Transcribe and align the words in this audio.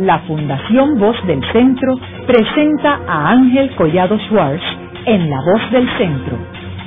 la 0.00 0.18
Fundación 0.20 0.98
Voz 0.98 1.16
del 1.26 1.42
Centro 1.52 1.94
presenta 2.26 3.00
a 3.06 3.32
Ángel 3.32 3.70
Collado 3.76 4.18
Schwartz 4.20 4.62
en 5.04 5.28
La 5.28 5.36
Voz 5.42 5.70
del 5.72 5.86
Centro, 5.98 6.38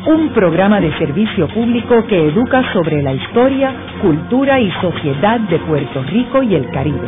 un 0.07 0.29
programa 0.29 0.81
de 0.81 0.91
servicio 0.97 1.47
público 1.49 2.07
que 2.07 2.29
educa 2.29 2.73
sobre 2.73 3.03
la 3.03 3.13
historia, 3.13 3.71
cultura 4.01 4.59
y 4.59 4.71
sociedad 4.81 5.39
de 5.41 5.59
Puerto 5.59 6.01
Rico 6.03 6.41
y 6.41 6.55
el 6.55 6.67
Caribe. 6.71 7.07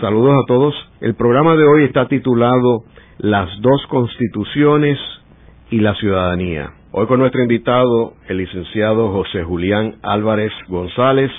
Saludos 0.00 0.34
a 0.34 0.46
todos. 0.48 0.74
El 1.00 1.14
programa 1.14 1.54
de 1.54 1.64
hoy 1.64 1.84
está 1.84 2.08
titulado 2.08 2.82
Las 3.18 3.48
dos 3.60 3.86
constituciones 3.88 4.98
y 5.70 5.78
la 5.78 5.94
ciudadanía. 5.94 6.72
Hoy 6.90 7.06
con 7.06 7.20
nuestro 7.20 7.42
invitado, 7.42 8.14
el 8.28 8.38
licenciado 8.38 9.12
José 9.12 9.44
Julián 9.44 9.96
Álvarez 10.02 10.52
González, 10.68 11.30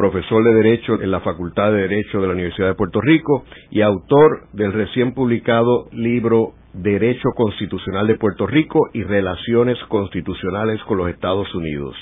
profesor 0.00 0.42
de 0.42 0.54
Derecho 0.54 0.94
en 1.02 1.10
la 1.10 1.20
Facultad 1.20 1.72
de 1.72 1.82
Derecho 1.82 2.22
de 2.22 2.26
la 2.26 2.32
Universidad 2.32 2.68
de 2.68 2.74
Puerto 2.74 3.02
Rico 3.02 3.44
y 3.70 3.82
autor 3.82 4.46
del 4.54 4.72
recién 4.72 5.12
publicado 5.12 5.88
libro 5.92 6.54
Derecho 6.72 7.28
Constitucional 7.36 8.06
de 8.06 8.14
Puerto 8.14 8.46
Rico 8.46 8.78
y 8.94 9.02
Relaciones 9.02 9.76
Constitucionales 9.88 10.82
con 10.84 10.96
los 10.96 11.10
Estados 11.10 11.54
Unidos, 11.54 11.94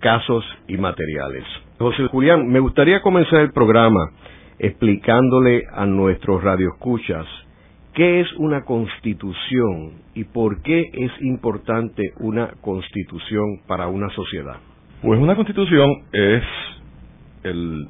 Casos 0.00 0.44
y 0.68 0.76
Materiales. 0.76 1.44
José 1.78 2.06
Julián, 2.08 2.46
me 2.46 2.60
gustaría 2.60 3.00
comenzar 3.00 3.40
el 3.40 3.52
programa 3.52 4.10
explicándole 4.58 5.62
a 5.72 5.86
nuestros 5.86 6.44
radioescuchas 6.44 7.24
¿Qué 7.94 8.20
es 8.20 8.30
una 8.36 8.66
constitución 8.66 10.02
y 10.14 10.24
por 10.24 10.60
qué 10.60 10.82
es 10.92 11.10
importante 11.22 12.02
una 12.20 12.48
constitución 12.60 13.62
para 13.66 13.88
una 13.88 14.10
sociedad? 14.10 14.56
Pues 15.00 15.18
una 15.18 15.34
constitución 15.34 15.90
es 16.12 16.42
el 17.48 17.88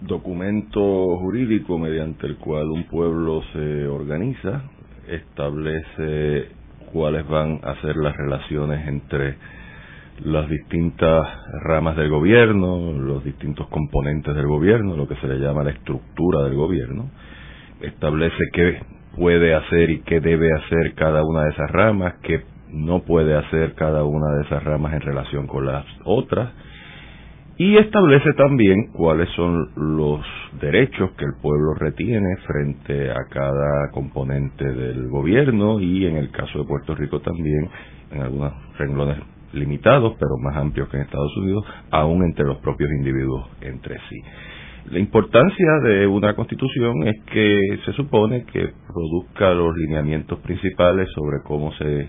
documento 0.00 1.18
jurídico 1.18 1.78
mediante 1.78 2.26
el 2.26 2.36
cual 2.36 2.70
un 2.70 2.84
pueblo 2.84 3.42
se 3.52 3.86
organiza, 3.86 4.62
establece 5.08 6.48
cuáles 6.92 7.26
van 7.28 7.60
a 7.62 7.80
ser 7.80 7.96
las 7.96 8.16
relaciones 8.16 8.86
entre 8.86 9.36
las 10.24 10.48
distintas 10.48 11.26
ramas 11.62 11.96
del 11.96 12.08
gobierno, 12.08 12.92
los 12.92 13.22
distintos 13.24 13.68
componentes 13.68 14.34
del 14.34 14.46
gobierno, 14.46 14.96
lo 14.96 15.06
que 15.06 15.16
se 15.16 15.28
le 15.28 15.38
llama 15.38 15.64
la 15.64 15.70
estructura 15.70 16.44
del 16.44 16.54
gobierno, 16.54 17.10
establece 17.80 18.42
qué 18.52 18.80
puede 19.16 19.54
hacer 19.54 19.90
y 19.90 20.00
qué 20.00 20.20
debe 20.20 20.48
hacer 20.52 20.94
cada 20.94 21.22
una 21.22 21.44
de 21.44 21.50
esas 21.50 21.70
ramas, 21.70 22.14
qué 22.22 22.42
no 22.70 23.00
puede 23.00 23.36
hacer 23.36 23.74
cada 23.74 24.04
una 24.04 24.36
de 24.36 24.42
esas 24.44 24.64
ramas 24.64 24.94
en 24.94 25.00
relación 25.00 25.46
con 25.46 25.66
las 25.66 25.84
otras, 26.04 26.50
y 27.58 27.76
establece 27.78 28.32
también 28.34 28.92
cuáles 28.92 29.30
son 29.30 29.70
los 29.76 30.20
derechos 30.60 31.12
que 31.12 31.24
el 31.24 31.40
pueblo 31.40 31.74
retiene 31.74 32.36
frente 32.46 33.10
a 33.10 33.24
cada 33.30 33.90
componente 33.92 34.64
del 34.64 35.08
gobierno 35.08 35.80
y 35.80 36.06
en 36.06 36.16
el 36.16 36.30
caso 36.30 36.58
de 36.58 36.64
Puerto 36.66 36.94
Rico 36.94 37.20
también 37.20 37.70
en 38.12 38.20
algunos 38.20 38.52
renglones 38.78 39.18
limitados 39.54 40.14
pero 40.18 40.36
más 40.42 40.56
amplios 40.56 40.88
que 40.90 40.98
en 40.98 41.04
Estados 41.04 41.34
Unidos 41.38 41.64
aún 41.90 42.24
entre 42.24 42.44
los 42.44 42.58
propios 42.58 42.90
individuos 42.90 43.48
entre 43.62 43.96
sí. 44.10 44.20
La 44.90 44.98
importancia 44.98 45.80
de 45.82 46.06
una 46.06 46.34
constitución 46.34 47.08
es 47.08 47.24
que 47.24 47.78
se 47.86 47.92
supone 47.94 48.44
que 48.44 48.68
produzca 48.86 49.52
los 49.52 49.74
lineamientos 49.76 50.38
principales 50.40 51.08
sobre 51.14 51.42
cómo 51.42 51.72
se 51.72 52.08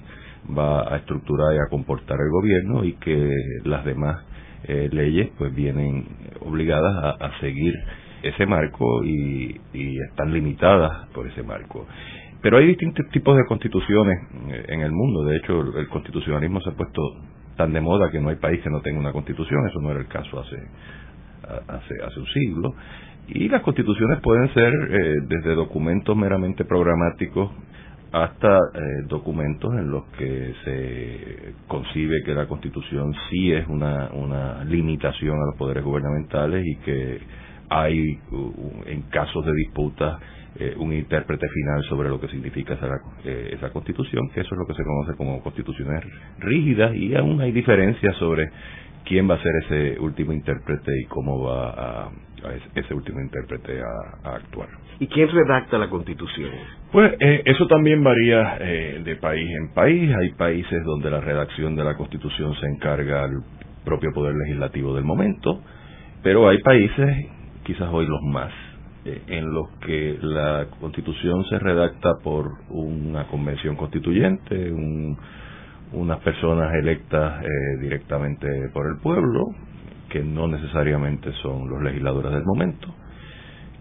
va 0.55 0.93
a 0.93 0.97
estructurar 0.97 1.55
y 1.55 1.57
a 1.57 1.69
comportar 1.69 2.17
el 2.19 2.29
gobierno 2.29 2.83
y 2.83 2.93
que 2.93 3.31
las 3.63 3.83
demás 3.83 4.26
eh, 4.63 4.89
leyes 4.91 5.29
pues 5.37 5.53
vienen 5.53 6.05
obligadas 6.41 7.15
a, 7.19 7.39
seguir 7.39 7.73
ese 8.23 8.45
marco 8.45 9.03
y, 9.03 9.59
están 10.09 10.33
limitadas 10.33 11.07
por 11.09 11.27
ese 11.27 11.43
marco. 11.43 11.87
Pero 12.41 12.57
hay 12.57 12.67
distintos 12.67 13.07
tipos 13.09 13.35
de 13.35 13.45
constituciones 13.45 14.17
eh, 14.49 14.65
en 14.69 14.81
el 14.81 14.91
mundo. 14.91 15.23
De 15.23 15.37
hecho, 15.37 15.61
el 15.77 15.87
constitucionalismo 15.89 16.61
se 16.61 16.69
ha 16.69 16.73
puesto 16.73 17.01
tan 17.55 17.73
de 17.73 17.81
moda 17.81 18.09
que 18.11 18.19
no 18.19 18.29
hay 18.29 18.35
país 18.35 18.61
que 18.61 18.69
no 18.69 18.81
tenga 18.81 18.99
una 18.99 19.11
constitución. 19.11 19.67
Eso 19.67 19.79
no 19.81 19.91
era 19.91 19.99
el 19.99 20.07
caso 20.07 20.39
hace 20.39 20.57
hace, 21.67 21.95
hace 22.03 22.19
un 22.19 22.25
siglo. 22.27 22.75
Y 23.27 23.49
las 23.49 23.61
constituciones 23.61 24.19
pueden 24.21 24.53
ser 24.53 24.73
eh, 24.73 25.15
desde 25.27 25.55
documentos 25.55 26.15
meramente 26.15 26.63
programáticos 26.63 27.51
hasta 28.11 28.57
eh, 28.73 28.79
documentos 29.07 29.73
en 29.73 29.91
los 29.91 30.05
que 30.17 30.53
se 30.63 31.53
concibe 31.67 32.23
que 32.23 32.33
la 32.33 32.47
constitución 32.47 33.13
sí 33.29 33.51
es 33.51 33.67
una, 33.67 34.09
una 34.13 34.63
limitación 34.63 35.35
a 35.35 35.45
los 35.47 35.55
poderes 35.57 35.83
gubernamentales 35.83 36.65
y 36.65 36.75
que 36.77 37.19
hay 37.69 38.19
en 38.85 39.01
casos 39.11 39.45
de 39.45 39.53
disputa 39.53 40.19
eh, 40.59 40.73
un 40.77 40.93
intérprete 40.93 41.47
final 41.49 41.83
sobre 41.89 42.09
lo 42.09 42.19
que 42.19 42.29
significa 42.29 42.75
esa, 42.75 42.87
esa 43.25 43.69
constitución, 43.71 44.29
que 44.29 44.41
eso 44.41 44.55
es 44.55 44.57
lo 44.57 44.65
que 44.65 44.73
se 44.73 44.83
conoce 44.83 45.15
como 45.17 45.41
constituciones 45.43 46.03
rígidas 46.39 46.95
y 46.95 47.13
aún 47.15 47.41
hay 47.41 47.51
diferencias 47.51 48.15
sobre 48.15 48.49
quién 49.07 49.29
va 49.29 49.35
a 49.35 49.41
ser 49.41 49.51
ese 49.65 49.99
último 49.99 50.33
intérprete 50.33 50.91
y 51.01 51.05
cómo 51.05 51.43
va 51.43 51.69
a, 51.69 52.11
ese 52.75 52.93
último 52.93 53.19
intérprete 53.19 53.81
a, 53.81 54.35
actuar. 54.35 54.69
¿Y 54.99 55.07
quién 55.07 55.29
redacta 55.29 55.77
la 55.77 55.89
constitución? 55.89 56.51
Pues 56.91 57.13
eh, 57.19 57.43
eso 57.45 57.67
también 57.67 58.03
varía 58.03 58.57
eh, 58.59 59.01
de 59.03 59.15
país 59.17 59.49
en 59.49 59.73
país. 59.73 60.09
Hay 60.15 60.31
países 60.33 60.83
donde 60.83 61.09
la 61.09 61.21
redacción 61.21 61.75
de 61.75 61.83
la 61.83 61.95
constitución 61.95 62.53
se 62.55 62.67
encarga 62.67 63.23
al 63.23 63.43
propio 63.85 64.11
poder 64.13 64.35
legislativo 64.35 64.93
del 64.95 65.03
momento, 65.03 65.61
pero 66.23 66.49
hay 66.49 66.57
países, 66.59 67.27
quizás 67.63 67.89
hoy 67.91 68.05
los 68.05 68.21
más, 68.23 68.51
eh, 69.05 69.21
en 69.27 69.53
los 69.53 69.69
que 69.85 70.17
la 70.21 70.67
constitución 70.79 71.45
se 71.45 71.59
redacta 71.59 72.15
por 72.23 72.47
una 72.69 73.27
convención 73.27 73.75
constituyente, 73.75 74.71
un 74.71 75.17
unas 75.91 76.19
personas 76.19 76.73
electas 76.75 77.43
eh, 77.43 77.77
directamente 77.81 78.47
por 78.73 78.87
el 78.87 78.97
pueblo, 79.01 79.45
que 80.09 80.23
no 80.23 80.47
necesariamente 80.47 81.31
son 81.41 81.69
los 81.69 81.81
legisladores 81.81 82.31
del 82.31 82.43
momento, 82.45 82.93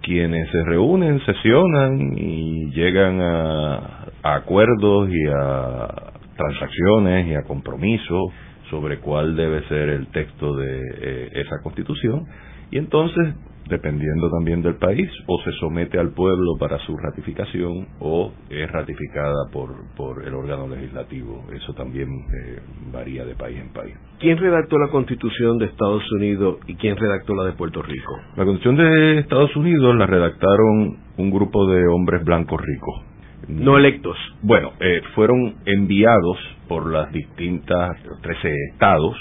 quienes 0.03 0.51
se 0.51 0.65
reúnen, 0.65 1.21
sesionan 1.25 2.17
y 2.17 2.71
llegan 2.73 3.21
a, 3.21 4.07
acuerdos 4.23 5.09
y 5.11 5.27
a 5.29 5.89
transacciones 6.37 7.27
y 7.29 7.35
a 7.35 7.43
compromisos 7.43 8.33
sobre 8.71 8.99
cuál 8.99 9.37
debe 9.37 9.63
ser 9.69 9.89
el 9.89 10.09
texto 10.09 10.55
de 10.57 10.81
eh, 10.81 11.31
esa 11.35 11.63
constitución. 11.63 12.25
Y 12.71 12.79
entonces 12.79 13.35
dependiendo 13.69 14.31
también 14.31 14.63
del 14.63 14.77
país, 14.77 15.09
o 15.27 15.41
se 15.43 15.53
somete 15.53 15.99
al 15.99 16.11
pueblo 16.11 16.57
para 16.59 16.79
su 16.87 16.97
ratificación 16.97 17.87
o 18.01 18.33
es 18.49 18.71
ratificada 18.71 19.51
por, 19.53 19.75
por 19.97 20.25
el 20.25 20.35
órgano 20.35 20.69
legislativo. 20.69 21.45
Eso 21.53 21.73
también 21.75 22.09
eh, 22.09 22.61
varía 22.93 23.25
de 23.25 23.35
país 23.35 23.59
en 23.61 23.73
país. 23.73 23.95
¿Quién 24.19 24.39
redactó 24.39 24.79
la 24.79 24.89
Constitución 24.89 25.59
de 25.59 25.67
Estados 25.67 26.03
Unidos 26.13 26.59
y 26.67 26.75
quién 26.77 26.97
redactó 26.97 27.35
la 27.35 27.45
de 27.45 27.53
Puerto 27.53 27.83
Rico? 27.83 28.19
La 28.37 28.45
Constitución 28.45 28.77
de 28.77 29.19
Estados 29.21 29.55
Unidos 29.57 29.95
la 29.97 30.07
redactaron 30.07 30.97
un 31.19 31.31
grupo 31.31 31.67
de 31.67 31.87
hombres 31.89 32.25
blancos 32.25 32.61
ricos. 32.61 33.05
No 33.49 33.77
electos. 33.77 34.17
Bueno, 34.43 34.73
eh, 34.81 35.03
fueron 35.15 35.57
enviados 35.67 36.39
por 36.69 36.91
las 36.91 37.13
distintas 37.13 37.97
13 38.23 38.53
estados 38.73 39.17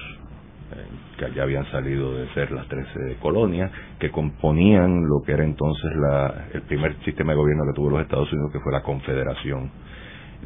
que 1.17 1.31
ya 1.33 1.43
habían 1.43 1.69
salido 1.71 2.15
de 2.15 2.27
ser 2.33 2.51
las 2.51 2.67
13 2.67 3.17
colonias, 3.21 3.71
que 3.99 4.09
componían 4.11 5.07
lo 5.07 5.21
que 5.25 5.33
era 5.33 5.43
entonces 5.43 5.91
la, 5.95 6.47
el 6.53 6.61
primer 6.63 6.95
sistema 7.03 7.31
de 7.31 7.37
gobierno 7.37 7.63
que 7.65 7.75
tuvo 7.75 7.91
los 7.91 8.01
Estados 8.01 8.31
Unidos, 8.31 8.51
que 8.51 8.59
fue 8.59 8.71
la 8.71 8.81
Confederación. 8.81 9.71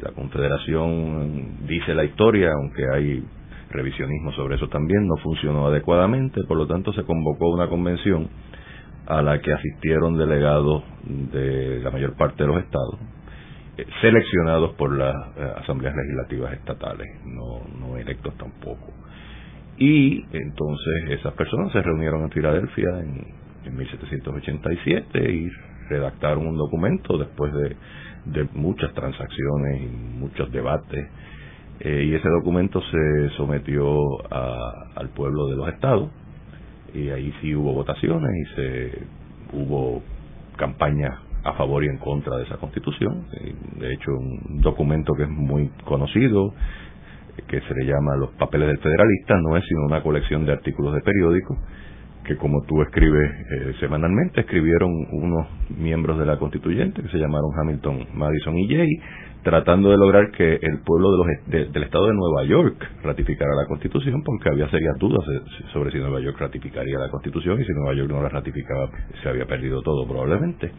La 0.02 0.12
Confederación, 0.12 1.66
dice 1.66 1.94
la 1.94 2.04
historia, 2.04 2.52
aunque 2.52 2.82
hay 2.92 3.24
revisionismo 3.70 4.32
sobre 4.32 4.56
eso 4.56 4.68
también, 4.68 5.06
no 5.06 5.16
funcionó 5.16 5.66
adecuadamente, 5.66 6.42
por 6.44 6.56
lo 6.56 6.66
tanto 6.66 6.92
se 6.92 7.04
convocó 7.04 7.50
una 7.50 7.68
convención 7.68 8.28
a 9.06 9.22
la 9.22 9.40
que 9.40 9.52
asistieron 9.52 10.16
delegados 10.16 10.84
de 11.04 11.80
la 11.82 11.90
mayor 11.90 12.16
parte 12.16 12.44
de 12.44 12.48
los 12.48 12.62
estados, 12.62 12.98
eh, 13.76 13.86
seleccionados 14.00 14.74
por 14.74 14.96
las 14.96 15.14
eh, 15.36 15.52
asambleas 15.62 15.94
legislativas 15.96 16.52
estatales, 16.54 17.08
no, 17.24 17.62
no 17.78 17.96
electos 17.96 18.34
tampoco. 18.36 18.99
Y 19.80 20.26
entonces 20.32 21.10
esas 21.18 21.32
personas 21.32 21.72
se 21.72 21.80
reunieron 21.80 22.22
en 22.22 22.30
Filadelfia 22.30 23.00
en, 23.00 23.40
1787 23.76 25.32
y 25.32 25.48
redactaron 25.88 26.46
un 26.46 26.56
documento 26.56 27.16
después 27.16 27.52
de, 27.54 28.44
muchas 28.52 28.92
transacciones 28.92 29.82
y 29.82 29.86
muchos 30.18 30.52
debates. 30.52 31.08
Eh, 31.80 32.04
y 32.04 32.14
ese 32.14 32.28
documento 32.28 32.82
se 32.82 33.30
sometió 33.36 33.90
al 34.30 35.08
pueblo 35.14 35.46
de 35.46 35.56
los 35.56 35.68
estados 35.68 36.10
y 36.92 37.08
ahí 37.08 37.32
sí 37.40 37.54
hubo 37.54 37.72
votaciones 37.72 38.30
y 38.36 38.54
se 38.54 39.02
hubo 39.54 40.02
campaña 40.56 41.20
a 41.42 41.54
favor 41.54 41.84
y 41.84 41.88
en 41.88 41.96
contra 41.98 42.36
de 42.36 42.44
esa 42.44 42.56
constitución. 42.58 43.26
De 43.78 43.94
hecho, 43.94 44.10
un 44.10 44.60
documento 44.60 45.14
que 45.14 45.22
es 45.22 45.30
muy 45.30 45.70
conocido, 45.84 46.52
que 47.48 47.60
se 47.60 47.74
le 47.74 47.86
llama 47.86 48.16
Los 48.16 48.30
Papeles 48.32 48.68
del 48.68 48.78
Federalista, 48.78 49.34
no 49.40 49.56
es 49.56 49.64
sino 49.66 49.82
una 49.86 50.02
colección 50.02 50.44
de 50.44 50.52
artículos 50.52 50.94
de 50.94 51.00
periódicos 51.00 51.58
que 52.24 52.36
como 52.36 52.62
tú 52.62 52.82
escribes 52.82 53.30
eh, 53.30 53.74
semanalmente, 53.80 54.42
escribieron 54.42 54.90
unos 55.10 55.46
miembros 55.76 56.18
de 56.18 56.26
la 56.26 56.38
constituyente 56.38 57.02
que 57.02 57.08
se 57.08 57.18
llamaron 57.18 57.50
Hamilton, 57.58 58.06
Madison 58.14 58.56
y 58.58 58.68
Jay, 58.68 58.88
tratando 59.42 59.90
de 59.90 59.96
lograr 59.96 60.30
que 60.30 60.54
el 60.54 60.80
pueblo 60.84 61.10
de 61.12 61.16
los, 61.16 61.72
del 61.72 61.82
estado 61.82 62.06
de 62.06 62.14
Nueva 62.14 62.44
York 62.44 62.76
ratificara 63.02 63.50
la 63.54 63.66
constitución, 63.66 64.22
porque 64.22 64.50
había 64.50 64.68
serias 64.68 64.96
dudas 64.98 65.24
sobre 65.72 65.90
si 65.90 65.98
Nueva 65.98 66.20
York 66.20 66.38
ratificaría 66.38 66.98
la 66.98 67.08
constitución 67.08 67.60
y 67.60 67.64
si 67.64 67.72
Nueva 67.72 67.94
York 67.94 68.10
no 68.10 68.22
la 68.22 68.28
ratificaba 68.28 68.90
se 69.22 69.28
había 69.28 69.46
perdido 69.46 69.80
todo 69.82 70.06
probablemente. 70.06 70.70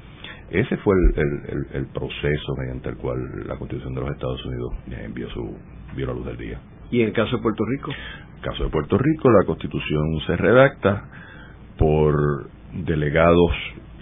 Ese 0.51 0.75
fue 0.77 0.93
el, 1.15 1.65
el, 1.73 1.85
proceso 1.87 2.55
mediante 2.57 2.89
el 2.89 2.97
cual 2.97 3.17
la 3.47 3.55
constitución 3.55 3.95
de 3.95 4.01
los 4.01 4.11
Estados 4.11 4.45
Unidos 4.45 4.73
envió, 4.87 5.29
su, 5.29 5.57
vio 5.95 6.07
la 6.07 6.13
luz 6.13 6.25
del 6.25 6.37
día. 6.37 6.59
¿Y 6.91 7.01
en 7.01 7.07
el 7.07 7.13
caso 7.13 7.37
de 7.37 7.41
Puerto 7.41 7.63
Rico? 7.65 7.91
En 7.91 8.35
el 8.35 8.41
caso 8.41 8.63
de 8.65 8.69
Puerto 8.69 8.97
Rico, 8.97 9.31
la 9.31 9.45
constitución 9.45 10.19
se 10.27 10.35
redacta 10.35 11.05
por 11.77 12.49
delegados 12.73 13.51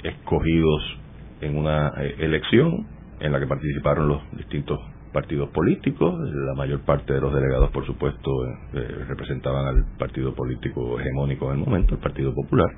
escogidos 0.04 0.98
en 1.42 1.56
una 1.56 1.92
eh, 1.98 2.16
elección 2.20 2.88
en 3.20 3.32
la 3.32 3.40
que 3.40 3.48
participaron 3.48 4.08
los 4.08 4.22
distintos 4.32 4.80
partidos 5.14 5.50
políticos. 5.50 6.16
La 6.48 6.56
mayor 6.56 6.82
parte 6.82 7.14
de 7.14 7.22
los 7.22 7.34
delegados, 7.34 7.70
por 7.72 7.86
supuesto, 7.86 8.32
eh, 8.74 9.06
representaban 9.08 9.68
al 9.68 9.86
partido 9.98 10.34
político 10.34 11.00
hegemónico 11.00 11.52
en 11.52 11.60
el 11.60 11.66
momento, 11.66 11.96
el 11.96 12.02
Partido 12.02 12.34
Popular. 12.34 12.70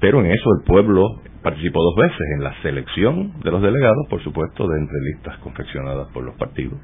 Pero 0.00 0.20
en 0.20 0.26
eso 0.26 0.50
el 0.58 0.64
pueblo 0.64 1.20
participó 1.42 1.82
dos 1.82 1.96
veces, 1.96 2.26
en 2.36 2.44
la 2.44 2.54
selección 2.62 3.40
de 3.40 3.50
los 3.50 3.62
delegados, 3.62 4.06
por 4.08 4.22
supuesto, 4.22 4.66
de 4.68 4.78
entre 4.78 5.00
listas 5.12 5.38
confeccionadas 5.38 6.08
por 6.12 6.24
los 6.24 6.36
partidos, 6.36 6.78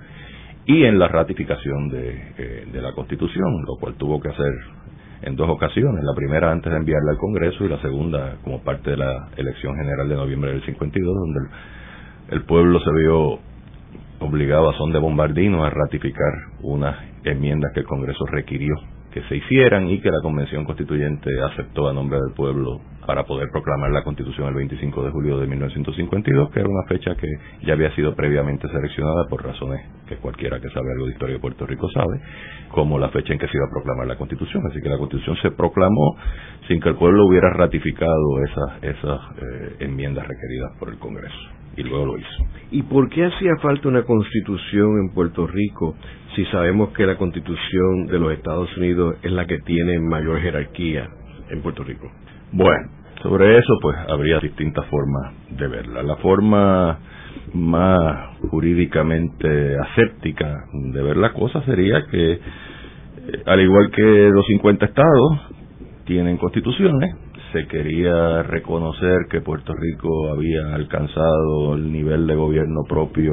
y 0.67 0.85
en 0.85 0.99
la 0.99 1.09
ratificación 1.09 1.89
de, 1.91 2.33
eh, 2.39 2.67
de 2.73 2.83
la 2.83 2.93
Constitución, 2.93 3.65
lo 3.67 3.77
cual 3.79 3.95
tuvo 3.97 4.21
que 4.21 4.31
hacer 4.31 4.53
en 5.25 5.37
dos 5.37 5.49
ocasiones, 5.49 6.05
la 6.05 6.15
primera 6.15 6.53
antes 6.53 6.71
de 6.71 6.79
enviarla 6.79 7.13
al 7.13 7.19
Congreso 7.19 7.65
y 7.65 7.69
la 7.69 7.81
segunda 7.81 8.37
como 8.43 8.63
parte 8.63 8.91
de 8.91 8.99
la 8.99 9.29
elección 9.37 9.75
general 9.75 10.09
de 10.09 10.17
noviembre 10.17 10.53
del 10.53 10.63
52, 10.65 11.15
donde 11.15 11.41
el, 12.29 12.43
pueblo 12.45 12.79
se 12.81 12.91
vio 12.93 13.39
obligado 14.21 14.69
a 14.69 14.77
son 14.77 14.93
de 14.93 14.99
bombardino 14.99 15.65
a 15.65 15.71
ratificar 15.71 16.33
unas 16.61 16.97
enmiendas 17.25 17.73
que 17.73 17.81
el 17.81 17.87
Congreso 17.87 18.27
requirió 18.27 18.75
que 19.15 19.23
se 19.29 19.37
hicieran 19.37 19.89
y 19.89 20.01
que 20.01 20.11
la 20.11 20.21
Convención 20.21 20.65
Constituyente 20.65 21.31
aceptó 21.53 21.89
a 21.89 21.93
nombre 21.93 22.19
del 22.19 22.35
pueblo 22.35 22.81
para 23.07 23.23
poder 23.23 23.49
proclamar 23.53 23.93
la 23.93 24.03
Constitución 24.03 24.49
el 24.49 24.55
25 24.55 25.05
de 25.05 25.11
julio 25.13 25.39
de 25.39 25.47
1952, 25.47 26.51
que 26.51 26.59
era 26.59 26.69
una 26.69 26.83
fecha 26.89 27.15
que 27.15 27.29
ya 27.65 27.75
había 27.75 27.95
sido 27.95 28.17
previamente 28.17 28.67
seleccionada 28.67 29.29
por 29.31 29.45
razones 29.45 29.83
que 30.09 30.17
cualquiera 30.17 30.59
que 30.59 30.69
sabe 30.71 30.91
algo 30.91 31.07
de 31.07 31.13
historia 31.13 31.35
de 31.37 31.41
Puerto 31.41 31.65
Rico 31.65 31.89
sabe, 31.91 32.21
como 32.71 32.99
la 32.99 33.11
fecha 33.11 33.33
en 33.33 33.39
que 33.39 33.47
se 33.47 33.57
iba 33.57 33.67
a 33.67 33.71
proclamar 33.71 34.09
la 34.09 34.17
Constitución. 34.17 34.65
Así 34.69 34.81
que 34.83 34.89
la 34.89 34.99
Constitución 34.99 35.37
se 35.43 35.53
proclamó 35.53 36.17
sin 36.67 36.81
que 36.81 36.89
el 36.89 36.97
pueblo 36.97 37.25
hubiera 37.27 37.51
ratificado 37.51 38.43
esas, 38.43 38.83
esas 38.83 39.21
eh, 39.37 39.77
enmiendas 39.79 40.27
requeridas 40.27 40.73
por 40.81 40.89
el 40.89 40.99
Congreso 40.99 41.64
y 41.77 41.83
luego 41.83 42.07
lo 42.07 42.19
hizo. 42.19 42.47
¿Y 42.71 42.83
por 42.83 43.09
qué 43.09 43.25
hacía 43.25 43.53
falta 43.63 43.89
una 43.89 44.03
constitución 44.03 44.99
en 45.01 45.15
Puerto 45.15 45.47
Rico 45.47 45.95
si 46.35 46.45
sabemos 46.47 46.91
que 46.91 47.07
la 47.07 47.17
constitución 47.17 48.07
de 48.07 48.19
los 48.19 48.33
Estados 48.33 48.75
Unidos 48.77 49.17
es 49.23 49.33
la 49.33 49.47
que 49.47 49.59
tiene 49.61 49.99
mayor 50.01 50.41
jerarquía 50.41 51.09
en 51.51 51.63
Puerto 51.63 51.85
Rico? 51.85 52.11
Bueno, 52.53 52.89
sobre 53.23 53.59
eso 53.59 53.79
pues 53.81 53.97
habría 54.09 54.39
distintas 54.39 54.87
formas 54.87 55.33
de 55.51 55.69
verla. 55.69 56.03
La 56.03 56.17
forma 56.17 56.99
más 57.53 58.39
jurídicamente 58.51 59.77
aséptica 59.79 60.65
de 60.73 61.03
ver 61.03 61.17
la 61.17 61.33
cosa 61.33 61.63
sería 61.65 62.05
que, 62.11 62.33
eh, 62.33 62.41
al 63.47 63.61
igual 63.61 63.91
que 63.91 64.31
los 64.33 64.47
50 64.47 64.87
estados 64.87 65.41
tienen 66.05 66.37
constituciones, 66.37 67.15
se 67.55 67.69
quería 67.69 68.43
reconocer 68.43 69.27
que 69.31 69.41
Puerto 69.41 69.73
Rico 69.75 70.33
había 70.33 70.75
alcanzado 70.75 71.75
el 71.75 71.93
nivel 71.93 72.27
de 72.27 72.35
gobierno 72.35 72.83
propio 72.89 73.33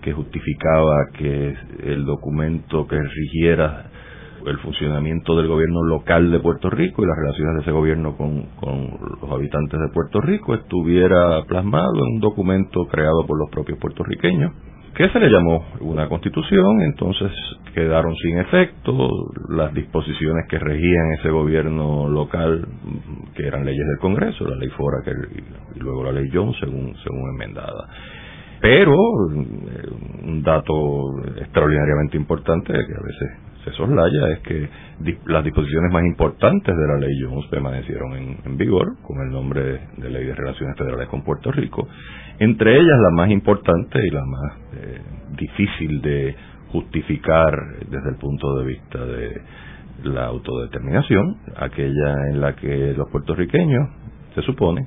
que 0.00 0.14
justificaba 0.14 0.94
que 1.12 1.54
el 1.84 2.06
documento 2.06 2.86
que 2.86 2.98
rigiera 2.98 3.90
el 4.46 4.58
funcionamiento 4.60 5.36
del 5.36 5.48
gobierno 5.48 5.82
local 5.82 6.30
de 6.30 6.40
Puerto 6.40 6.70
Rico 6.70 7.02
y 7.02 7.06
las 7.08 7.16
relaciones 7.18 7.56
de 7.56 7.60
ese 7.60 7.72
gobierno 7.72 8.16
con, 8.16 8.44
con, 8.56 8.88
los 9.20 9.30
habitantes 9.30 9.78
de 9.78 9.88
Puerto 9.92 10.22
Rico 10.22 10.54
estuviera 10.54 11.44
plasmado 11.46 11.92
en 11.96 12.14
un 12.14 12.20
documento 12.20 12.86
creado 12.86 13.26
por 13.26 13.38
los 13.38 13.50
propios 13.50 13.78
puertorriqueños 13.78 14.52
que 14.98 15.08
se 15.10 15.20
le 15.20 15.30
llamó 15.30 15.64
una 15.78 16.08
constitución, 16.08 16.80
entonces 16.80 17.30
quedaron 17.72 18.16
sin 18.16 18.38
efecto 18.38 19.08
las 19.48 19.72
disposiciones 19.72 20.46
que 20.50 20.58
regían 20.58 21.12
ese 21.20 21.30
gobierno 21.30 22.08
local, 22.08 22.66
que 23.36 23.46
eran 23.46 23.64
leyes 23.64 23.86
del 23.86 23.98
Congreso, 24.00 24.44
la 24.48 24.56
ley 24.56 24.68
Fora 24.70 24.98
y 25.76 25.78
luego 25.78 26.02
la 26.02 26.10
ley 26.10 26.28
Jones, 26.32 26.56
según, 26.58 26.96
según 27.04 27.30
enmendada. 27.30 27.88
Pero 28.60 28.92
eh, 28.92 30.24
un 30.24 30.42
dato 30.42 30.74
extraordinariamente 31.36 32.16
importante 32.16 32.72
que 32.72 32.78
a 32.78 33.04
veces 33.06 33.47
se 33.70 33.76
soslaya 33.76 34.32
es 34.32 34.38
que 34.40 34.68
las 35.26 35.44
disposiciones 35.44 35.92
más 35.92 36.04
importantes 36.04 36.74
de 36.74 36.86
la 36.86 36.98
ley 36.98 37.10
Jones 37.22 37.46
permanecieron 37.50 38.14
en, 38.44 38.56
vigor 38.56 38.96
con 39.02 39.20
el 39.20 39.30
nombre 39.30 39.80
de 39.96 40.10
Ley 40.10 40.26
de 40.26 40.34
Relaciones 40.34 40.76
Federales 40.76 41.08
con 41.08 41.22
Puerto 41.22 41.52
Rico. 41.52 41.86
Entre 42.38 42.74
ellas 42.74 42.98
la 43.00 43.10
más 43.10 43.30
importante 43.30 43.98
y 44.04 44.10
la 44.10 44.24
más 44.24 44.52
eh, 44.74 45.00
difícil 45.36 46.00
de 46.00 46.34
justificar 46.72 47.54
desde 47.88 48.10
el 48.10 48.16
punto 48.16 48.58
de 48.58 48.66
vista 48.66 49.04
de 49.04 49.42
la 50.04 50.26
autodeterminación, 50.26 51.36
aquella 51.56 52.14
en 52.30 52.40
la 52.40 52.54
que 52.54 52.94
los 52.96 53.08
puertorriqueños, 53.10 53.88
se 54.34 54.42
supone, 54.42 54.86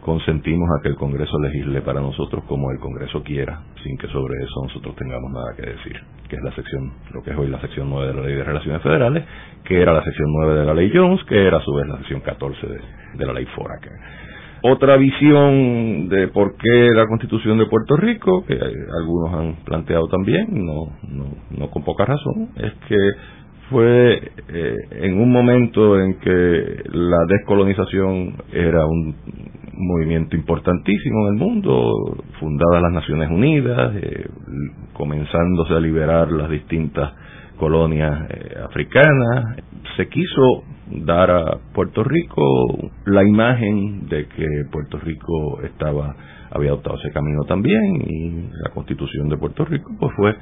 consentimos 0.00 0.68
a 0.70 0.82
que 0.82 0.88
el 0.88 0.96
Congreso 0.96 1.38
legisle 1.40 1.82
para 1.82 2.00
nosotros 2.00 2.44
como 2.44 2.70
el 2.70 2.78
Congreso 2.78 3.22
quiera, 3.22 3.60
sin 3.82 3.96
que 3.98 4.08
sobre 4.08 4.34
eso 4.42 4.62
nosotros 4.64 4.96
tengamos 4.96 5.30
nada 5.32 5.54
que 5.56 5.62
decir, 5.62 6.00
que 6.28 6.36
es 6.36 6.42
la 6.42 6.52
sección, 6.54 6.92
lo 7.12 7.22
que 7.22 7.30
es 7.30 7.38
hoy 7.38 7.48
la 7.48 7.60
sección 7.60 7.90
9 7.90 8.08
de 8.08 8.14
la 8.14 8.22
Ley 8.22 8.34
de 8.34 8.44
Relaciones 8.44 8.82
Federales, 8.82 9.24
que 9.64 9.80
era 9.80 9.92
la 9.92 10.02
sección 10.02 10.28
9 10.32 10.60
de 10.60 10.66
la 10.66 10.74
Ley 10.74 10.90
Jones, 10.94 11.22
que 11.24 11.46
era 11.46 11.58
a 11.58 11.62
su 11.62 11.74
vez 11.74 11.86
la 11.86 11.98
sección 11.98 12.20
14 12.20 12.66
de, 13.14 13.26
la 13.26 13.32
Ley 13.32 13.46
Foraker. 13.54 13.92
Otra 14.62 14.96
visión 14.96 16.08
de 16.08 16.28
por 16.28 16.54
qué 16.56 16.90
la 16.94 17.06
Constitución 17.06 17.58
de 17.58 17.66
Puerto 17.66 17.96
Rico, 17.96 18.44
que 18.44 18.54
algunos 18.54 19.32
han 19.32 19.64
planteado 19.64 20.06
también, 20.08 20.48
no, 20.50 20.98
no, 21.08 21.24
no 21.50 21.70
con 21.70 21.82
poca 21.82 22.04
razón, 22.04 22.50
es 22.56 22.72
que 22.86 22.98
fue 23.70 24.32
eh, 24.48 24.74
en 24.90 25.18
un 25.20 25.32
momento 25.32 25.98
en 25.98 26.18
que 26.18 26.82
la 26.92 27.24
descolonización 27.28 28.34
era 28.52 28.84
un 28.84 29.14
movimiento 29.72 30.36
importantísimo 30.36 31.28
en 31.28 31.34
el 31.34 31.38
mundo, 31.38 31.92
fundadas 32.38 32.82
las 32.82 32.92
Naciones 32.92 33.30
Unidas, 33.30 33.94
eh, 33.96 34.28
comenzándose 34.92 35.74
a 35.74 35.80
liberar 35.80 36.30
las 36.30 36.50
distintas 36.50 37.12
colonias 37.56 38.28
eh, 38.30 38.56
africanas, 38.62 39.56
se 39.96 40.08
quiso 40.08 40.64
dar 41.04 41.30
a 41.30 41.58
Puerto 41.72 42.02
Rico 42.02 42.42
la 43.06 43.22
imagen 43.22 44.08
de 44.08 44.26
que 44.26 44.46
Puerto 44.70 44.98
Rico 44.98 45.60
estaba 45.62 46.16
había 46.50 46.70
adoptado 46.70 46.96
ese 46.98 47.12
camino 47.12 47.44
también 47.44 47.80
y 48.04 48.48
la 48.64 48.70
Constitución 48.74 49.28
de 49.28 49.36
Puerto 49.36 49.64
Rico 49.64 49.92
pues 50.00 50.12
fue 50.16 50.34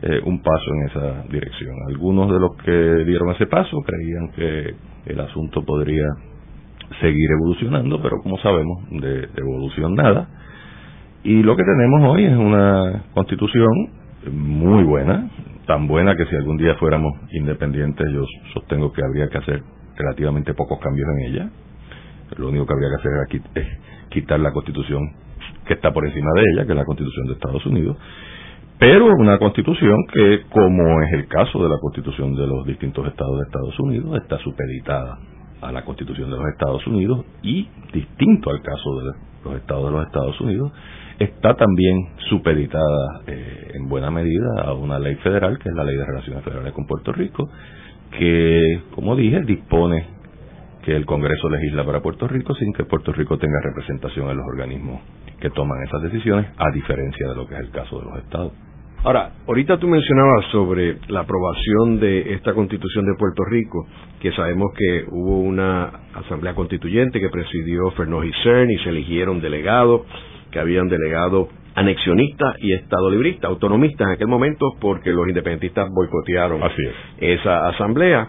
eh, 0.00 0.20
un 0.24 0.40
paso 0.42 0.64
en 0.74 0.88
esa 0.88 1.22
dirección. 1.28 1.74
Algunos 1.88 2.30
de 2.30 2.38
los 2.38 2.56
que 2.64 3.04
dieron 3.04 3.30
ese 3.30 3.46
paso 3.46 3.76
creían 3.84 4.30
que 4.30 4.74
el 5.06 5.20
asunto 5.20 5.64
podría 5.64 6.06
seguir 7.00 7.30
evolucionando, 7.32 8.00
pero 8.00 8.18
como 8.22 8.38
sabemos, 8.38 8.88
de, 8.90 9.28
evolución 9.36 9.94
nada. 9.94 10.28
Y 11.24 11.42
lo 11.42 11.56
que 11.56 11.64
tenemos 11.64 12.10
hoy 12.10 12.24
es 12.24 12.36
una 12.36 13.04
constitución 13.12 13.68
muy 14.32 14.84
buena, 14.84 15.30
tan 15.66 15.88
buena 15.88 16.14
que 16.16 16.26
si 16.26 16.36
algún 16.36 16.56
día 16.58 16.74
fuéramos 16.76 17.12
independientes 17.32 18.06
yo 18.12 18.24
sostengo 18.54 18.92
que 18.92 19.02
habría 19.04 19.28
que 19.28 19.38
hacer 19.38 19.62
relativamente 19.96 20.54
pocos 20.54 20.78
cambios 20.78 21.08
en 21.16 21.32
ella. 21.32 21.50
Lo 22.36 22.48
único 22.50 22.66
que 22.66 22.72
habría 22.72 22.88
que 22.90 22.96
hacer 22.96 23.42
es 23.54 23.66
quitar 24.10 24.38
la 24.38 24.52
constitución 24.52 25.12
que 25.66 25.74
está 25.74 25.92
por 25.92 26.06
encima 26.06 26.30
de 26.34 26.42
ella, 26.52 26.66
que 26.66 26.72
es 26.72 26.78
la 26.78 26.84
constitución 26.84 27.26
de 27.26 27.32
Estados 27.34 27.66
Unidos, 27.66 27.96
pero 28.78 29.06
una 29.18 29.38
constitución 29.38 29.96
que, 30.12 30.42
como 30.50 31.02
es 31.02 31.12
el 31.12 31.26
caso 31.26 31.62
de 31.62 31.68
la 31.68 31.78
constitución 31.80 32.34
de 32.34 32.46
los 32.46 32.64
distintos 32.64 33.06
estados 33.06 33.38
de 33.38 33.44
Estados 33.46 33.80
Unidos, 33.80 34.20
está 34.22 34.38
supeditada 34.38 35.18
a 35.60 35.72
la 35.72 35.84
Constitución 35.84 36.30
de 36.30 36.36
los 36.36 36.46
Estados 36.48 36.86
Unidos 36.86 37.24
y, 37.42 37.68
distinto 37.92 38.50
al 38.50 38.62
caso 38.62 39.00
de 39.00 39.12
los 39.44 39.56
estados 39.56 39.86
de 39.86 39.90
los 39.90 40.06
Estados 40.06 40.40
Unidos, 40.40 40.72
está 41.18 41.54
también 41.54 42.10
supeditada 42.28 43.22
eh, 43.26 43.72
en 43.74 43.88
buena 43.88 44.10
medida 44.10 44.62
a 44.62 44.72
una 44.74 44.98
ley 44.98 45.16
federal, 45.16 45.58
que 45.58 45.68
es 45.68 45.74
la 45.74 45.84
Ley 45.84 45.96
de 45.96 46.04
Relaciones 46.04 46.44
Federales 46.44 46.72
con 46.72 46.86
Puerto 46.86 47.12
Rico, 47.12 47.48
que, 48.16 48.82
como 48.94 49.16
dije, 49.16 49.40
dispone 49.40 50.06
que 50.82 50.94
el 50.94 51.04
Congreso 51.04 51.50
legisla 51.50 51.84
para 51.84 52.00
Puerto 52.00 52.28
Rico 52.28 52.54
sin 52.54 52.72
que 52.72 52.84
Puerto 52.84 53.12
Rico 53.12 53.36
tenga 53.36 53.58
representación 53.62 54.30
en 54.30 54.36
los 54.36 54.46
organismos 54.46 55.00
que 55.40 55.50
toman 55.50 55.82
esas 55.82 56.02
decisiones, 56.02 56.46
a 56.56 56.70
diferencia 56.72 57.28
de 57.28 57.34
lo 57.34 57.46
que 57.46 57.54
es 57.54 57.60
el 57.60 57.70
caso 57.70 57.98
de 57.98 58.04
los 58.04 58.18
estados. 58.18 58.52
Ahora, 59.04 59.30
ahorita 59.46 59.78
tú 59.78 59.86
mencionabas 59.86 60.46
sobre 60.50 60.98
la 61.06 61.20
aprobación 61.20 62.00
de 62.00 62.34
esta 62.34 62.52
constitución 62.52 63.06
de 63.06 63.14
Puerto 63.16 63.44
Rico, 63.44 63.86
que 64.20 64.32
sabemos 64.32 64.72
que 64.76 65.04
hubo 65.10 65.38
una 65.38 65.84
asamblea 66.14 66.54
constituyente 66.54 67.20
que 67.20 67.28
presidió 67.28 67.92
Fernández 67.92 68.34
Cern 68.42 68.68
y 68.70 68.78
se 68.78 68.88
eligieron 68.88 69.40
delegados, 69.40 70.02
que 70.50 70.58
habían 70.58 70.88
delegado 70.88 71.48
anexionistas 71.76 72.56
y 72.58 72.72
estado 72.72 73.08
librista, 73.08 73.46
autonomistas 73.46 74.08
en 74.08 74.14
aquel 74.14 74.26
momento, 74.26 74.66
porque 74.80 75.12
los 75.12 75.28
independentistas 75.28 75.88
boicotearon 75.90 76.60
esa 77.20 77.68
asamblea. 77.68 78.28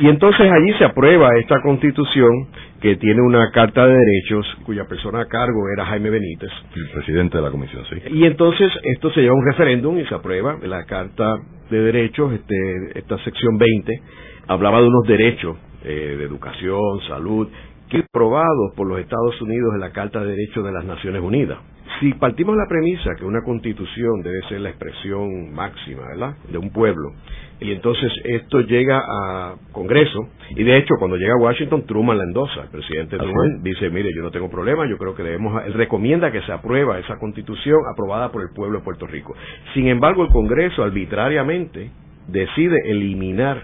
Y 0.00 0.08
entonces 0.08 0.50
allí 0.50 0.72
se 0.78 0.84
aprueba 0.84 1.28
esta 1.38 1.60
constitución 1.60 2.48
que 2.80 2.96
tiene 2.96 3.20
una 3.20 3.50
carta 3.50 3.86
de 3.86 3.94
derechos 3.94 4.46
cuya 4.64 4.86
persona 4.86 5.20
a 5.20 5.26
cargo 5.26 5.68
era 5.76 5.84
Jaime 5.84 6.08
Benítez. 6.08 6.50
El 6.74 6.88
presidente 6.88 7.36
de 7.36 7.42
la 7.42 7.50
comisión, 7.50 7.84
sí. 7.84 7.96
Y 8.10 8.24
entonces 8.24 8.72
esto 8.82 9.12
se 9.12 9.20
lleva 9.20 9.34
a 9.34 9.36
un 9.36 9.44
referéndum 9.44 9.98
y 9.98 10.06
se 10.06 10.14
aprueba 10.14 10.56
la 10.62 10.84
carta 10.86 11.36
de 11.68 11.80
derechos, 11.80 12.32
este, 12.32 12.98
esta 12.98 13.18
sección 13.24 13.58
20, 13.58 14.00
hablaba 14.48 14.80
de 14.80 14.86
unos 14.86 15.06
derechos 15.06 15.58
eh, 15.84 16.16
de 16.18 16.24
educación, 16.24 17.00
salud, 17.06 17.48
que 17.90 17.98
aprobados 17.98 18.72
por 18.76 18.88
los 18.88 19.00
Estados 19.00 19.38
Unidos 19.42 19.74
en 19.74 19.80
la 19.80 19.90
Carta 19.92 20.20
de 20.20 20.30
Derechos 20.30 20.64
de 20.64 20.72
las 20.72 20.84
Naciones 20.84 21.20
Unidas. 21.20 21.58
Si 21.98 22.14
partimos 22.14 22.54
de 22.54 22.62
la 22.62 22.68
premisa 22.68 23.10
que 23.18 23.24
una 23.24 23.42
constitución 23.42 24.22
debe 24.22 24.40
ser 24.48 24.60
la 24.60 24.70
expresión 24.70 25.52
máxima, 25.52 26.02
¿verdad?, 26.08 26.36
de 26.50 26.58
un 26.58 26.70
pueblo, 26.70 27.12
y 27.60 27.72
entonces 27.72 28.10
esto 28.24 28.60
llega 28.60 28.98
a 28.98 29.56
Congreso, 29.72 30.28
y 30.50 30.62
de 30.62 30.78
hecho 30.78 30.94
cuando 30.98 31.16
llega 31.16 31.34
a 31.34 31.42
Washington, 31.42 31.84
Truman 31.86 32.16
la 32.16 32.24
endosa, 32.24 32.62
el 32.62 32.70
presidente 32.70 33.18
Truman 33.18 33.62
dice, 33.62 33.90
mire, 33.90 34.10
yo 34.16 34.22
no 34.22 34.30
tengo 34.30 34.48
problema, 34.48 34.88
yo 34.88 34.96
creo 34.96 35.14
que 35.14 35.22
debemos, 35.22 35.62
él 35.66 35.74
recomienda 35.74 36.32
que 36.32 36.40
se 36.42 36.52
aprueba 36.52 36.98
esa 36.98 37.18
constitución 37.18 37.78
aprobada 37.92 38.30
por 38.32 38.42
el 38.42 38.48
pueblo 38.54 38.78
de 38.78 38.84
Puerto 38.84 39.06
Rico. 39.06 39.34
Sin 39.74 39.88
embargo, 39.88 40.22
el 40.22 40.30
Congreso 40.30 40.82
arbitrariamente 40.82 41.90
decide 42.28 42.78
eliminar 42.86 43.62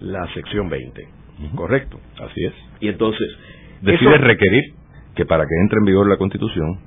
la 0.00 0.26
sección 0.34 0.68
20, 0.68 1.08
¿correcto? 1.54 1.98
Así 2.20 2.44
es. 2.44 2.54
Y 2.80 2.88
entonces... 2.88 3.28
Decide 3.80 4.16
requerir 4.18 4.62
que 5.16 5.26
para 5.26 5.42
que 5.42 5.54
entre 5.60 5.78
en 5.78 5.84
vigor 5.84 6.08
la 6.08 6.16
constitución 6.16 6.78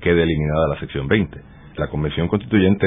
quede 0.00 0.22
eliminada 0.22 0.68
la 0.68 0.80
sección 0.80 1.08
20. 1.08 1.40
La 1.76 1.88
Convención 1.88 2.28
Constituyente 2.28 2.86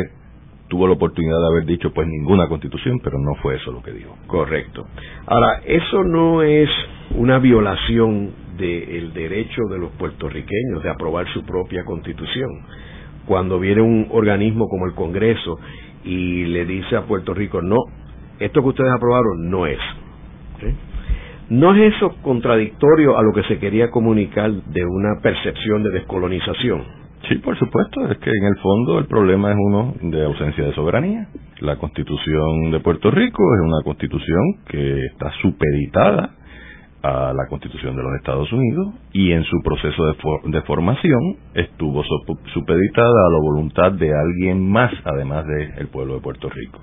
tuvo 0.68 0.88
la 0.88 0.94
oportunidad 0.94 1.40
de 1.40 1.48
haber 1.48 1.66
dicho 1.66 1.92
pues 1.94 2.08
ninguna 2.08 2.48
constitución, 2.48 3.00
pero 3.04 3.18
no 3.20 3.36
fue 3.42 3.56
eso 3.56 3.72
lo 3.72 3.82
que 3.82 3.92
dijo. 3.92 4.18
Correcto. 4.28 4.86
Ahora, 5.26 5.62
eso 5.66 6.04
no 6.04 6.42
es 6.44 6.70
una 7.16 7.40
violación 7.40 8.32
del 8.58 9.14
derecho 9.14 9.62
de 9.70 9.80
los 9.80 9.92
puertorriqueños 9.92 10.84
de 10.84 10.90
aprobar 10.90 11.28
su 11.34 11.46
propia 11.46 11.86
constitución. 11.86 12.50
Cuando 13.26 13.60
viene 13.60 13.82
un 13.82 14.08
organismo 14.12 14.68
como 14.68 14.86
el 14.86 14.94
Congreso 14.94 15.60
y 16.04 16.46
le 16.46 16.66
dice 16.66 16.96
a 16.96 17.04
Puerto 17.04 17.34
Rico, 17.34 17.62
no, 17.62 17.78
esto 18.40 18.62
que 18.62 18.68
ustedes 18.68 18.92
aprobaron 18.92 19.50
no 19.50 19.68
es. 19.68 19.80
¿No 21.50 21.74
es 21.74 21.96
eso 21.96 22.14
contradictorio 22.24 23.18
a 23.18 23.24
lo 23.24 23.32
que 23.32 23.44
se 23.44 23.58
quería 23.58 23.90
comunicar 23.90 24.52
de 24.52 24.86
una 24.86 25.22
percepción 25.22 25.82
de 25.84 25.92
descolonización? 25.92 26.84
Sí, 27.30 27.36
por 27.36 27.58
supuesto, 27.58 28.06
es 28.10 28.18
que 28.18 28.30
en 28.30 28.46
el 28.46 28.58
fondo 28.58 29.00
el 29.00 29.06
problema 29.06 29.52
es 29.52 29.58
uno 29.58 29.94
de 30.02 30.26
ausencia 30.26 30.66
de 30.66 30.74
soberanía. 30.74 31.28
La 31.60 31.78
constitución 31.78 32.72
de 32.72 32.80
Puerto 32.82 33.12
Rico 33.12 33.44
es 33.56 33.62
una 33.62 33.82
constitución 33.84 34.44
que 34.68 35.06
está 35.06 35.32
supeditada 35.42 36.36
a 37.02 37.34
la 37.34 37.48
constitución 37.48 37.96
de 37.96 38.04
los 38.04 38.16
Estados 38.16 38.52
Unidos 38.52 38.94
y 39.14 39.32
en 39.32 39.44
su 39.44 39.62
proceso 39.64 40.06
de, 40.46 40.62
formación 40.64 41.38
estuvo 41.54 42.04
supeditada 42.54 43.28
a 43.28 43.32
la 43.32 43.40
voluntad 43.40 43.92
de 43.94 44.14
alguien 44.14 44.70
más 44.70 44.92
además 45.06 45.46
del 45.48 45.88
pueblo 45.88 46.16
de 46.16 46.22
Puerto 46.22 46.50
Rico. 46.50 46.82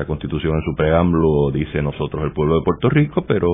La 0.00 0.06
Constitución 0.06 0.54
en 0.54 0.62
su 0.62 0.74
preámbulo 0.74 1.50
dice 1.52 1.82
nosotros 1.82 2.24
el 2.24 2.32
pueblo 2.32 2.54
de 2.54 2.62
Puerto 2.64 2.88
Rico, 2.88 3.26
pero 3.28 3.48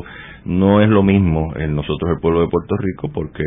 no 0.45 0.81
es 0.81 0.89
lo 0.89 1.03
mismo 1.03 1.53
el 1.57 1.75
nosotros 1.75 2.09
el 2.09 2.21
pueblo 2.21 2.43
de 2.43 2.47
Puerto 2.47 2.77
Rico 2.79 3.11
porque 3.13 3.43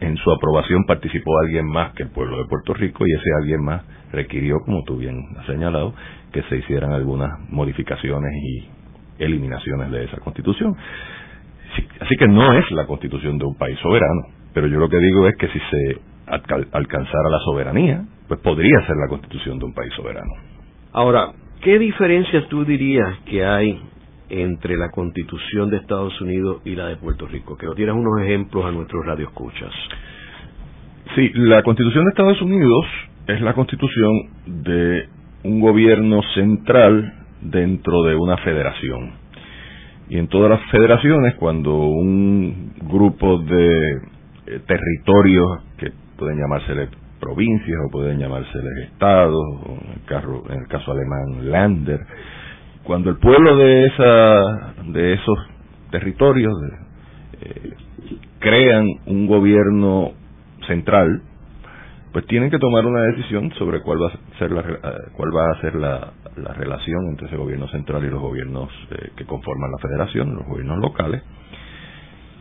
en 0.00 0.16
su 0.16 0.32
aprobación 0.32 0.82
participó 0.84 1.30
alguien 1.38 1.66
más 1.66 1.92
que 1.92 2.02
el 2.02 2.08
pueblo 2.10 2.38
de 2.38 2.46
Puerto 2.46 2.74
Rico 2.74 3.06
y 3.06 3.12
ese 3.12 3.30
alguien 3.40 3.62
más 3.62 3.84
requirió, 4.10 4.56
como 4.64 4.82
tú 4.82 4.96
bien 4.96 5.16
has 5.38 5.46
señalado, 5.46 5.94
que 6.32 6.42
se 6.42 6.56
hicieran 6.56 6.90
algunas 6.90 7.38
modificaciones 7.50 8.32
y 8.34 9.22
eliminaciones 9.22 9.92
de 9.92 10.06
esa 10.06 10.16
Constitución. 10.16 10.74
Así 12.00 12.16
que 12.16 12.26
no 12.26 12.52
es 12.52 12.68
la 12.72 12.88
Constitución 12.88 13.38
de 13.38 13.44
un 13.44 13.54
país 13.54 13.78
soberano, 13.78 14.22
pero 14.52 14.66
yo 14.66 14.80
lo 14.80 14.88
que 14.88 14.98
digo 14.98 15.24
es 15.28 15.36
que 15.36 15.46
si 15.46 15.60
se 15.60 16.00
alcanzara 16.26 17.30
la 17.30 17.38
soberanía, 17.44 18.04
pues 18.26 18.40
podría 18.40 18.84
ser 18.88 18.96
la 18.96 19.06
Constitución 19.06 19.60
de 19.60 19.66
un 19.66 19.72
país 19.72 19.92
soberano. 19.94 20.32
Ahora, 20.92 21.30
¿Qué 21.62 21.78
diferencias 21.78 22.48
tú 22.48 22.64
dirías 22.64 23.18
que 23.26 23.44
hay 23.44 23.78
entre 24.30 24.78
la 24.78 24.90
Constitución 24.90 25.68
de 25.68 25.76
Estados 25.76 26.18
Unidos 26.22 26.62
y 26.64 26.74
la 26.74 26.86
de 26.86 26.96
Puerto 26.96 27.26
Rico? 27.26 27.58
Que 27.58 27.66
nos 27.66 27.76
dieras 27.76 27.96
unos 27.96 28.18
ejemplos 28.22 28.64
a 28.64 28.70
nuestros 28.70 29.04
radioescuchas. 29.04 29.70
Sí, 31.14 31.30
la 31.34 31.62
Constitución 31.62 32.04
de 32.04 32.10
Estados 32.10 32.40
Unidos 32.40 32.86
es 33.26 33.42
la 33.42 33.52
constitución 33.52 34.10
de 34.46 35.08
un 35.44 35.60
gobierno 35.60 36.22
central 36.34 37.12
dentro 37.42 38.04
de 38.04 38.14
una 38.14 38.38
federación. 38.38 39.12
Y 40.08 40.16
en 40.16 40.28
todas 40.28 40.50
las 40.50 40.70
federaciones, 40.70 41.34
cuando 41.34 41.76
un 41.76 42.72
grupo 42.88 43.38
de 43.38 43.92
eh, 44.46 44.60
territorios 44.66 45.46
que 45.76 45.92
pueden 46.16 46.38
llamarse 46.38 46.74
provincias 47.20 47.78
o 47.86 47.90
pueden 47.90 48.18
llamarsele 48.18 48.84
estados, 48.84 49.44
en 50.48 50.58
el, 50.58 50.66
caso, 50.66 50.92
alemán 50.92 51.50
Länder. 51.50 52.00
Cuando 52.82 53.10
el 53.10 53.18
pueblo 53.18 53.56
de, 53.56 53.86
esa, 53.86 54.74
de 54.86 55.12
esos 55.12 55.38
territorios 55.90 56.54
eh, 57.40 57.74
crean 58.38 58.86
un 59.06 59.26
gobierno 59.26 60.12
central, 60.66 61.22
pues 62.12 62.26
tienen 62.26 62.50
que 62.50 62.58
tomar 62.58 62.84
una 62.86 63.02
decisión 63.02 63.52
sobre 63.52 63.82
cuál 63.82 64.02
va 64.02 64.08
a 64.08 64.38
ser 64.38 64.50
la, 64.50 64.60
eh, 64.62 65.10
cuál 65.12 65.30
va 65.36 65.50
a 65.52 65.60
ser 65.60 65.76
la, 65.76 66.12
la 66.36 66.52
relación 66.54 67.06
entre 67.10 67.26
ese 67.28 67.36
gobierno 67.36 67.68
central 67.68 68.04
y 68.04 68.08
los 68.08 68.20
gobiernos 68.20 68.68
eh, 68.90 69.10
que 69.16 69.24
conforman 69.24 69.70
la 69.70 69.78
federación, 69.78 70.34
los 70.34 70.46
gobiernos 70.46 70.78
locales. 70.78 71.22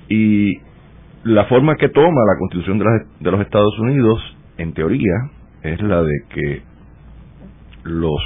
Y 0.07 0.57
la 1.24 1.45
forma 1.45 1.75
que 1.75 1.89
toma 1.89 2.21
la 2.25 2.39
Constitución 2.39 2.79
de 3.19 3.31
los 3.31 3.41
Estados 3.41 3.77
Unidos 3.79 4.19
en 4.60 4.74
teoría, 4.74 5.13
es 5.63 5.82
la 5.82 6.04
de 6.04 6.24
que 6.30 6.62
los 7.84 8.22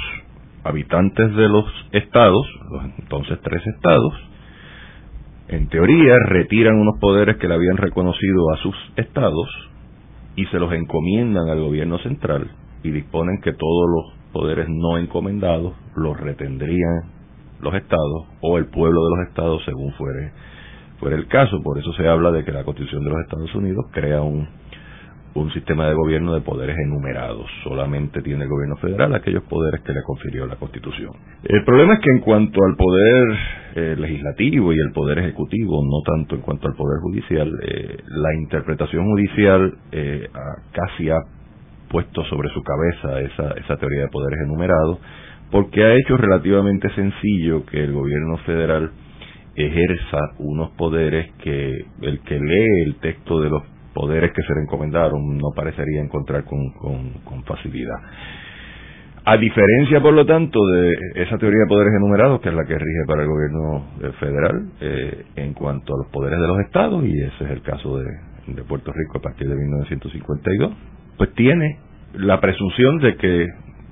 habitantes 0.64 1.34
de 1.36 1.48
los 1.48 1.64
estados, 1.92 2.46
los 2.70 2.84
entonces 2.98 3.38
tres 3.42 3.64
estados, 3.66 4.12
en 5.48 5.68
teoría 5.68 6.16
retiran 6.26 6.74
unos 6.74 6.98
poderes 7.00 7.36
que 7.36 7.46
le 7.46 7.54
habían 7.54 7.76
reconocido 7.76 8.50
a 8.52 8.56
sus 8.58 8.74
estados 8.96 9.48
y 10.34 10.46
se 10.46 10.58
los 10.58 10.72
encomiendan 10.72 11.48
al 11.48 11.60
gobierno 11.60 11.98
central 11.98 12.50
y 12.82 12.90
disponen 12.90 13.40
que 13.40 13.52
todos 13.52 13.86
los 13.88 14.32
poderes 14.32 14.66
no 14.68 14.98
encomendados 14.98 15.74
los 15.94 16.18
retendrían 16.18 17.12
los 17.60 17.74
estados 17.74 18.26
o 18.40 18.58
el 18.58 18.66
pueblo 18.66 19.00
de 19.04 19.16
los 19.16 19.28
estados 19.28 19.62
según 19.64 19.92
fuere, 19.92 20.32
fuere 20.98 21.16
el 21.16 21.28
caso. 21.28 21.62
Por 21.62 21.78
eso 21.78 21.92
se 21.92 22.08
habla 22.08 22.32
de 22.32 22.44
que 22.44 22.50
la 22.50 22.64
Constitución 22.64 23.04
de 23.04 23.10
los 23.10 23.20
Estados 23.20 23.54
Unidos 23.54 23.86
crea 23.92 24.22
un 24.22 24.48
un 25.34 25.52
sistema 25.52 25.88
de 25.88 25.94
gobierno 25.94 26.34
de 26.34 26.40
poderes 26.40 26.76
enumerados. 26.78 27.46
Solamente 27.64 28.22
tiene 28.22 28.44
el 28.44 28.48
gobierno 28.50 28.76
federal 28.76 29.14
aquellos 29.14 29.42
poderes 29.44 29.80
que 29.82 29.92
le 29.92 30.02
confirió 30.02 30.46
la 30.46 30.56
Constitución. 30.56 31.10
El 31.42 31.64
problema 31.64 31.94
es 31.94 32.00
que 32.00 32.10
en 32.10 32.20
cuanto 32.20 32.60
al 32.64 32.76
poder 32.76 33.38
eh, 33.74 33.96
legislativo 33.98 34.72
y 34.72 34.76
el 34.78 34.92
poder 34.92 35.18
ejecutivo, 35.18 35.82
no 35.84 36.02
tanto 36.06 36.36
en 36.36 36.42
cuanto 36.42 36.68
al 36.68 36.74
poder 36.74 37.00
judicial, 37.00 37.50
eh, 37.62 37.96
la 38.06 38.34
interpretación 38.34 39.04
judicial 39.04 39.74
eh, 39.90 40.28
casi 40.72 41.10
ha 41.10 41.18
puesto 41.88 42.24
sobre 42.24 42.48
su 42.50 42.62
cabeza 42.62 43.20
esa, 43.20 43.50
esa 43.54 43.76
teoría 43.76 44.02
de 44.02 44.08
poderes 44.08 44.40
enumerados, 44.44 44.98
porque 45.50 45.84
ha 45.84 45.94
hecho 45.94 46.16
relativamente 46.16 46.88
sencillo 46.94 47.66
que 47.66 47.82
el 47.82 47.92
gobierno 47.92 48.38
federal 48.38 48.90
ejerza 49.56 50.18
unos 50.38 50.70
poderes 50.72 51.32
que 51.38 51.86
el 52.02 52.20
que 52.20 52.38
lee 52.40 52.82
el 52.86 52.96
texto 52.96 53.40
de 53.40 53.50
los 53.50 53.62
poderes 53.94 54.32
que 54.32 54.42
se 54.42 54.54
le 54.54 54.62
encomendaron 54.62 55.38
no 55.38 55.50
parecería 55.54 56.02
encontrar 56.02 56.44
con, 56.44 56.70
con, 57.24 57.44
facilidad. 57.44 57.96
A 59.26 59.38
diferencia, 59.38 60.02
por 60.02 60.12
lo 60.12 60.26
tanto, 60.26 60.58
de 60.66 60.92
esa 61.14 61.38
teoría 61.38 61.60
de 61.60 61.68
poderes 61.68 61.94
enumerados, 61.96 62.40
que 62.42 62.50
es 62.50 62.54
la 62.54 62.64
que 62.66 62.74
rige 62.74 63.04
para 63.06 63.22
el 63.22 63.28
gobierno 63.28 63.86
eh, 64.02 64.12
federal 64.20 64.68
eh, 64.80 65.24
en 65.36 65.54
cuanto 65.54 65.94
a 65.94 65.98
los 65.98 66.12
poderes 66.12 66.38
de 66.38 66.46
los 66.46 66.60
estados, 66.60 67.02
y 67.04 67.22
ese 67.22 67.44
es 67.44 67.50
el 67.50 67.62
caso 67.62 67.98
de, 67.98 68.04
Puerto 68.68 68.92
Rico 68.92 69.18
a 69.18 69.22
partir 69.22 69.48
de 69.48 69.56
1952, 69.56 70.72
pues 71.16 71.32
tiene 71.32 71.78
la 72.12 72.40
presunción 72.40 72.98
de 72.98 73.16
que 73.16 73.46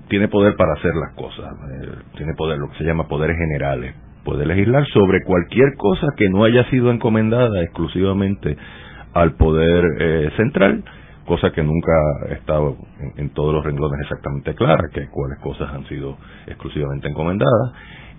tiene 0.08 0.28
poder 0.28 0.56
para 0.56 0.74
hacer 0.74 0.92
las 0.94 1.14
cosas, 1.14 1.46
eh, 1.46 1.88
tiene 2.18 2.34
poder, 2.34 2.58
lo 2.58 2.68
que 2.68 2.76
se 2.76 2.84
llama 2.84 3.08
poderes 3.08 3.38
generales, 3.38 3.94
puede 4.24 4.44
legislar 4.44 4.86
sobre 4.88 5.22
cualquier 5.24 5.74
cosa 5.78 6.06
que 6.18 6.28
no 6.28 6.44
haya 6.44 6.68
sido 6.68 6.90
encomendada 6.90 7.62
exclusivamente 7.62 8.58
al 9.14 9.34
poder 9.34 9.84
eh, 9.98 10.30
central, 10.36 10.84
cosa 11.26 11.50
que 11.50 11.62
nunca 11.62 11.92
ha 12.28 12.60
en, 13.16 13.30
todos 13.30 13.54
los 13.54 13.64
renglones 13.64 14.00
exactamente 14.00 14.54
clara, 14.54 14.88
que 14.92 15.08
cuáles 15.08 15.38
cosas 15.40 15.72
han 15.72 15.84
sido 15.86 16.16
exclusivamente 16.46 17.08
encomendadas. 17.08 17.72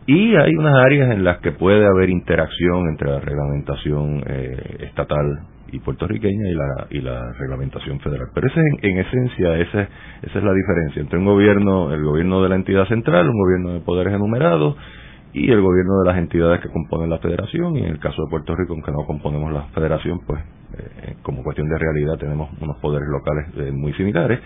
Y 0.05 0.35
hay 0.35 0.53
unas 0.55 0.75
áreas 0.75 1.11
en 1.11 1.23
las 1.23 1.39
que 1.39 1.51
puede 1.51 1.85
haber 1.85 2.09
interacción 2.09 2.89
entre 2.89 3.09
la 3.09 3.19
reglamentación 3.19 4.23
eh, 4.27 4.77
estatal 4.81 5.47
y 5.71 5.79
puertorriqueña 5.79 6.49
y 6.49 6.53
la, 6.53 6.87
y 6.89 7.01
la 7.01 7.31
reglamentación 7.39 7.99
federal. 8.01 8.27
Pero 8.33 8.47
esa 8.47 8.59
en, 8.59 8.91
en 8.91 8.97
esencia, 8.99 9.57
esa, 9.57 9.81
esa 10.21 10.37
es 10.39 10.43
la 10.43 10.53
diferencia 10.53 11.01
entre 11.01 11.17
un 11.17 11.25
gobierno, 11.25 11.93
el 11.93 12.03
gobierno 12.03 12.43
de 12.43 12.49
la 12.49 12.55
entidad 12.55 12.85
central, 12.87 13.29
un 13.29 13.39
gobierno 13.39 13.73
de 13.73 13.79
poderes 13.79 14.13
enumerados, 14.13 14.75
y 15.33 15.51
el 15.51 15.61
gobierno 15.61 15.99
de 16.01 16.09
las 16.09 16.17
entidades 16.17 16.61
que 16.61 16.69
componen 16.69 17.09
la 17.09 17.17
federación 17.17 17.75
y 17.75 17.79
en 17.79 17.89
el 17.89 17.99
caso 17.99 18.21
de 18.23 18.29
Puerto 18.29 18.55
Rico 18.55 18.73
aunque 18.73 18.91
no 18.91 19.05
componemos 19.05 19.51
la 19.51 19.63
federación 19.73 20.19
pues 20.27 20.39
eh, 20.77 21.15
como 21.21 21.43
cuestión 21.43 21.67
de 21.69 21.77
realidad 21.77 22.17
tenemos 22.19 22.49
unos 22.61 22.77
poderes 22.77 23.07
locales 23.09 23.45
eh, 23.57 23.71
muy 23.71 23.93
similares 23.93 24.39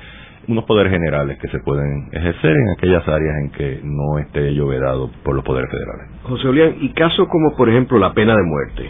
unos 0.47 0.63
poderes 0.63 0.91
generales 0.91 1.37
que 1.39 1.47
se 1.49 1.59
pueden 1.59 2.07
ejercer 2.11 2.51
en 2.51 2.69
aquellas 2.77 3.07
áreas 3.07 3.35
en 3.43 3.51
que 3.51 3.79
no 3.83 4.17
esté 4.19 4.49
ello 4.49 4.67
vedado 4.67 5.11
por 5.23 5.35
los 5.35 5.43
poderes 5.43 5.69
federales. 5.69 6.21
José 6.23 6.43
Julián, 6.43 6.75
y 6.79 6.89
casos 6.93 7.27
como 7.29 7.55
por 7.55 7.69
ejemplo 7.69 7.99
la 7.99 8.13
pena 8.13 8.33
de 8.33 8.43
muerte, 8.43 8.89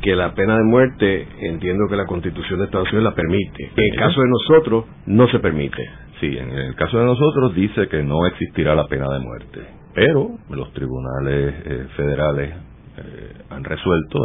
que 0.00 0.14
la 0.14 0.34
pena 0.34 0.56
de 0.56 0.64
muerte 0.64 1.26
entiendo 1.40 1.88
que 1.88 1.96
la 1.96 2.06
Constitución 2.06 2.60
de 2.60 2.66
Estados 2.66 2.88
Unidos 2.92 3.10
la 3.10 3.14
permite, 3.14 3.64
en 3.76 3.92
el 3.92 3.98
caso 3.98 4.20
de 4.20 4.28
nosotros 4.28 4.84
no 5.06 5.28
se 5.28 5.38
permite. 5.40 5.82
Sí, 6.20 6.36
en 6.38 6.50
el 6.50 6.74
caso 6.76 6.98
de 6.98 7.04
nosotros 7.04 7.54
dice 7.54 7.88
que 7.88 8.02
no 8.02 8.26
existirá 8.26 8.74
la 8.74 8.86
pena 8.86 9.06
de 9.12 9.18
muerte. 9.18 9.60
Pero 9.94 10.30
los 10.50 10.72
tribunales 10.72 11.54
eh, 11.64 11.86
federales 11.96 12.54
eh, 12.98 13.32
han 13.50 13.64
resuelto, 13.64 14.18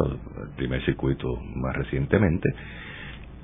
el 0.44 0.56
primer 0.56 0.84
circuito 0.86 1.28
más 1.56 1.76
recientemente, 1.76 2.50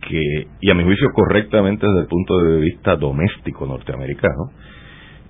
que, 0.07 0.48
y 0.62 0.69
a 0.69 0.74
mi 0.74 0.84
juicio 0.84 1.10
correctamente 1.13 1.86
desde 1.86 2.01
el 2.01 2.07
punto 2.07 2.38
de 2.39 2.60
vista 2.60 2.96
doméstico 2.96 3.65
norteamericano, 3.65 4.51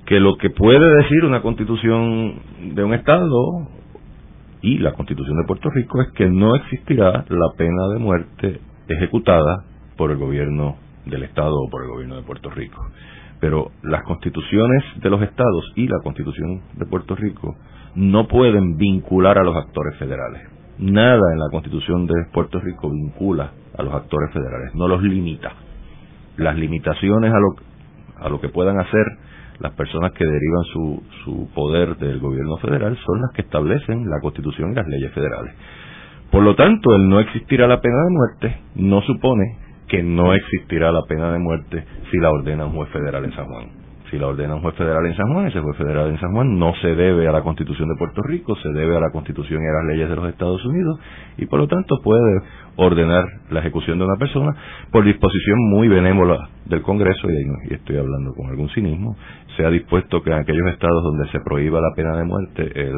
que 0.06 0.20
lo 0.20 0.38
que 0.38 0.50
puede 0.50 1.04
decir 1.04 1.26
una 1.26 1.42
constitución 1.42 2.40
de 2.76 2.84
un 2.84 2.94
Estado 2.94 3.70
y 4.62 4.78
la 4.80 4.94
constitución 4.94 5.38
de 5.38 5.48
Puerto 5.48 5.70
Rico 5.70 6.02
es 6.02 6.10
que 6.14 6.28
no 6.28 6.56
existirá 6.56 7.26
la 7.28 7.50
pena 7.58 7.88
de 7.94 8.00
muerte 8.00 8.60
ejecutada 8.88 9.66
por 9.98 10.12
el 10.12 10.18
gobierno 10.18 10.78
del 11.06 11.24
Estado 11.24 11.56
o 11.56 11.70
por 11.70 11.84
el 11.84 11.90
gobierno 11.90 12.16
de 12.16 12.24
Puerto 12.24 12.50
Rico 12.50 12.82
pero 13.40 13.72
las 13.84 14.04
constituciones 14.04 14.84
de 15.02 15.10
los 15.10 15.22
estados 15.22 15.72
y 15.76 15.88
la 15.88 16.00
constitución 16.04 16.62
de 16.76 16.86
Puerto 16.86 17.16
Rico 17.16 17.56
no 17.96 18.28
pueden 18.28 18.78
vincular 18.78 19.38
a 19.38 19.44
los 19.44 19.56
actores 19.56 19.98
federales. 19.98 20.42
Nada 20.80 21.34
en 21.34 21.40
la 21.40 21.50
constitución 21.50 22.06
de 22.06 22.14
Puerto 22.32 22.60
Rico 22.60 22.90
vincula 22.90 23.52
a 23.78 23.84
los 23.84 23.94
actores 23.94 24.32
federales, 24.32 24.76
no 24.76 24.88
los 24.88 25.02
limita. 25.02 25.54
Las 26.38 26.56
limitaciones 26.56 27.34
a 27.34 27.40
lo, 27.40 28.26
a 28.26 28.30
lo 28.30 28.40
que 28.40 28.50
puedan 28.50 28.80
hacer 28.80 29.06
las 29.60 29.74
personas 29.74 30.12
que 30.12 30.24
derivan 30.24 30.64
su, 30.72 31.04
su 31.24 31.50
poder 31.56 31.98
del 31.98 32.20
gobierno 32.20 32.58
federal 32.58 32.96
son 33.04 33.22
las 33.22 33.32
que 33.34 33.42
establecen 33.42 34.08
la 34.08 34.20
constitución 34.22 34.72
y 34.72 34.76
las 34.76 34.88
leyes 34.88 35.12
federales. 35.14 35.54
Por 36.32 36.44
lo 36.44 36.56
tanto, 36.56 36.94
el 36.94 37.10
no 37.10 37.20
existir 37.20 37.64
a 37.64 37.68
la 37.68 37.82
pena 37.82 37.96
de 37.96 38.12
muerte 38.12 38.62
no 38.76 39.02
supone 39.02 39.67
que 39.88 40.04
no 40.04 40.34
existirá 40.34 40.92
la 40.92 41.02
pena 41.08 41.32
de 41.32 41.40
muerte 41.40 41.84
si 42.12 42.18
la 42.18 42.32
ordena 42.32 42.66
un 42.66 42.74
juez 42.74 42.90
federal 42.90 43.26
en 43.26 43.34
San 43.34 43.46
Juan. 43.46 43.88
Si 44.10 44.18
la 44.18 44.28
ordena 44.28 44.56
un 44.56 44.62
juez 44.62 44.76
federal 44.76 45.06
en 45.06 45.18
San 45.18 45.34
Juan, 45.34 45.48
ese 45.48 45.60
juez 45.60 45.78
federal 45.78 46.10
en 46.10 46.20
San 46.20 46.32
Juan 46.32 46.58
no 46.58 46.74
se 46.82 46.96
debe 46.96 47.28
a 47.28 47.32
la 47.32 47.42
Constitución 47.42 47.90
de 47.90 47.96
Puerto 47.98 48.22
Rico, 48.22 48.56
se 48.56 48.70
debe 48.70 48.96
a 48.96 49.02
la 49.02 49.12
Constitución 49.12 49.62
y 49.62 49.66
a 49.66 49.74
las 49.74 49.86
leyes 49.86 50.10
de 50.10 50.16
los 50.16 50.30
Estados 50.30 50.64
Unidos 50.66 50.98
y 51.38 51.46
por 51.46 51.60
lo 51.60 51.68
tanto 51.68 52.00
puede 52.02 52.42
ordenar 52.78 53.26
la 53.50 53.60
ejecución 53.60 53.98
de 54.00 54.06
una 54.06 54.16
persona 54.16 54.56
por 54.92 55.04
disposición 55.04 55.58
muy 55.70 55.90
benévola 55.90 56.50
del 56.66 56.82
Congreso, 56.84 57.28
y, 57.30 57.74
estoy 57.74 57.98
hablando 57.98 58.34
con 58.34 58.48
algún 58.48 58.70
cinismo, 58.70 59.18
se 59.58 59.66
ha 59.66 59.70
dispuesto 59.70 60.22
que 60.22 60.30
en 60.30 60.38
aquellos 60.38 60.68
estados 60.68 61.04
donde 61.04 61.30
se 61.32 61.40
prohíba 61.42 61.82
la 61.82 61.94
pena 61.96 62.16
de 62.16 62.24
muerte, 62.24 62.72
el 62.76 62.96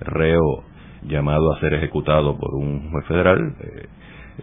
reo 0.00 0.64
llamado 1.04 1.52
a 1.52 1.60
ser 1.60 1.74
ejecutado 1.74 2.36
por 2.38 2.54
un 2.54 2.90
juez 2.90 3.06
federal 3.06 3.54
eh, 3.60 3.86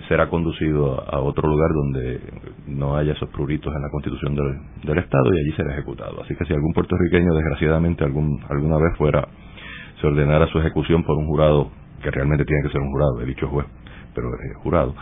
será 0.08 0.29
conducido 0.29 1.03
a 1.10 1.19
otro 1.19 1.48
lugar 1.48 1.70
donde 1.74 2.20
no 2.68 2.96
haya 2.96 3.14
esos 3.14 3.29
pruritos 3.29 3.74
en 3.75 3.81
la 3.81 3.90
constitución 3.90 4.35
del, 4.35 4.98
Estado 4.98 5.33
y 5.33 5.40
allí 5.40 5.51
será 5.55 5.74
ejecutado. 5.74 6.22
Así 6.22 6.35
que 6.35 6.46
si 6.46 6.53
algún 6.53 6.74
puertorriqueño 6.74 7.33
desgraciadamente 7.33 8.03
algún, 8.03 8.40
alguna 8.50 8.77
vez 8.77 8.98
fuera, 8.98 9.27
se 10.00 10.07
ordenara 10.07 10.48
su 10.48 10.59
ejecución 10.59 11.03
por 11.03 11.18
un 11.18 11.25
jurado, 11.25 11.72
que 12.01 12.11
realmente 12.11 12.46
tiene 12.46 12.64
que 12.64 12.70
ser 12.70 12.81
un 12.81 12.92
jurado, 12.92 13.22
he 13.22 13.25
dicho 13.25 13.48
juez, 13.48 13.66
pero 14.14 14.29
jurado, 14.64 14.96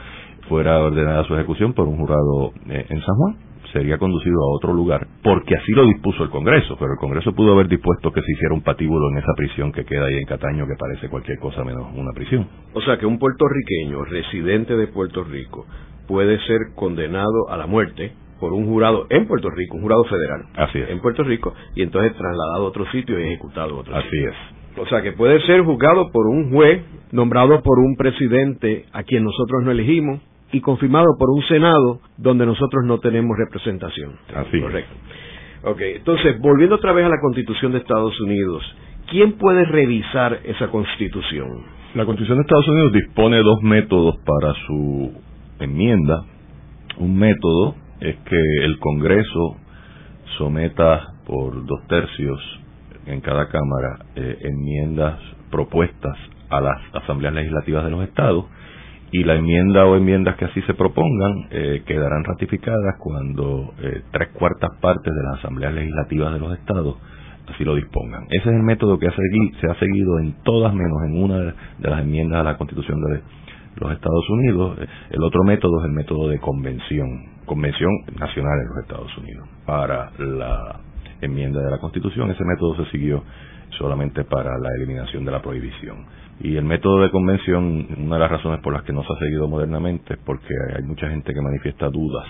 fuera 0.47 0.79
ordenada 0.79 1.23
su 1.25 1.35
ejecución 1.35 1.73
por 1.73 1.87
un 1.87 1.97
jurado 1.97 2.53
eh, 2.69 2.85
en 2.89 3.01
San 3.01 3.15
Juan, 3.15 3.37
sería 3.73 3.97
conducido 3.97 4.35
a 4.41 4.55
otro 4.55 4.73
lugar, 4.73 5.07
porque 5.23 5.55
así 5.55 5.71
lo 5.73 5.85
dispuso 5.85 6.23
el 6.23 6.29
Congreso, 6.29 6.75
pero 6.79 6.93
el 6.93 6.99
Congreso 6.99 7.33
pudo 7.33 7.53
haber 7.53 7.67
dispuesto 7.67 8.11
que 8.11 8.21
se 8.21 8.31
hiciera 8.31 8.53
un 8.53 8.61
patíbulo 8.61 9.09
en 9.11 9.17
esa 9.19 9.33
prisión 9.35 9.71
que 9.71 9.85
queda 9.85 10.05
ahí 10.05 10.15
en 10.15 10.25
Cataño, 10.25 10.65
que 10.67 10.75
parece 10.77 11.09
cualquier 11.09 11.39
cosa 11.39 11.63
menos 11.63 11.87
una 11.95 12.11
prisión. 12.13 12.47
O 12.73 12.81
sea 12.81 12.97
que 12.97 13.05
un 13.05 13.19
puertorriqueño 13.19 14.05
residente 14.05 14.75
de 14.75 14.87
Puerto 14.87 15.23
Rico 15.23 15.65
puede 16.07 16.39
ser 16.47 16.59
condenado 16.75 17.49
a 17.49 17.57
la 17.57 17.67
muerte 17.67 18.13
por 18.39 18.53
un 18.53 18.65
jurado 18.67 19.07
en 19.09 19.27
Puerto 19.27 19.49
Rico, 19.49 19.75
un 19.75 19.81
jurado 19.81 20.03
federal. 20.05 20.45
Así 20.55 20.79
es. 20.79 20.89
En 20.89 20.99
Puerto 20.99 21.23
Rico, 21.23 21.53
y 21.75 21.81
entonces 21.81 22.13
trasladado 22.13 22.65
a 22.65 22.67
otro 22.67 22.85
sitio 22.91 23.19
y 23.19 23.23
ejecutado 23.23 23.75
a 23.75 23.79
otro 23.79 23.95
Así 23.95 24.09
sitio. 24.09 24.29
es. 24.29 24.35
O 24.79 24.85
sea 24.85 25.01
que 25.01 25.13
puede 25.13 25.41
ser 25.41 25.61
juzgado 25.63 26.11
por 26.11 26.27
un 26.27 26.51
juez 26.51 26.83
nombrado 27.11 27.61
por 27.63 27.79
un 27.79 27.95
presidente 27.95 28.85
a 28.93 29.03
quien 29.03 29.23
nosotros 29.23 29.63
no 29.63 29.71
elegimos 29.71 30.21
y 30.51 30.61
confirmado 30.61 31.17
por 31.17 31.29
un 31.29 31.43
Senado 31.43 31.99
donde 32.17 32.45
nosotros 32.45 32.85
no 32.85 32.99
tenemos 32.99 33.37
representación. 33.37 34.13
Así. 34.33 34.59
Correcto. 34.61 34.93
Ok, 35.63 35.81
entonces, 35.81 36.39
volviendo 36.39 36.75
otra 36.75 36.93
vez 36.93 37.05
a 37.05 37.09
la 37.09 37.19
Constitución 37.19 37.71
de 37.73 37.79
Estados 37.79 38.19
Unidos, 38.21 38.63
¿quién 39.09 39.33
puede 39.33 39.65
revisar 39.65 40.39
esa 40.43 40.69
Constitución? 40.69 41.63
La 41.95 42.05
Constitución 42.05 42.37
de 42.37 42.41
Estados 42.43 42.67
Unidos 42.67 42.93
dispone 42.93 43.37
dos 43.39 43.61
métodos 43.63 44.15
para 44.25 44.53
su 44.65 45.11
enmienda. 45.59 46.23
Un 46.97 47.17
método 47.17 47.75
es 47.99 48.15
que 48.17 48.41
el 48.63 48.77
Congreso 48.79 49.57
someta 50.37 51.13
por 51.25 51.65
dos 51.65 51.87
tercios 51.87 52.39
en 53.05 53.21
cada 53.21 53.47
Cámara 53.49 54.05
eh, 54.15 54.37
enmiendas 54.41 55.19
propuestas 55.49 56.17
a 56.49 56.61
las 56.61 56.79
asambleas 56.93 57.33
legislativas 57.33 57.83
de 57.85 57.91
los 57.91 58.03
estados 58.03 58.45
y 59.11 59.23
la 59.23 59.35
enmienda 59.35 59.85
o 59.85 59.95
enmiendas 59.95 60.35
que 60.35 60.45
así 60.45 60.61
se 60.63 60.73
propongan 60.73 61.47
eh, 61.51 61.83
quedarán 61.85 62.23
ratificadas 62.23 62.95
cuando 62.99 63.73
eh, 63.81 64.01
tres 64.11 64.29
cuartas 64.33 64.71
partes 64.81 65.13
de 65.13 65.23
las 65.23 65.39
asambleas 65.39 65.73
legislativas 65.73 66.33
de 66.33 66.39
los 66.39 66.57
estados 66.57 66.97
así 67.53 67.63
lo 67.63 67.75
dispongan. 67.75 68.25
Ese 68.29 68.49
es 68.49 68.55
el 68.55 68.63
método 68.63 68.99
que 68.99 69.07
se 69.09 69.67
ha 69.67 69.75
seguido 69.75 70.19
en 70.19 70.33
todas 70.43 70.73
menos 70.73 70.97
en 71.05 71.23
una 71.23 71.37
de 71.39 71.89
las 71.89 72.01
enmiendas 72.01 72.41
a 72.41 72.43
la 72.43 72.57
Constitución 72.57 72.99
de 73.01 73.21
los 73.77 73.91
Estados 73.91 74.29
Unidos. 74.29 74.77
El 75.09 75.23
otro 75.23 75.43
método 75.43 75.79
es 75.79 75.85
el 75.85 75.93
método 75.93 76.29
de 76.29 76.39
convención, 76.39 77.07
convención 77.45 77.91
nacional 78.19 78.59
en 78.59 78.67
los 78.67 78.77
Estados 78.83 79.17
Unidos. 79.17 79.47
Para 79.65 80.11
la 80.19 80.79
enmienda 81.21 81.61
de 81.61 81.71
la 81.71 81.79
Constitución, 81.79 82.31
ese 82.31 82.43
método 82.43 82.83
se 82.83 82.91
siguió 82.91 83.23
solamente 83.77 84.23
para 84.23 84.57
la 84.57 84.69
eliminación 84.77 85.25
de 85.25 85.31
la 85.31 85.41
prohibición. 85.41 86.05
Y 86.39 86.55
el 86.55 86.65
método 86.65 87.01
de 87.01 87.09
convención, 87.09 87.87
una 87.97 88.15
de 88.15 88.21
las 88.21 88.31
razones 88.31 88.59
por 88.61 88.73
las 88.73 88.83
que 88.83 88.93
no 88.93 89.03
se 89.03 89.13
ha 89.13 89.19
seguido 89.19 89.47
modernamente 89.47 90.13
es 90.13 90.19
porque 90.23 90.53
hay 90.75 90.83
mucha 90.83 91.09
gente 91.09 91.33
que 91.33 91.41
manifiesta 91.41 91.89
dudas 91.89 92.27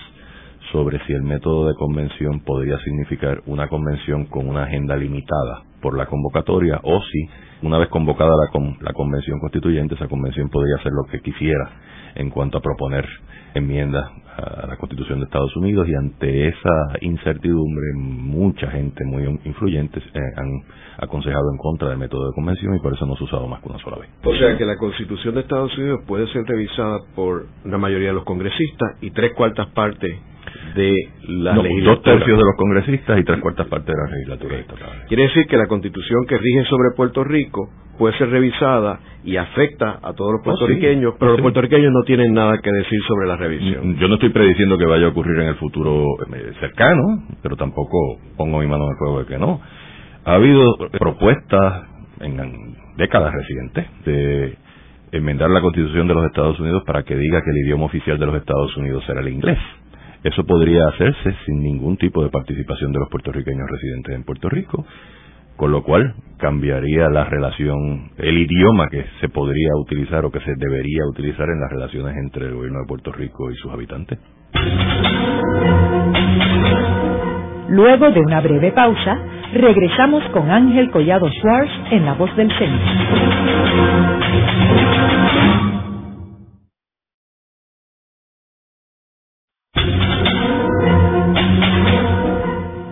sobre 0.72 0.98
si 1.06 1.12
el 1.12 1.22
método 1.22 1.68
de 1.68 1.74
convención 1.74 2.40
podría 2.40 2.78
significar 2.78 3.42
una 3.46 3.68
convención 3.68 4.26
con 4.26 4.48
una 4.48 4.64
agenda 4.64 4.96
limitada 4.96 5.62
por 5.80 5.96
la 5.96 6.06
convocatoria 6.06 6.80
o 6.82 7.00
si 7.02 7.66
una 7.66 7.78
vez 7.78 7.88
convocada 7.88 8.30
la, 8.30 8.76
la 8.80 8.92
convención 8.92 9.38
constituyente 9.40 9.94
esa 9.94 10.08
convención 10.08 10.48
podría 10.48 10.76
hacer 10.76 10.92
lo 10.92 11.04
que 11.10 11.20
quisiera 11.20 11.70
en 12.18 12.30
cuanto 12.30 12.58
a 12.58 12.60
proponer 12.60 13.06
enmiendas 13.54 14.04
a 14.36 14.66
la 14.68 14.76
Constitución 14.76 15.18
de 15.18 15.24
Estados 15.24 15.54
Unidos 15.56 15.88
y 15.88 15.94
ante 15.94 16.48
esa 16.48 16.98
incertidumbre 17.00 17.92
mucha 17.94 18.70
gente 18.70 19.04
muy 19.04 19.24
influyente 19.44 19.98
eh, 19.98 20.20
han 20.36 20.62
aconsejado 20.98 21.50
en 21.52 21.58
contra 21.58 21.88
del 21.88 21.98
método 21.98 22.28
de 22.28 22.34
convención 22.34 22.76
y 22.76 22.78
por 22.80 22.94
eso 22.94 23.06
no 23.06 23.16
se 23.16 23.24
ha 23.24 23.26
usado 23.26 23.48
más 23.48 23.60
que 23.62 23.68
una 23.68 23.78
sola 23.78 23.98
vez. 23.98 24.10
O 24.22 24.34
sea 24.34 24.56
que 24.56 24.64
la 24.64 24.76
Constitución 24.76 25.34
de 25.34 25.40
Estados 25.40 25.76
Unidos 25.76 26.00
puede 26.06 26.26
ser 26.28 26.44
revisada 26.44 26.98
por 27.16 27.46
una 27.64 27.78
mayoría 27.78 28.08
de 28.08 28.14
los 28.14 28.24
congresistas 28.24 28.96
y 29.00 29.10
tres 29.10 29.32
cuartas 29.34 29.68
partes 29.68 30.18
de 30.74 30.94
la 31.28 31.56
legislatura. 31.56 31.94
Dos 31.94 32.02
tercios 32.02 32.38
de 32.38 32.44
los 32.44 32.56
congresistas 32.56 33.20
y 33.20 33.24
tres 33.24 33.40
cuartas 33.40 33.66
partes 33.66 33.94
de 33.94 34.02
la 34.02 34.10
legislatura 34.10 35.06
Quiere 35.08 35.22
decir 35.24 35.46
que 35.46 35.56
la 35.56 35.66
constitución 35.66 36.26
que 36.28 36.38
rige 36.38 36.64
sobre 36.64 36.90
Puerto 36.96 37.24
Rico 37.24 37.70
puede 37.98 38.16
ser 38.16 38.30
revisada 38.30 39.00
y 39.24 39.36
afecta 39.36 39.98
a 40.02 40.14
todos 40.14 40.32
los 40.32 40.40
oh, 40.40 40.44
puertorriqueños, 40.44 41.14
pero 41.18 41.32
los 41.32 41.40
puertorriqueños 41.40 41.92
no 41.92 42.02
tienen 42.04 42.32
nada 42.32 42.58
que 42.58 42.70
decir 42.70 43.00
sobre 43.06 43.26
la 43.26 43.36
revisión. 43.36 43.96
Yo 43.96 44.08
no 44.08 44.14
estoy 44.14 44.30
prediciendo 44.30 44.78
que 44.78 44.86
vaya 44.86 45.06
a 45.06 45.08
ocurrir 45.10 45.38
en 45.40 45.48
el 45.48 45.56
futuro 45.56 46.04
eh, 46.32 46.52
cercano, 46.60 47.24
pero 47.42 47.56
tampoco 47.56 48.18
pongo 48.36 48.60
mi 48.60 48.66
mano 48.66 48.84
en 48.84 48.90
el 48.92 48.96
fuego 48.96 49.18
de 49.20 49.26
que 49.26 49.38
no. 49.38 49.60
Ha 50.24 50.34
habido 50.34 50.76
propuestas 50.98 51.84
en 52.20 52.76
décadas 52.96 53.32
recientes 53.32 53.86
de 54.04 54.56
enmendar 55.12 55.50
la 55.50 55.60
constitución 55.60 56.06
de 56.08 56.14
los 56.14 56.26
Estados 56.26 56.58
Unidos 56.60 56.82
para 56.86 57.02
que 57.02 57.16
diga 57.16 57.42
que 57.42 57.50
el 57.50 57.58
idioma 57.58 57.86
oficial 57.86 58.18
de 58.18 58.26
los 58.26 58.36
Estados 58.36 58.76
Unidos 58.76 59.04
será 59.06 59.20
el 59.20 59.28
inglés 59.28 59.58
Eso 60.22 60.44
podría 60.44 60.86
hacerse 60.88 61.34
sin 61.46 61.62
ningún 61.62 61.96
tipo 61.96 62.22
de 62.22 62.30
participación 62.30 62.92
de 62.92 62.98
los 62.98 63.08
puertorriqueños 63.08 63.68
residentes 63.70 64.14
en 64.14 64.24
Puerto 64.24 64.48
Rico, 64.48 64.84
con 65.58 65.72
lo 65.72 65.82
cual 65.82 66.14
cambiaría 66.38 67.10
la 67.10 67.24
relación, 67.24 68.12
el 68.16 68.38
idioma 68.38 68.88
que 68.88 69.04
se 69.20 69.28
podría 69.28 69.70
utilizar 69.82 70.24
o 70.24 70.30
que 70.30 70.38
se 70.38 70.54
debería 70.56 71.02
utilizar 71.10 71.48
en 71.48 71.60
las 71.60 71.70
relaciones 71.70 72.16
entre 72.16 72.46
el 72.46 72.54
gobierno 72.54 72.78
de 72.78 72.86
Puerto 72.86 73.10
Rico 73.10 73.50
y 73.50 73.56
sus 73.56 73.72
habitantes. 73.72 74.20
Luego 77.68 78.10
de 78.12 78.20
una 78.20 78.40
breve 78.40 78.70
pausa, 78.70 79.18
regresamos 79.52 80.22
con 80.30 80.48
Ángel 80.48 80.92
Collado 80.92 81.28
Schwartz 81.28 81.72
en 81.90 82.04
La 82.04 82.14
Voz 82.14 82.34
del 82.36 82.48
Centro. 82.56 82.86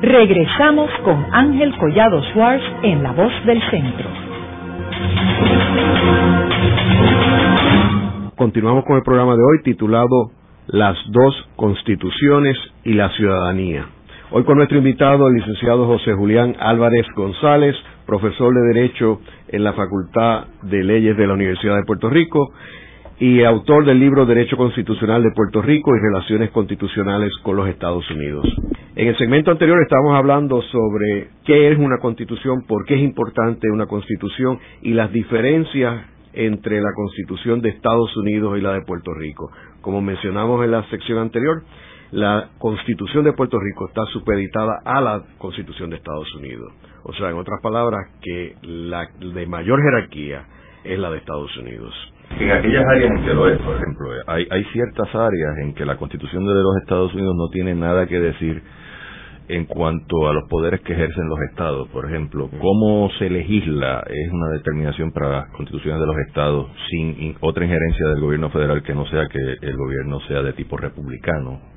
Regresamos 0.06 0.88
con 1.02 1.26
Ángel 1.32 1.76
Collado 1.78 2.22
Schwartz 2.30 2.62
en 2.84 3.02
La 3.02 3.10
Voz 3.10 3.32
del 3.44 3.60
Centro. 3.68 4.08
Continuamos 8.36 8.84
con 8.84 8.98
el 8.98 9.02
programa 9.02 9.34
de 9.34 9.42
hoy 9.42 9.64
titulado 9.64 10.30
Las 10.68 10.96
dos 11.10 11.34
constituciones 11.56 12.56
y 12.84 12.92
la 12.92 13.10
ciudadanía. 13.16 13.86
Hoy 14.30 14.44
con 14.44 14.58
nuestro 14.58 14.78
invitado, 14.78 15.26
el 15.26 15.34
licenciado 15.34 15.88
José 15.88 16.12
Julián 16.12 16.54
Álvarez 16.60 17.06
González, 17.16 17.74
profesor 18.06 18.54
de 18.54 18.74
Derecho 18.74 19.20
en 19.48 19.64
la 19.64 19.72
Facultad 19.72 20.44
de 20.62 20.84
Leyes 20.84 21.16
de 21.16 21.26
la 21.26 21.34
Universidad 21.34 21.74
de 21.74 21.84
Puerto 21.84 22.08
Rico 22.10 22.52
y 23.18 23.42
autor 23.44 23.86
del 23.86 23.98
libro 23.98 24.26
Derecho 24.26 24.56
Constitucional 24.56 25.22
de 25.22 25.30
Puerto 25.34 25.62
Rico 25.62 25.90
y 25.96 26.00
Relaciones 26.00 26.50
Constitucionales 26.50 27.32
con 27.42 27.56
los 27.56 27.68
Estados 27.68 28.08
Unidos. 28.10 28.46
En 28.94 29.08
el 29.08 29.16
segmento 29.16 29.50
anterior 29.50 29.78
estábamos 29.82 30.16
hablando 30.16 30.60
sobre 30.62 31.28
qué 31.44 31.70
es 31.70 31.78
una 31.78 31.98
constitución, 31.98 32.64
por 32.66 32.84
qué 32.84 32.94
es 32.94 33.00
importante 33.00 33.70
una 33.70 33.86
constitución 33.86 34.58
y 34.82 34.92
las 34.92 35.10
diferencias 35.12 36.04
entre 36.34 36.82
la 36.82 36.92
constitución 36.94 37.62
de 37.62 37.70
Estados 37.70 38.14
Unidos 38.18 38.58
y 38.58 38.60
la 38.60 38.74
de 38.74 38.82
Puerto 38.82 39.14
Rico. 39.14 39.50
Como 39.80 40.02
mencionamos 40.02 40.62
en 40.62 40.72
la 40.72 40.82
sección 40.90 41.18
anterior, 41.18 41.62
la 42.12 42.50
constitución 42.58 43.24
de 43.24 43.32
Puerto 43.32 43.58
Rico 43.58 43.88
está 43.88 44.04
supeditada 44.12 44.80
a 44.84 45.00
la 45.00 45.22
constitución 45.38 45.88
de 45.88 45.96
Estados 45.96 46.32
Unidos. 46.34 46.70
O 47.04 47.14
sea, 47.14 47.30
en 47.30 47.36
otras 47.36 47.60
palabras, 47.62 48.10
que 48.20 48.56
la 48.62 49.08
de 49.18 49.46
mayor 49.46 49.80
jerarquía 49.80 50.44
es 50.84 50.98
la 50.98 51.10
de 51.10 51.18
Estados 51.18 51.56
Unidos. 51.56 51.94
En 52.38 52.50
aquellas 52.50 52.84
áreas 52.86 53.10
en 53.10 53.24
que 53.24 53.34
lo 53.34 53.48
es, 53.48 53.58
por 53.60 53.76
ejemplo, 53.76 54.10
hay, 54.26 54.46
hay 54.50 54.64
ciertas 54.72 55.14
áreas 55.14 55.58
en 55.62 55.74
que 55.74 55.86
la 55.86 55.96
Constitución 55.96 56.46
de 56.46 56.54
los 56.54 56.76
Estados 56.82 57.14
Unidos 57.14 57.34
no 57.36 57.48
tiene 57.48 57.74
nada 57.74 58.06
que 58.06 58.20
decir 58.20 58.62
en 59.48 59.64
cuanto 59.64 60.28
a 60.28 60.32
los 60.32 60.48
poderes 60.48 60.80
que 60.80 60.92
ejercen 60.92 61.28
los 61.28 61.38
estados. 61.50 61.88
Por 61.88 62.06
ejemplo, 62.06 62.50
cómo 62.60 63.08
se 63.18 63.30
legisla 63.30 64.04
es 64.06 64.32
una 64.32 64.48
determinación 64.50 65.12
para 65.12 65.30
las 65.30 65.50
constituciones 65.52 66.00
de 66.00 66.06
los 66.06 66.16
estados 66.26 66.66
sin 66.90 67.36
otra 67.40 67.64
injerencia 67.64 68.08
del 68.08 68.20
gobierno 68.20 68.50
federal 68.50 68.82
que 68.82 68.94
no 68.94 69.06
sea 69.06 69.26
que 69.28 69.38
el 69.38 69.76
gobierno 69.76 70.20
sea 70.28 70.42
de 70.42 70.52
tipo 70.52 70.76
republicano 70.76 71.75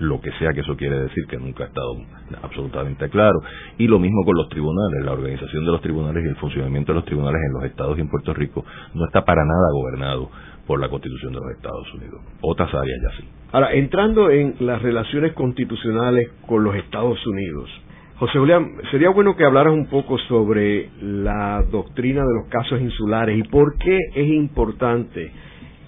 lo 0.00 0.20
que 0.20 0.32
sea 0.32 0.52
que 0.52 0.60
eso 0.60 0.76
quiere 0.76 0.98
decir, 0.98 1.26
que 1.28 1.36
nunca 1.36 1.64
ha 1.64 1.66
estado 1.68 1.96
absolutamente 2.42 3.08
claro. 3.10 3.38
Y 3.78 3.86
lo 3.86 3.98
mismo 3.98 4.24
con 4.24 4.36
los 4.36 4.48
tribunales, 4.48 5.04
la 5.04 5.12
organización 5.12 5.64
de 5.64 5.72
los 5.72 5.80
tribunales 5.82 6.24
y 6.24 6.28
el 6.28 6.36
funcionamiento 6.36 6.92
de 6.92 6.96
los 6.96 7.04
tribunales 7.04 7.40
en 7.46 7.52
los 7.52 7.64
estados 7.64 7.98
y 7.98 8.00
en 8.00 8.08
Puerto 8.08 8.34
Rico 8.34 8.64
no 8.94 9.04
está 9.04 9.24
para 9.24 9.44
nada 9.44 9.72
gobernado 9.72 10.30
por 10.66 10.80
la 10.80 10.88
Constitución 10.88 11.32
de 11.32 11.40
los 11.40 11.50
Estados 11.50 11.94
Unidos. 11.94 12.20
Otras 12.40 12.72
áreas 12.74 12.98
ya 13.02 13.16
sí. 13.18 13.28
Ahora, 13.52 13.72
entrando 13.72 14.30
en 14.30 14.54
las 14.60 14.80
relaciones 14.80 15.32
constitucionales 15.34 16.30
con 16.46 16.64
los 16.64 16.74
Estados 16.76 17.18
Unidos, 17.26 17.68
José 18.16 18.38
Julián, 18.38 18.72
sería 18.90 19.10
bueno 19.10 19.36
que 19.36 19.44
hablaras 19.44 19.72
un 19.72 19.86
poco 19.86 20.18
sobre 20.28 20.90
la 21.02 21.62
doctrina 21.70 22.22
de 22.22 22.34
los 22.34 22.48
casos 22.48 22.80
insulares 22.80 23.38
y 23.38 23.42
por 23.48 23.76
qué 23.78 23.98
es 24.14 24.28
importante 24.28 25.30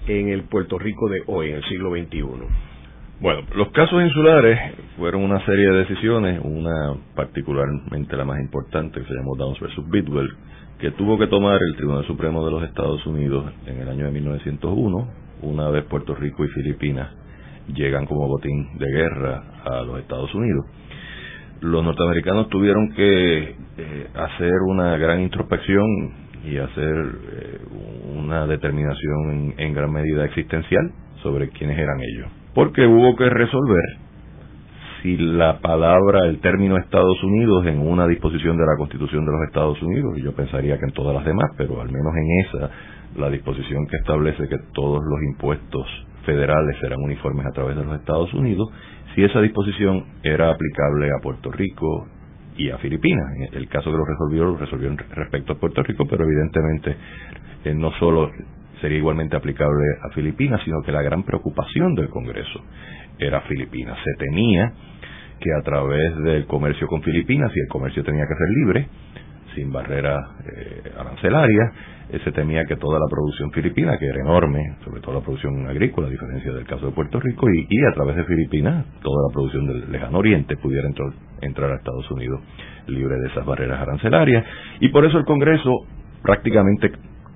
en 0.07 0.29
el 0.29 0.43
Puerto 0.43 0.77
Rico 0.77 1.09
de 1.09 1.23
hoy, 1.27 1.49
en 1.49 1.55
el 1.55 1.63
siglo 1.65 1.91
XXI. 1.91 2.72
Bueno, 3.23 3.39
los 3.55 3.71
casos 3.71 4.03
insulares 4.03 4.59
fueron 4.97 5.23
una 5.23 5.39
serie 5.45 5.69
de 5.69 5.85
decisiones, 5.85 6.41
una 6.43 6.93
particularmente 7.15 8.17
la 8.17 8.25
más 8.25 8.41
importante 8.41 8.99
que 8.99 9.07
se 9.07 9.13
llamó 9.13 9.37
Downs 9.37 9.61
versus 9.61 9.89
Bidwell, 9.89 10.29
que 10.77 10.91
tuvo 10.91 11.17
que 11.17 11.27
tomar 11.27 11.57
el 11.65 11.77
Tribunal 11.77 12.05
Supremo 12.05 12.43
de 12.43 12.51
los 12.51 12.63
Estados 12.63 13.05
Unidos 13.05 13.49
en 13.65 13.79
el 13.79 13.87
año 13.87 14.07
de 14.07 14.11
1901, 14.11 15.07
una 15.41 15.69
vez 15.69 15.85
Puerto 15.85 16.13
Rico 16.15 16.43
y 16.43 16.49
Filipinas 16.49 17.11
llegan 17.73 18.07
como 18.07 18.27
botín 18.27 18.77
de 18.77 18.91
guerra 18.91 19.41
a 19.63 19.83
los 19.83 19.99
Estados 19.99 20.35
Unidos. 20.35 20.65
Los 21.61 21.81
norteamericanos 21.81 22.49
tuvieron 22.49 22.91
que 22.91 23.55
eh, 23.77 24.07
hacer 24.15 24.51
una 24.67 24.97
gran 24.97 25.21
introspección 25.21 25.85
y 26.43 26.57
hacer 26.57 26.95
eh, 27.31 27.57
una 28.17 28.47
determinación 28.47 29.53
en 29.55 29.73
gran 29.73 29.93
medida 29.93 30.25
existencial 30.25 30.91
sobre 31.21 31.47
quiénes 31.51 31.79
eran 31.79 32.01
ellos 32.01 32.42
porque 32.53 32.85
hubo 32.85 33.15
que 33.15 33.29
resolver 33.29 34.03
si 35.03 35.17
la 35.17 35.59
palabra, 35.59 36.27
el 36.27 36.39
término 36.39 36.77
Estados 36.77 37.21
Unidos 37.23 37.65
en 37.65 37.79
una 37.79 38.07
disposición 38.07 38.55
de 38.55 38.65
la 38.65 38.77
Constitución 38.77 39.25
de 39.25 39.31
los 39.33 39.41
Estados 39.47 39.81
Unidos, 39.81 40.17
y 40.17 40.23
yo 40.23 40.33
pensaría 40.33 40.77
que 40.77 40.85
en 40.85 40.93
todas 40.93 41.13
las 41.13 41.25
demás, 41.25 41.51
pero 41.57 41.81
al 41.81 41.91
menos 41.91 42.13
en 42.15 42.39
esa, 42.39 42.69
la 43.17 43.29
disposición 43.29 43.85
que 43.87 43.97
establece 43.97 44.47
que 44.47 44.57
todos 44.73 45.01
los 45.03 45.21
impuestos 45.23 45.85
federales 46.25 46.77
serán 46.79 47.01
uniformes 47.01 47.45
a 47.45 47.51
través 47.51 47.75
de 47.75 47.83
los 47.83 47.99
Estados 47.99 48.33
Unidos, 48.33 48.69
si 49.13 49.25
esa 49.25 49.41
disposición 49.41 50.05
era 50.23 50.49
aplicable 50.49 51.09
a 51.09 51.21
Puerto 51.21 51.51
Rico 51.51 52.07
y 52.55 52.69
a 52.69 52.77
Filipinas. 52.77 53.25
El 53.51 53.67
caso 53.67 53.91
que 53.91 53.97
lo 53.97 54.05
resolvió, 54.05 54.45
lo 54.45 54.57
resolvió 54.57 54.89
respecto 55.11 55.51
a 55.51 55.59
Puerto 55.59 55.83
Rico, 55.83 56.05
pero 56.09 56.23
evidentemente 56.23 56.95
eh, 57.65 57.73
no 57.73 57.91
solo 57.99 58.31
sería 58.83 58.97
igualmente 58.97 59.37
aplicable 59.37 59.81
a 60.03 60.13
Filipinas, 60.13 60.59
sino 60.65 60.81
que 60.81 60.91
la 60.91 61.01
gran 61.01 61.23
preocupación 61.23 61.95
del 61.95 62.09
Congreso 62.09 62.59
era 63.17 63.39
Filipinas. 63.43 63.97
Se 64.03 64.25
temía 64.25 64.73
que 65.39 65.53
a 65.57 65.61
través 65.63 66.17
del 66.17 66.45
comercio 66.47 66.85
con 66.87 67.01
Filipinas, 67.01 67.49
y 67.55 67.61
el 67.61 67.67
comercio 67.69 68.03
tenía 68.03 68.25
que 68.27 68.35
ser 68.35 68.49
libre, 68.49 68.87
sin 69.55 69.71
barreras 69.71 70.19
eh, 70.53 70.91
arancelarias, 70.97 71.71
eh, 72.09 72.19
se 72.25 72.33
temía 72.33 72.65
que 72.65 72.75
toda 72.75 72.99
la 72.99 73.05
producción 73.09 73.51
filipina, 73.51 73.97
que 73.97 74.05
era 74.05 74.19
enorme, 74.19 74.59
sobre 74.83 74.99
todo 74.99 75.13
la 75.15 75.21
producción 75.21 75.65
agrícola, 75.65 76.07
a 76.07 76.09
diferencia 76.09 76.51
del 76.51 76.65
caso 76.65 76.87
de 76.87 76.91
Puerto 76.91 77.21
Rico, 77.21 77.47
y, 77.49 77.85
a 77.89 77.93
través 77.93 78.17
de 78.17 78.25
Filipinas, 78.25 78.85
toda 79.01 79.29
la 79.29 79.33
producción 79.33 79.65
del 79.65 79.89
lejano 79.93 80.17
oriente 80.17 80.57
pudiera 80.57 80.89
entrar, 80.89 81.13
entrar 81.39 81.71
a 81.71 81.75
Estados 81.75 82.11
Unidos 82.11 82.41
libre 82.87 83.15
de 83.15 83.29
esas 83.29 83.45
barreras 83.45 83.79
arancelarias. 83.79 84.43
Y 84.81 84.89
por 84.89 85.05
eso 85.05 85.17
el 85.17 85.23
Congreso 85.23 85.71
prácticamente 86.21 86.91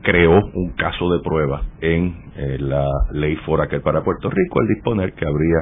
creó 0.08 0.40
un 0.54 0.72
caso 0.78 1.12
de 1.12 1.20
prueba 1.20 1.64
en 1.82 2.16
eh, 2.38 2.58
la 2.62 2.88
ley 3.12 3.36
Foraker 3.46 3.82
para 3.82 4.06
Puerto 4.06 4.30
Rico 4.30 4.62
al 4.62 4.68
disponer 4.70 5.12
que 5.12 5.28
habría 5.28 5.58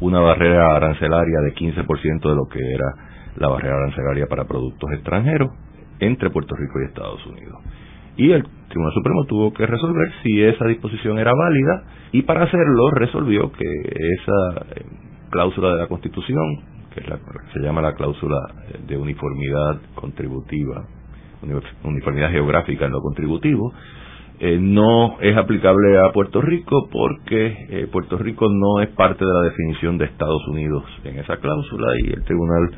una 0.00 0.20
barrera 0.20 0.76
arancelaria 0.76 1.40
de 1.40 1.54
15% 1.54 2.28
de 2.28 2.36
lo 2.36 2.44
que 2.46 2.58
era 2.58 2.84
la 3.36 3.48
barrera 3.48 3.76
arancelaria 3.76 4.26
para 4.26 4.44
productos 4.44 4.92
extranjeros 4.92 5.48
entre 5.98 6.28
Puerto 6.28 6.54
Rico 6.56 6.78
y 6.78 6.84
Estados 6.84 7.24
Unidos. 7.24 7.58
Y 8.18 8.32
el 8.32 8.42
Tribunal 8.68 8.92
Supremo 8.92 9.24
tuvo 9.24 9.54
que 9.54 9.64
resolver 9.64 10.12
si 10.22 10.42
esa 10.42 10.66
disposición 10.66 11.18
era 11.18 11.32
válida 11.32 11.84
y 12.12 12.20
para 12.20 12.44
hacerlo 12.44 12.90
resolvió 12.90 13.50
que 13.50 13.64
esa 13.64 14.66
eh, 14.76 14.84
cláusula 15.30 15.70
de 15.70 15.80
la 15.80 15.86
Constitución, 15.86 16.44
que 16.94 17.00
la, 17.00 17.18
se 17.50 17.60
llama 17.60 17.80
la 17.80 17.94
cláusula 17.94 18.36
de 18.86 18.98
uniformidad 18.98 19.80
contributiva 19.94 20.84
uniformidad 21.84 22.30
geográfica 22.30 22.86
en 22.86 22.92
lo 22.92 23.00
contributivo, 23.00 23.72
eh, 24.38 24.58
no 24.60 25.18
es 25.20 25.36
aplicable 25.36 25.98
a 25.98 26.12
Puerto 26.12 26.42
Rico 26.42 26.88
porque 26.92 27.46
eh, 27.70 27.88
Puerto 27.90 28.18
Rico 28.18 28.48
no 28.50 28.82
es 28.82 28.90
parte 28.90 29.24
de 29.24 29.32
la 29.32 29.40
definición 29.42 29.96
de 29.96 30.04
Estados 30.04 30.46
Unidos 30.48 30.84
en 31.04 31.18
esa 31.18 31.38
cláusula 31.38 31.86
y 32.04 32.12
el 32.12 32.22
tribunal 32.24 32.70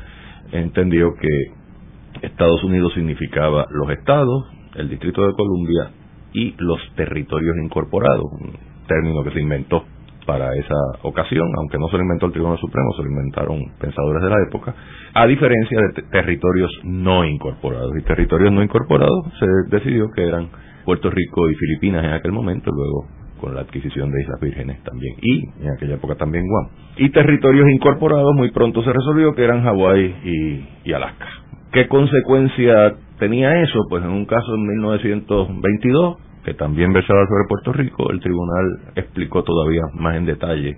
entendió 0.53 1.09
que 1.19 2.25
Estados 2.25 2.63
Unidos 2.63 2.93
significaba 2.93 3.65
los 3.71 3.89
estados, 3.91 4.45
el 4.75 4.89
Distrito 4.89 5.25
de 5.27 5.33
Columbia 5.33 5.91
y 6.33 6.55
los 6.59 6.79
territorios 6.95 7.57
incorporados, 7.61 8.23
un 8.39 8.53
término 8.87 9.23
que 9.23 9.31
se 9.31 9.41
inventó 9.41 9.83
para 10.29 10.53
esa 10.53 10.75
ocasión, 11.01 11.47
aunque 11.57 11.79
no 11.79 11.87
se 11.89 11.97
lo 11.97 12.03
inventó 12.03 12.27
el 12.27 12.33
Tribunal 12.33 12.59
Supremo, 12.59 12.93
se 12.95 13.01
lo 13.01 13.09
inventaron 13.09 13.63
pensadores 13.81 14.21
de 14.21 14.29
la 14.29 14.35
época, 14.47 14.75
a 15.15 15.25
diferencia 15.25 15.79
de 15.81 16.03
territorios 16.03 16.69
no 16.83 17.25
incorporados. 17.25 17.97
Y 17.97 18.03
territorios 18.03 18.51
no 18.51 18.61
incorporados 18.61 19.25
se 19.39 19.47
decidió 19.75 20.11
que 20.11 20.27
eran 20.27 20.49
Puerto 20.85 21.09
Rico 21.09 21.49
y 21.49 21.55
Filipinas 21.55 22.05
en 22.05 22.11
aquel 22.11 22.31
momento, 22.31 22.69
luego 22.71 23.07
con 23.41 23.55
la 23.55 23.61
adquisición 23.61 24.11
de 24.11 24.21
Islas 24.21 24.39
Vírgenes 24.39 24.83
también, 24.83 25.15
y 25.19 25.49
en 25.63 25.71
aquella 25.75 25.95
época 25.95 26.13
también 26.13 26.45
Guam. 26.45 26.67
Y 26.97 27.09
territorios 27.09 27.67
incorporados 27.67 28.35
muy 28.35 28.51
pronto 28.51 28.83
se 28.83 28.93
resolvió 28.93 29.33
que 29.33 29.43
eran 29.43 29.63
Hawái 29.63 30.15
y, 30.25 30.89
y 30.89 30.93
Alaska. 30.93 31.25
¿Qué 31.71 31.87
consecuencia 31.87 32.93
tenía 33.17 33.63
eso? 33.63 33.79
Pues 33.89 34.03
en 34.03 34.11
un 34.11 34.25
caso 34.25 34.53
en 34.53 34.67
1922 34.67 36.17
que 36.43 36.53
también 36.53 36.93
versaba 36.93 37.25
sobre 37.27 37.47
Puerto 37.47 37.73
Rico, 37.73 38.11
el 38.11 38.19
tribunal 38.19 38.65
explicó 38.95 39.43
todavía 39.43 39.83
más 39.93 40.15
en 40.15 40.25
detalle 40.25 40.77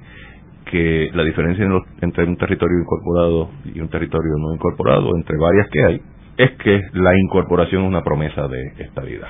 que 0.65 1.09
la 1.13 1.23
diferencia 1.23 1.65
entre 2.01 2.25
un 2.25 2.37
territorio 2.37 2.79
incorporado 2.79 3.49
y 3.73 3.79
un 3.79 3.89
territorio 3.89 4.31
no 4.37 4.53
incorporado, 4.53 5.09
entre 5.15 5.37
varias 5.37 5.67
que 5.69 5.83
hay, 5.83 6.01
es 6.37 6.51
que 6.51 6.81
la 6.93 7.11
incorporación 7.19 7.83
es 7.83 7.87
una 7.89 8.03
promesa 8.03 8.47
de 8.47 8.83
estabilidad. 8.83 9.29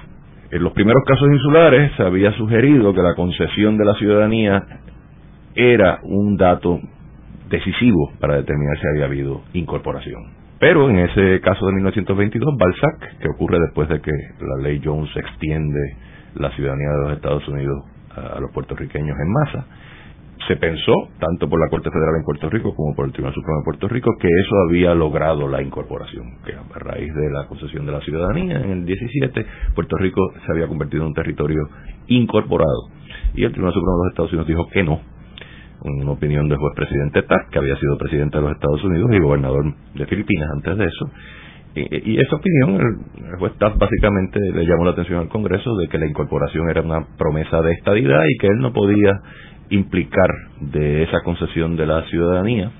En 0.51 0.63
los 0.63 0.73
primeros 0.73 1.03
casos 1.05 1.27
insulares 1.31 1.91
se 1.95 2.03
había 2.03 2.31
sugerido 2.33 2.93
que 2.93 3.01
la 3.01 3.15
concesión 3.15 3.77
de 3.77 3.85
la 3.85 3.95
ciudadanía 3.95 4.63
era 5.55 5.99
un 6.03 6.37
dato 6.37 6.79
decisivo 7.49 8.11
para 8.19 8.35
determinar 8.35 8.77
si 8.77 8.87
había 8.87 9.05
habido 9.05 9.41
incorporación. 9.53 10.40
Pero 10.61 10.91
en 10.91 10.99
ese 10.99 11.41
caso 11.41 11.65
de 11.65 11.73
1922, 11.73 12.55
Balzac, 12.55 13.17
que 13.17 13.29
ocurre 13.29 13.59
después 13.59 13.89
de 13.89 13.99
que 13.99 14.11
la 14.11 14.61
ley 14.61 14.79
Jones 14.83 15.09
extiende 15.17 15.97
la 16.35 16.51
ciudadanía 16.51 16.87
de 16.91 17.01
los 17.01 17.13
Estados 17.13 17.47
Unidos 17.47 17.83
a 18.15 18.39
los 18.39 18.51
puertorriqueños 18.51 19.17
en 19.17 19.33
masa, 19.33 19.65
se 20.47 20.57
pensó, 20.57 20.93
tanto 21.19 21.49
por 21.49 21.59
la 21.59 21.67
Corte 21.67 21.89
Federal 21.89 22.15
en 22.15 22.23
Puerto 22.23 22.47
Rico 22.51 22.75
como 22.75 22.93
por 22.95 23.05
el 23.07 23.11
Tribunal 23.11 23.33
Supremo 23.33 23.57
de 23.57 23.65
Puerto 23.65 23.87
Rico, 23.87 24.11
que 24.19 24.27
eso 24.27 24.55
había 24.67 24.93
logrado 24.93 25.47
la 25.47 25.63
incorporación, 25.63 26.37
que 26.45 26.53
a 26.53 26.79
raíz 26.79 27.11
de 27.11 27.31
la 27.31 27.47
concesión 27.47 27.87
de 27.87 27.93
la 27.93 28.01
ciudadanía 28.01 28.61
en 28.61 28.69
el 28.69 28.85
17, 28.85 29.45
Puerto 29.73 29.97
Rico 29.97 30.21
se 30.45 30.51
había 30.51 30.67
convertido 30.67 31.01
en 31.01 31.07
un 31.07 31.13
territorio 31.15 31.69
incorporado. 32.05 32.89
Y 33.33 33.45
el 33.45 33.51
Tribunal 33.51 33.73
Supremo 33.73 33.97
de 33.97 34.03
los 34.03 34.11
Estados 34.11 34.31
Unidos 34.31 34.47
dijo 34.47 34.67
que 34.71 34.83
no, 34.83 35.01
una 35.81 36.11
opinión 36.11 36.47
del 36.47 36.57
juez 36.57 36.73
presidente 36.75 37.23
Taft, 37.23 37.49
que 37.51 37.59
había 37.59 37.75
sido 37.77 37.97
presidente 37.97 38.37
de 38.37 38.43
los 38.43 38.51
Estados 38.53 38.83
Unidos 38.83 39.09
y 39.13 39.19
gobernador 39.19 39.73
de 39.95 40.05
Filipinas 40.05 40.49
antes 40.55 40.77
de 40.77 40.85
eso. 40.85 41.11
Y, 41.73 42.19
esa 42.19 42.35
opinión, 42.35 42.99
el, 43.31 43.39
juez 43.39 43.53
Taft 43.57 43.77
básicamente 43.77 44.39
le 44.53 44.65
llamó 44.65 44.85
la 44.85 44.91
atención 44.91 45.19
al 45.19 45.29
Congreso 45.29 45.75
de 45.77 45.87
que 45.87 45.97
la 45.97 46.05
incorporación 46.05 46.69
era 46.69 46.81
una 46.81 47.07
promesa 47.17 47.61
de 47.61 47.71
estadidad 47.71 48.23
y 48.27 48.37
que 48.37 48.47
él 48.47 48.59
no 48.59 48.73
podía 48.73 49.21
implicar 49.69 50.29
de 50.59 51.03
esa 51.03 51.21
concesión 51.23 51.77
de 51.77 51.85
la 51.85 52.03
ciudadanía, 52.09 52.71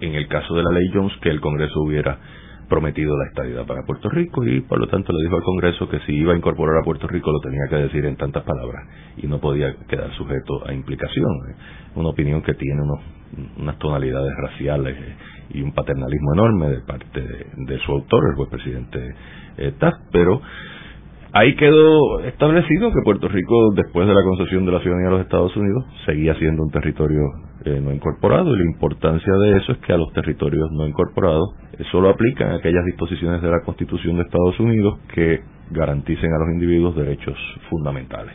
en 0.00 0.14
el 0.14 0.26
caso 0.26 0.54
de 0.54 0.62
la 0.64 0.72
ley 0.72 0.90
Jones, 0.92 1.12
que 1.22 1.30
el 1.30 1.40
Congreso 1.40 1.80
hubiera 1.82 2.18
prometido 2.68 3.16
la 3.16 3.26
estadidad 3.26 3.66
para 3.66 3.84
Puerto 3.84 4.08
Rico 4.08 4.44
y 4.44 4.60
por 4.62 4.78
lo 4.78 4.88
tanto 4.88 5.12
le 5.12 5.24
dijo 5.24 5.36
al 5.36 5.42
Congreso 5.42 5.88
que 5.88 6.00
si 6.00 6.12
iba 6.12 6.32
a 6.32 6.36
incorporar 6.36 6.78
a 6.78 6.84
Puerto 6.84 7.06
Rico 7.06 7.30
lo 7.30 7.40
tenía 7.40 7.66
que 7.68 7.76
decir 7.76 8.04
en 8.06 8.16
tantas 8.16 8.44
palabras 8.44 8.86
y 9.16 9.26
no 9.26 9.40
podía 9.40 9.74
quedar 9.88 10.12
sujeto 10.14 10.66
a 10.66 10.72
implicación. 10.72 11.30
Una 11.94 12.08
opinión 12.08 12.42
que 12.42 12.54
tiene 12.54 12.82
unas 13.58 13.78
tonalidades 13.78 14.32
raciales 14.36 14.96
y 15.50 15.62
un 15.62 15.72
paternalismo 15.72 16.34
enorme 16.34 16.68
de 16.68 16.80
parte 16.80 17.20
de, 17.20 17.78
su 17.80 17.92
autor, 17.92 18.30
el 18.30 18.36
juez 18.36 18.48
presidente 18.48 19.14
eh, 19.58 19.72
Taft, 19.78 20.00
pero 20.10 20.40
Ahí 21.34 21.56
quedó 21.56 22.20
establecido 22.20 22.92
que 22.92 23.00
Puerto 23.04 23.26
Rico, 23.26 23.72
después 23.74 24.06
de 24.06 24.12
la 24.12 24.22
concesión 24.22 24.66
de 24.66 24.72
la 24.72 24.80
ciudadanía 24.80 25.08
de 25.08 25.16
los 25.16 25.24
Estados 25.24 25.56
Unidos, 25.56 25.84
seguía 26.04 26.34
siendo 26.34 26.62
un 26.62 26.70
territorio 26.70 27.22
eh, 27.64 27.80
no 27.82 27.90
incorporado 27.90 28.54
y 28.54 28.58
la 28.58 28.70
importancia 28.70 29.32
de 29.32 29.56
eso 29.56 29.72
es 29.72 29.78
que 29.78 29.94
a 29.94 29.96
los 29.96 30.12
territorios 30.12 30.70
no 30.72 30.86
incorporados 30.86 31.54
eh, 31.72 31.84
solo 31.90 32.10
aplican 32.10 32.52
aquellas 32.52 32.84
disposiciones 32.84 33.40
de 33.40 33.48
la 33.48 33.62
Constitución 33.64 34.16
de 34.16 34.22
Estados 34.24 34.60
Unidos 34.60 34.98
que 35.14 35.40
garanticen 35.70 36.30
a 36.34 36.38
los 36.38 36.48
individuos 36.50 36.96
derechos 36.96 37.38
fundamentales 37.70 38.34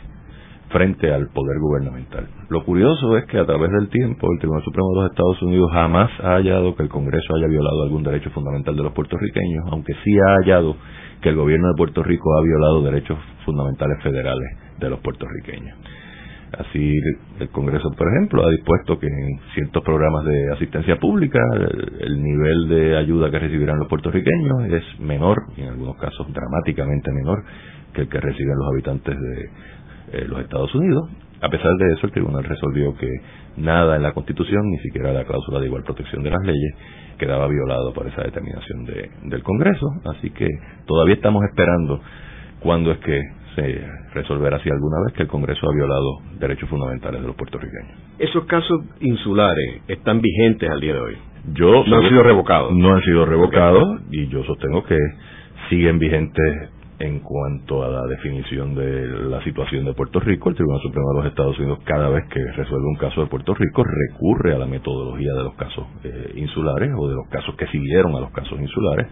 frente 0.70 1.12
al 1.12 1.28
poder 1.28 1.58
gubernamental. 1.60 2.26
Lo 2.50 2.64
curioso 2.64 3.16
es 3.16 3.24
que 3.26 3.38
a 3.38 3.46
través 3.46 3.70
del 3.70 3.88
tiempo 3.90 4.26
el 4.32 4.38
Tribunal 4.38 4.64
Supremo 4.64 4.88
de 4.90 5.00
los 5.02 5.10
Estados 5.12 5.42
Unidos 5.42 5.70
jamás 5.72 6.10
ha 6.20 6.34
hallado 6.34 6.74
que 6.74 6.82
el 6.82 6.88
Congreso 6.88 7.36
haya 7.36 7.46
violado 7.46 7.84
algún 7.84 8.02
derecho 8.02 8.30
fundamental 8.30 8.76
de 8.76 8.82
los 8.82 8.92
puertorriqueños, 8.92 9.64
aunque 9.70 9.94
sí 10.04 10.18
ha 10.18 10.34
hallado 10.42 10.76
que 11.20 11.30
el 11.30 11.36
gobierno 11.36 11.68
de 11.68 11.74
Puerto 11.76 12.02
Rico 12.02 12.36
ha 12.36 12.42
violado 12.42 12.82
derechos 12.82 13.18
fundamentales 13.44 14.02
federales 14.02 14.48
de 14.78 14.90
los 14.90 15.00
puertorriqueños. 15.00 15.76
Así, 16.56 16.94
el 17.40 17.50
Congreso, 17.50 17.90
por 17.96 18.08
ejemplo, 18.08 18.46
ha 18.46 18.50
dispuesto 18.50 18.98
que 18.98 19.06
en 19.06 19.38
ciertos 19.54 19.82
programas 19.84 20.24
de 20.24 20.52
asistencia 20.54 20.96
pública 20.96 21.38
el, 22.00 22.22
nivel 22.22 22.68
de 22.68 22.96
ayuda 22.96 23.30
que 23.30 23.38
recibirán 23.38 23.78
los 23.78 23.88
puertorriqueños 23.88 24.64
es 24.70 25.00
menor, 25.00 25.36
y 25.56 25.62
en 25.62 25.68
algunos 25.68 25.96
casos 25.96 26.26
dramáticamente 26.32 27.12
menor, 27.12 27.44
que 27.92 28.02
el 28.02 28.08
que 28.08 28.20
reciben 28.20 28.56
los 28.56 28.68
habitantes 28.72 29.14
de 29.20 29.50
eh, 30.12 30.24
los 30.26 30.40
Estados 30.40 30.74
Unidos. 30.74 31.10
A 31.40 31.48
pesar 31.48 31.70
de 31.78 31.94
eso, 31.94 32.06
el 32.06 32.12
tribunal 32.12 32.44
resolvió 32.44 32.96
que 32.96 33.08
nada 33.56 33.96
en 33.96 34.02
la 34.02 34.12
Constitución, 34.12 34.62
ni 34.70 34.78
siquiera 34.78 35.12
la 35.12 35.24
cláusula 35.24 35.60
de 35.60 35.66
igual 35.66 35.84
protección 35.84 36.22
de 36.22 36.30
las 36.30 36.42
leyes, 36.44 36.74
quedaba 37.18 37.46
violado 37.46 37.92
por 37.92 38.06
esa 38.06 38.22
determinación 38.22 38.84
de, 38.84 39.10
del 39.24 39.42
Congreso. 39.42 39.86
Así 40.16 40.30
que 40.30 40.48
todavía 40.86 41.14
estamos 41.14 41.44
esperando 41.44 42.00
cuándo 42.60 42.90
es 42.90 42.98
que 42.98 43.22
se 43.54 43.86
resolverá 44.14 44.58
si 44.62 44.70
alguna 44.70 44.96
vez 45.06 45.14
que 45.14 45.22
el 45.22 45.28
Congreso 45.28 45.68
ha 45.68 45.74
violado 45.74 46.18
derechos 46.38 46.68
fundamentales 46.68 47.20
de 47.20 47.26
los 47.26 47.36
puertorriqueños. 47.36 47.98
Esos 48.18 48.44
casos 48.46 48.80
insulares 49.00 49.82
están 49.88 50.20
vigentes 50.20 50.68
al 50.70 50.80
día 50.80 50.94
de 50.94 51.00
hoy. 51.00 51.16
Yo 51.54 51.84
no 51.86 51.96
han 51.96 52.08
sido 52.08 52.22
revocados. 52.22 52.72
No 52.72 52.94
han 52.94 53.02
sido 53.02 53.24
revocados 53.24 54.00
y 54.10 54.28
yo 54.28 54.44
sostengo 54.44 54.84
que 54.84 54.98
siguen 55.70 55.98
vigentes 55.98 56.70
en 56.98 57.20
cuanto 57.20 57.84
a 57.84 57.88
la 57.88 58.06
definición 58.06 58.74
de 58.74 59.06
la 59.06 59.42
situación 59.44 59.84
de 59.84 59.94
Puerto 59.94 60.18
Rico, 60.18 60.48
el 60.48 60.56
Tribunal 60.56 60.82
Supremo 60.82 61.10
de 61.10 61.18
los 61.18 61.26
Estados 61.26 61.58
Unidos 61.58 61.78
cada 61.84 62.08
vez 62.08 62.24
que 62.28 62.40
resuelve 62.52 62.86
un 62.86 62.96
caso 62.96 63.20
de 63.20 63.28
Puerto 63.28 63.54
Rico 63.54 63.84
recurre 63.84 64.54
a 64.54 64.58
la 64.58 64.66
metodología 64.66 65.32
de 65.34 65.42
los 65.44 65.54
casos 65.54 65.86
eh, 66.02 66.32
insulares 66.36 66.90
o 66.96 67.08
de 67.08 67.14
los 67.14 67.28
casos 67.28 67.54
que 67.56 67.66
siguieron 67.68 68.16
a 68.16 68.20
los 68.20 68.32
casos 68.32 68.58
insulares. 68.60 69.06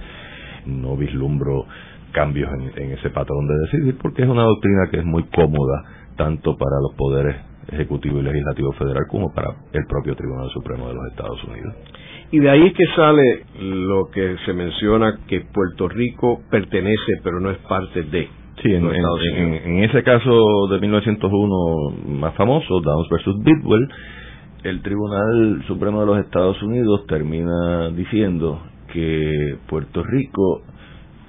No 0.66 0.96
vislumbro 0.96 1.66
cambios 2.10 2.50
en, 2.52 2.82
en 2.82 2.92
ese 2.92 3.10
patrón 3.10 3.46
de 3.46 3.54
decidir 3.58 3.98
porque 4.02 4.22
es 4.22 4.28
una 4.28 4.42
doctrina 4.42 4.88
que 4.90 4.98
es 4.98 5.04
muy 5.04 5.24
cómoda 5.24 5.84
tanto 6.16 6.56
para 6.56 6.80
los 6.80 6.94
poderes 6.96 7.36
ejecutivo 7.68 8.18
y 8.18 8.22
legislativo 8.22 8.72
federal 8.72 9.04
como 9.08 9.32
para 9.32 9.48
el 9.72 9.86
propio 9.86 10.14
Tribunal 10.16 10.48
Supremo 10.50 10.88
de 10.88 10.94
los 10.94 11.06
Estados 11.08 11.44
Unidos. 11.44 11.74
Y 12.30 12.40
de 12.40 12.50
ahí 12.50 12.72
que 12.72 12.84
sale 12.96 13.44
lo 13.60 14.06
que 14.12 14.36
se 14.44 14.52
menciona 14.52 15.18
que 15.28 15.42
Puerto 15.52 15.88
Rico 15.88 16.40
pertenece 16.50 17.20
pero 17.22 17.40
no 17.40 17.50
es 17.50 17.58
parte 17.58 18.02
de. 18.02 18.28
Sí, 18.62 18.74
en, 18.74 18.86
en, 18.86 19.84
ese 19.84 20.02
caso 20.02 20.66
de 20.70 20.80
1901 20.80 22.18
más 22.18 22.34
famoso, 22.34 22.80
Downs 22.80 23.08
versus 23.10 23.36
Bidwell, 23.44 23.88
el 24.64 24.80
Tribunal 24.80 25.62
Supremo 25.66 26.00
de 26.00 26.06
los 26.06 26.18
Estados 26.20 26.60
Unidos 26.62 27.06
termina 27.06 27.90
diciendo 27.90 28.62
que 28.92 29.58
Puerto 29.68 30.02
Rico, 30.02 30.62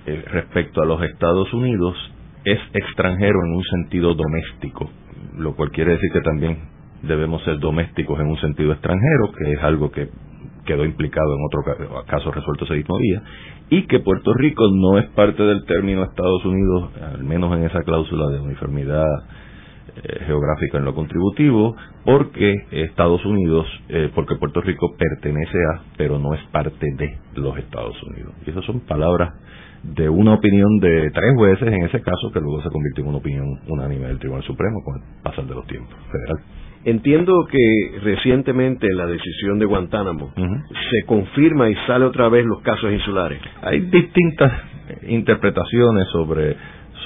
eh, 0.05 0.23
respecto 0.31 0.81
a 0.81 0.85
los 0.85 1.03
Estados 1.03 1.53
Unidos, 1.53 1.95
es 2.45 2.59
extranjero 2.73 3.39
en 3.45 3.55
un 3.57 3.63
sentido 3.63 4.15
doméstico, 4.15 4.89
lo 5.37 5.53
cual 5.55 5.69
quiere 5.71 5.91
decir 5.91 6.09
que 6.13 6.21
también 6.21 6.57
debemos 7.03 7.43
ser 7.43 7.59
domésticos 7.59 8.19
en 8.19 8.27
un 8.27 8.37
sentido 8.37 8.71
extranjero, 8.71 9.33
que 9.37 9.51
es 9.51 9.63
algo 9.63 9.91
que 9.91 10.07
quedó 10.67 10.85
implicado 10.85 11.33
en 11.33 11.45
otro 11.45 12.05
caso 12.05 12.31
resuelto 12.31 12.65
ese 12.65 12.75
mismo 12.75 12.97
día, 12.99 13.23
y 13.69 13.87
que 13.87 13.99
Puerto 13.99 14.33
Rico 14.33 14.63
no 14.71 14.99
es 14.99 15.07
parte 15.09 15.41
del 15.41 15.65
término 15.65 16.03
Estados 16.03 16.45
Unidos, 16.45 16.91
al 17.01 17.23
menos 17.23 17.57
en 17.57 17.63
esa 17.63 17.81
cláusula 17.81 18.27
de 18.27 18.39
uniformidad 18.39 19.07
eh, 20.03 20.25
geográfica 20.27 20.77
en 20.77 20.85
lo 20.85 20.93
contributivo, 20.93 21.75
porque 22.05 22.53
Estados 22.71 23.25
Unidos, 23.25 23.65
eh, 23.89 24.11
porque 24.13 24.35
Puerto 24.35 24.61
Rico 24.61 24.95
pertenece 24.95 25.57
a, 25.73 25.81
pero 25.97 26.19
no 26.19 26.35
es 26.35 26.43
parte 26.51 26.85
de 26.97 27.17
los 27.35 27.57
Estados 27.57 27.95
Unidos. 28.03 28.33
Y 28.45 28.51
esas 28.51 28.63
son 28.65 28.81
palabras 28.81 29.33
de 29.95 30.09
una 30.09 30.33
opinión 30.33 30.79
de 30.79 31.11
tres 31.11 31.33
jueces 31.35 31.67
en 31.67 31.83
ese 31.83 32.01
caso, 32.01 32.31
que 32.33 32.39
luego 32.39 32.61
se 32.61 32.69
convirtió 32.69 33.03
en 33.03 33.09
una 33.09 33.17
opinión 33.19 33.59
unánime 33.67 34.07
del 34.07 34.19
Tribunal 34.19 34.43
Supremo 34.43 34.83
con 34.83 34.95
el 34.95 35.01
pasar 35.23 35.45
de 35.45 35.55
los 35.55 35.65
tiempos 35.67 35.95
federal. 36.11 36.37
Entiendo 36.83 37.45
que 37.49 37.99
recientemente 38.01 38.87
la 38.93 39.07
decisión 39.07 39.59
de 39.59 39.65
Guantánamo 39.65 40.31
se 40.35 41.05
confirma 41.05 41.69
y 41.69 41.75
sale 41.87 42.05
otra 42.05 42.29
vez 42.29 42.45
los 42.45 42.61
casos 42.61 42.91
insulares. 42.91 43.41
Hay 43.61 43.81
distintas 43.81 44.51
interpretaciones 45.07 46.07
sobre 46.13 46.55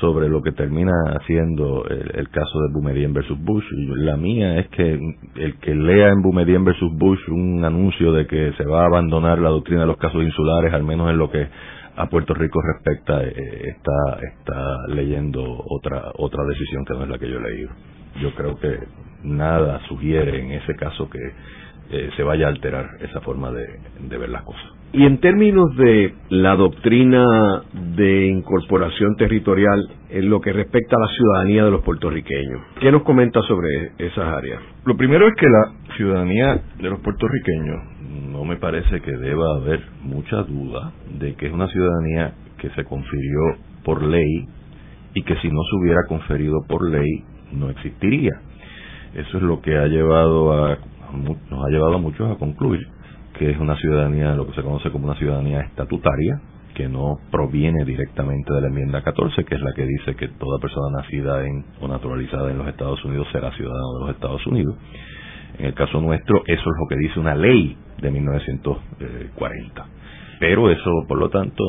sobre 0.02 0.28
lo 0.28 0.42
que 0.42 0.52
termina 0.52 0.92
haciendo 1.20 1.86
el, 1.88 2.28
caso 2.30 2.60
de 2.60 2.74
Boumediene 2.74 3.14
versus 3.14 3.38
Bush. 3.40 3.64
La 3.98 4.18
mía 4.18 4.60
es 4.60 4.68
que 4.70 5.00
el 5.36 5.60
que 5.60 5.76
lea 5.76 6.10
en 6.10 6.24
Boumediene 6.24 6.66
versus 6.66 6.92
Bush 6.98 7.20
un 7.30 7.64
anuncio 7.64 8.12
de 8.12 8.26
que 8.26 8.52
se 8.58 8.66
va 8.66 8.82
a 8.82 8.88
abandonar 8.88 9.38
la 9.40 9.50
doctrina 9.50 9.82
de 9.82 9.88
los 9.88 9.98
casos 9.98 10.24
insulares, 10.24 10.74
al 10.74 10.84
menos 10.84 11.10
en 11.12 11.18
lo 11.18 11.30
que 11.30 11.48
a 12.02 12.10
Puerto 12.10 12.34
Rico 12.34 12.60
respecta, 12.62 13.24
eh, 13.24 13.76
está, 13.76 14.20
está 14.28 14.88
leyendo 14.88 15.44
otra, 15.68 16.12
otra 16.18 16.44
decisión 16.46 16.84
que 16.84 16.94
no 16.96 17.04
es 17.04 17.10
la 17.10 17.20
que 17.20 17.30
yo 17.30 17.38
he 17.38 17.42
leído. 17.42 17.70
Yo 18.22 18.34
creo 18.34 18.60
que 18.60 18.80
nada 19.24 19.80
sugiere 19.88 20.42
en 20.42 20.52
ese 20.52 20.76
caso 20.76 21.08
que 21.10 21.20
eh, 21.92 22.10
se 22.16 22.24
vaya 22.24 22.48
a 22.48 22.50
alterar 22.50 22.88
esa 23.02 23.22
forma 23.22 23.52
de, 23.52 23.68
de 24.00 24.18
ver 24.18 24.30
las 24.30 24.42
cosas. 24.44 24.66
Y 24.94 25.06
en 25.06 25.20
términos 25.20 25.76
de 25.78 26.14
la 26.30 26.56
doctrina 26.56 27.24
de 27.72 28.28
incorporación 28.28 29.16
territorial 29.16 29.88
en 30.10 30.30
lo 30.30 30.42
que 30.42 30.52
respecta 30.52 30.96
a 30.96 31.00
la 31.00 31.08
ciudadanía 31.08 31.66
de 31.66 31.72
los 31.72 31.82
puertorriqueños, 31.82 32.62
¿qué 32.80 32.92
nos 32.92 33.04
comenta 33.04 33.42
sobre 33.44 33.92
esas 34.00 34.26
áreas? 34.26 34.62
Lo 34.86 34.98
primero 34.98 35.28
es 35.28 35.36
que 35.36 35.48
la 35.48 35.96
ciudadanía 35.96 36.62
de 36.78 36.90
los 36.90 37.00
puertorriqueños 37.00 38.01
no 38.32 38.44
me 38.46 38.58
parece 38.58 39.02
que 39.02 39.12
deba 39.12 39.58
haber 39.58 39.82
mucha 40.04 40.44
duda 40.44 40.92
de 41.20 41.36
que 41.36 41.48
es 41.48 41.54
una 41.54 41.68
ciudadanía 41.68 42.34
que 42.58 42.70
se 42.72 42.84
confirió 42.86 43.40
por 43.84 44.04
ley 44.04 44.48
y 45.14 45.24
que 45.24 45.36
si 45.38 45.48
no 45.48 45.60
se 45.70 45.76
hubiera 45.78 46.02
conferido 46.08 46.60
por 46.68 46.90
ley 46.90 47.24
no 47.52 47.70
existiría. 47.70 48.32
Eso 49.14 49.38
es 49.38 49.44
lo 49.44 49.62
que 49.62 49.78
ha 49.78 49.88
llevado 49.88 50.54
a 50.54 50.78
nos 51.14 51.66
ha 51.66 51.70
llevado 51.70 51.96
a 51.96 51.98
muchos 51.98 52.32
a 52.32 52.36
concluir 52.38 52.88
que 53.38 53.50
es 53.50 53.58
una 53.58 53.76
ciudadanía, 53.78 54.36
lo 54.36 54.46
que 54.46 54.54
se 54.54 54.62
conoce 54.62 54.92
como 54.92 55.06
una 55.06 55.16
ciudadanía 55.16 55.62
estatutaria, 55.62 56.40
que 56.76 56.88
no 56.88 57.18
proviene 57.32 57.84
directamente 57.86 58.54
de 58.54 58.62
la 58.62 58.68
enmienda 58.68 59.02
14, 59.02 59.44
que 59.46 59.56
es 59.56 59.62
la 59.62 59.74
que 59.74 59.86
dice 59.86 60.16
que 60.16 60.28
toda 60.28 60.60
persona 60.60 61.02
nacida 61.02 61.46
en 61.46 61.66
o 61.82 61.88
naturalizada 61.88 62.52
en 62.52 62.58
los 62.58 62.68
Estados 62.68 63.04
Unidos 63.04 63.28
será 63.32 63.52
ciudadano 63.54 63.94
de 63.94 64.00
los 64.06 64.16
Estados 64.16 64.46
Unidos. 64.48 64.76
En 65.58 65.66
el 65.66 65.74
caso 65.74 66.00
nuestro, 66.00 66.44
eso 66.46 66.62
es 66.62 66.66
lo 66.80 66.88
que 66.88 66.96
dice 66.98 67.20
una 67.20 67.36
ley 67.36 67.76
de 68.02 68.12
1940. 68.12 69.86
Pero 70.42 70.72
eso, 70.72 71.06
por 71.08 71.20
lo 71.20 71.30
tanto, 71.30 71.64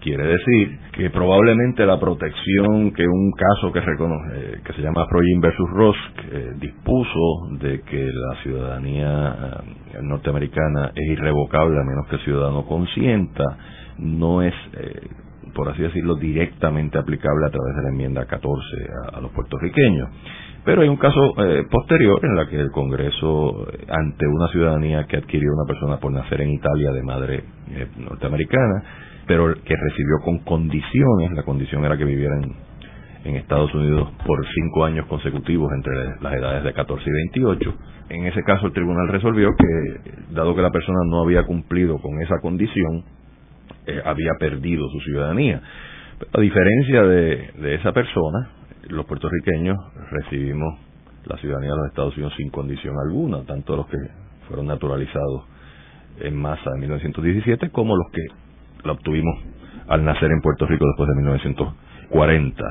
quiere 0.00 0.26
decir 0.26 0.78
que 0.92 1.10
probablemente 1.10 1.84
la 1.84 2.00
protección 2.00 2.92
que 2.92 3.06
un 3.06 3.30
caso 3.32 3.70
que, 3.70 3.80
reconoce, 3.82 4.62
que 4.64 4.72
se 4.72 4.80
llama 4.80 5.04
Froyin 5.06 5.38
versus 5.38 5.68
Ross 5.70 5.96
eh, 6.32 6.52
dispuso 6.58 7.58
de 7.60 7.82
que 7.82 8.10
la 8.10 8.42
ciudadanía 8.42 9.36
eh, 9.92 9.98
norteamericana 10.00 10.92
es 10.94 11.10
irrevocable 11.10 11.78
a 11.78 11.84
menos 11.84 12.06
que 12.08 12.16
el 12.16 12.22
ciudadano 12.22 12.64
consienta, 12.64 13.44
no 13.98 14.40
es, 14.40 14.54
eh, 14.78 15.10
por 15.54 15.68
así 15.68 15.82
decirlo, 15.82 16.14
directamente 16.14 16.96
aplicable 16.96 17.44
a 17.44 17.50
través 17.50 17.76
de 17.76 17.82
la 17.82 17.88
enmienda 17.90 18.24
14 18.24 18.60
a 19.12 19.20
los 19.20 19.30
puertorriqueños. 19.32 20.08
Pero 20.66 20.82
hay 20.82 20.88
un 20.88 20.96
caso 20.96 21.20
eh, 21.38 21.62
posterior 21.70 22.18
en 22.24 22.34
la 22.34 22.48
que 22.48 22.58
el 22.58 22.72
Congreso, 22.72 23.68
eh, 23.72 23.86
ante 23.88 24.26
una 24.26 24.48
ciudadanía 24.48 25.06
que 25.06 25.18
adquirió 25.18 25.52
una 25.54 25.64
persona 25.64 25.98
por 25.98 26.10
nacer 26.10 26.40
en 26.40 26.50
Italia 26.50 26.90
de 26.90 27.02
madre 27.04 27.44
eh, 27.70 27.86
norteamericana, 27.96 28.82
pero 29.28 29.54
que 29.54 29.76
recibió 29.76 30.16
con 30.24 30.40
condiciones, 30.40 31.30
la 31.36 31.44
condición 31.44 31.84
era 31.84 31.96
que 31.96 32.04
viviera 32.04 32.34
en, 32.42 32.76
Estados 33.36 33.74
Unidos 33.74 34.08
por 34.24 34.44
cinco 34.54 34.84
años 34.84 35.06
consecutivos 35.06 35.72
entre 35.72 36.20
las 36.20 36.32
edades 36.32 36.62
de 36.62 36.72
14 36.72 37.04
y 37.04 37.12
28. 37.12 37.74
En 38.10 38.26
ese 38.26 38.40
caso 38.44 38.66
el 38.66 38.72
tribunal 38.72 39.08
resolvió 39.08 39.48
que, 39.58 40.12
dado 40.32 40.54
que 40.54 40.62
la 40.62 40.70
persona 40.70 41.00
no 41.08 41.22
había 41.22 41.42
cumplido 41.42 41.98
con 41.98 42.20
esa 42.22 42.40
condición, 42.40 43.02
había 44.04 44.30
perdido 44.38 44.88
su 44.90 45.00
ciudadanía. 45.00 45.60
A 46.32 46.40
diferencia 46.40 47.02
de 47.02 47.74
esa 47.74 47.92
persona, 47.92 48.48
los 48.88 49.06
puertorriqueños 49.06 49.76
recibimos 50.10 50.78
la 51.24 51.36
ciudadanía 51.38 51.70
de 51.70 51.76
los 51.76 51.86
Estados 51.88 52.16
Unidos 52.16 52.34
sin 52.36 52.50
condición 52.50 52.94
alguna, 52.98 53.42
tanto 53.44 53.76
los 53.76 53.86
que 53.86 53.98
fueron 54.46 54.66
naturalizados 54.66 55.44
en 56.20 56.36
masa 56.36 56.70
en 56.74 56.80
1917 56.80 57.70
como 57.70 57.96
los 57.96 58.10
que 58.12 58.22
la 58.84 58.92
obtuvimos 58.92 59.34
al 59.88 60.04
nacer 60.04 60.30
en 60.30 60.40
Puerto 60.40 60.66
Rico 60.66 60.86
después 60.86 61.08
de 61.08 61.14
1940. 61.16 62.64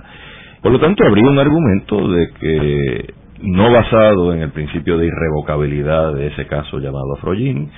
Por 0.61 0.71
lo 0.71 0.79
tanto, 0.79 1.03
habría 1.05 1.29
un 1.29 1.37
argumento 1.39 2.07
de 2.09 2.29
que 2.39 3.13
no 3.41 3.71
basado 3.71 4.33
en 4.33 4.41
el 4.41 4.51
principio 4.51 4.97
de 4.97 5.07
irrevocabilidad 5.07 6.13
de 6.13 6.27
ese 6.27 6.47
caso 6.47 6.79
llamado 6.79 7.15
Afroyin, 7.17 7.69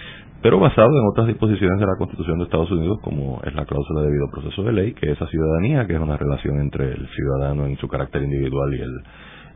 pero 0.48 0.60
basado 0.60 0.88
en 0.88 1.06
otras 1.12 1.28
disposiciones 1.28 1.78
de 1.78 1.86
la 1.86 1.98
Constitución 1.98 2.38
de 2.38 2.46
Estados 2.46 2.72
Unidos, 2.72 3.00
como 3.04 3.42
es 3.44 3.54
la 3.54 3.66
cláusula 3.66 4.00
de 4.00 4.08
debido 4.08 4.30
proceso 4.32 4.64
de 4.64 4.72
ley, 4.72 4.94
que 4.94 5.12
esa 5.12 5.28
ciudadanía, 5.28 5.86
que 5.86 5.96
es 5.96 6.00
una 6.00 6.16
relación 6.16 6.62
entre 6.62 6.94
el 6.94 7.06
ciudadano 7.10 7.66
en 7.66 7.76
su 7.76 7.90
carácter 7.90 8.24
individual 8.24 8.74
y 8.74 8.80
el, 8.80 9.04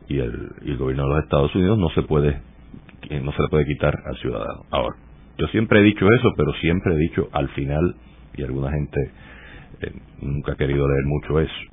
y 0.08 0.18
el, 0.18 0.50
y 0.66 0.70
el 0.72 0.76
gobierno 0.76 1.04
de 1.04 1.14
los 1.14 1.24
Estados 1.24 1.54
Unidos, 1.54 1.78
no 1.78 1.88
se 1.94 2.02
puede 2.02 2.42
no 3.22 3.32
se 3.32 3.42
le 3.42 3.48
puede 3.48 3.64
quitar 3.64 3.94
al 4.04 4.16
ciudadano. 4.18 4.66
Ahora, 4.70 4.94
yo 5.38 5.46
siempre 5.46 5.80
he 5.80 5.82
dicho 5.82 6.04
eso, 6.04 6.28
pero 6.36 6.52
siempre 6.60 6.92
he 6.92 6.98
dicho 6.98 7.26
al 7.32 7.48
final, 7.48 7.96
y 8.34 8.42
alguna 8.42 8.70
gente 8.70 9.00
eh, 9.80 9.92
nunca 10.20 10.52
ha 10.52 10.56
querido 10.56 10.86
leer 10.86 11.04
mucho 11.06 11.40
eso, 11.40 11.71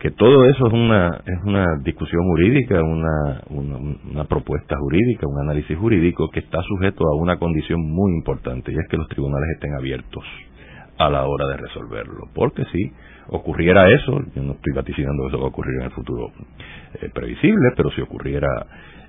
que 0.00 0.10
todo 0.12 0.46
eso 0.46 0.66
es 0.66 0.72
una 0.72 1.20
es 1.26 1.44
una 1.44 1.76
discusión 1.84 2.22
jurídica, 2.24 2.82
una, 2.82 3.42
una, 3.50 4.24
propuesta 4.24 4.74
jurídica, 4.78 5.26
un 5.26 5.40
análisis 5.40 5.76
jurídico 5.76 6.30
que 6.30 6.40
está 6.40 6.62
sujeto 6.62 7.04
a 7.06 7.16
una 7.16 7.38
condición 7.38 7.82
muy 7.82 8.14
importante 8.14 8.72
y 8.72 8.76
es 8.76 8.88
que 8.88 8.96
los 8.96 9.08
tribunales 9.08 9.50
estén 9.54 9.74
abiertos 9.74 10.24
a 10.96 11.10
la 11.10 11.26
hora 11.26 11.48
de 11.48 11.58
resolverlo. 11.58 12.28
Porque 12.34 12.64
si 12.72 12.90
ocurriera 13.28 13.90
eso, 13.90 14.20
yo 14.34 14.42
no 14.42 14.52
estoy 14.52 14.72
vaticinando 14.74 15.24
que 15.24 15.28
eso 15.28 15.38
va 15.38 15.44
a 15.44 15.48
ocurrir 15.48 15.78
en 15.80 15.84
el 15.84 15.92
futuro 15.92 16.32
eh, 16.94 17.10
previsible, 17.12 17.72
pero 17.76 17.90
si 17.90 18.00
ocurriera 18.00 18.48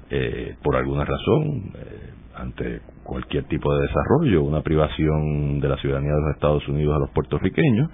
eh, 0.09 0.55
por 0.61 0.75
alguna 0.75 1.05
razón, 1.05 1.71
eh, 1.73 2.09
ante 2.35 2.81
cualquier 3.03 3.45
tipo 3.45 3.73
de 3.73 3.87
desarrollo, 3.87 4.43
una 4.43 4.61
privación 4.61 5.61
de 5.61 5.69
la 5.69 5.77
ciudadanía 5.77 6.11
de 6.13 6.21
los 6.21 6.35
Estados 6.35 6.67
Unidos 6.67 6.97
a 6.97 6.99
los 6.99 7.09
puertorriqueños, 7.11 7.89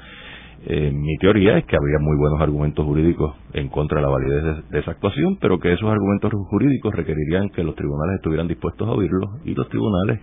eh, 0.65 0.91
mi 0.91 1.17
teoría 1.17 1.57
es 1.57 1.65
que 1.65 1.75
habría 1.75 1.99
muy 1.99 2.17
buenos 2.17 2.41
argumentos 2.41 2.85
jurídicos 2.85 3.35
en 3.53 3.69
contra 3.69 3.97
de 3.97 4.05
la 4.05 4.09
validez 4.09 4.69
de, 4.69 4.79
esa 4.79 4.91
actuación, 4.91 5.37
pero 5.39 5.59
que 5.59 5.71
esos 5.71 5.89
argumentos 5.89 6.31
jurídicos 6.49 6.93
requerirían 6.95 7.49
que 7.49 7.63
los 7.63 7.75
tribunales 7.75 8.15
estuvieran 8.15 8.47
dispuestos 8.47 8.87
a 8.87 8.91
oírlos 8.91 9.29
y 9.45 9.53
los 9.53 9.69
tribunales 9.69 10.19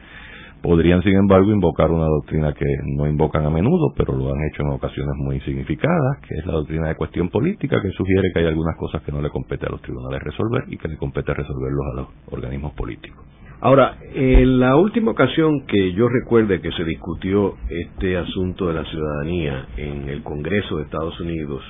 podrían, 0.60 1.02
sin 1.02 1.14
embargo, 1.14 1.52
invocar 1.52 1.90
una 1.90 2.06
doctrina 2.06 2.52
que 2.54 2.64
no 2.96 3.06
invocan 3.06 3.44
a 3.44 3.50
menudo, 3.50 3.92
pero 3.96 4.16
lo 4.16 4.32
han 4.32 4.40
hecho 4.50 4.62
en 4.62 4.70
ocasiones 4.70 5.14
muy 5.16 5.38
significadas, 5.40 6.20
que 6.26 6.34
es 6.36 6.46
la 6.46 6.54
doctrina 6.54 6.88
de 6.88 6.96
cuestión 6.96 7.28
política, 7.28 7.80
que 7.82 7.90
sugiere 7.90 8.30
que 8.32 8.40
hay 8.40 8.46
algunas 8.46 8.76
cosas 8.76 9.02
que 9.02 9.12
no 9.12 9.20
le 9.20 9.28
compete 9.28 9.66
a 9.66 9.70
los 9.70 9.82
tribunales 9.82 10.22
resolver 10.22 10.64
y 10.68 10.78
que 10.78 10.88
le 10.88 10.96
compete 10.96 11.34
resolverlos 11.34 11.86
a 11.92 11.96
los 11.96 12.08
organismos 12.30 12.72
políticos. 12.72 13.33
Ahora, 13.60 13.96
en 14.14 14.60
la 14.60 14.76
última 14.76 15.12
ocasión 15.12 15.66
que 15.66 15.92
yo 15.92 16.08
recuerde 16.08 16.60
que 16.60 16.70
se 16.72 16.84
discutió 16.84 17.54
este 17.68 18.16
asunto 18.16 18.68
de 18.68 18.74
la 18.74 18.84
ciudadanía 18.84 19.66
en 19.76 20.08
el 20.08 20.22
Congreso 20.22 20.76
de 20.76 20.82
Estados 20.82 21.18
Unidos 21.20 21.62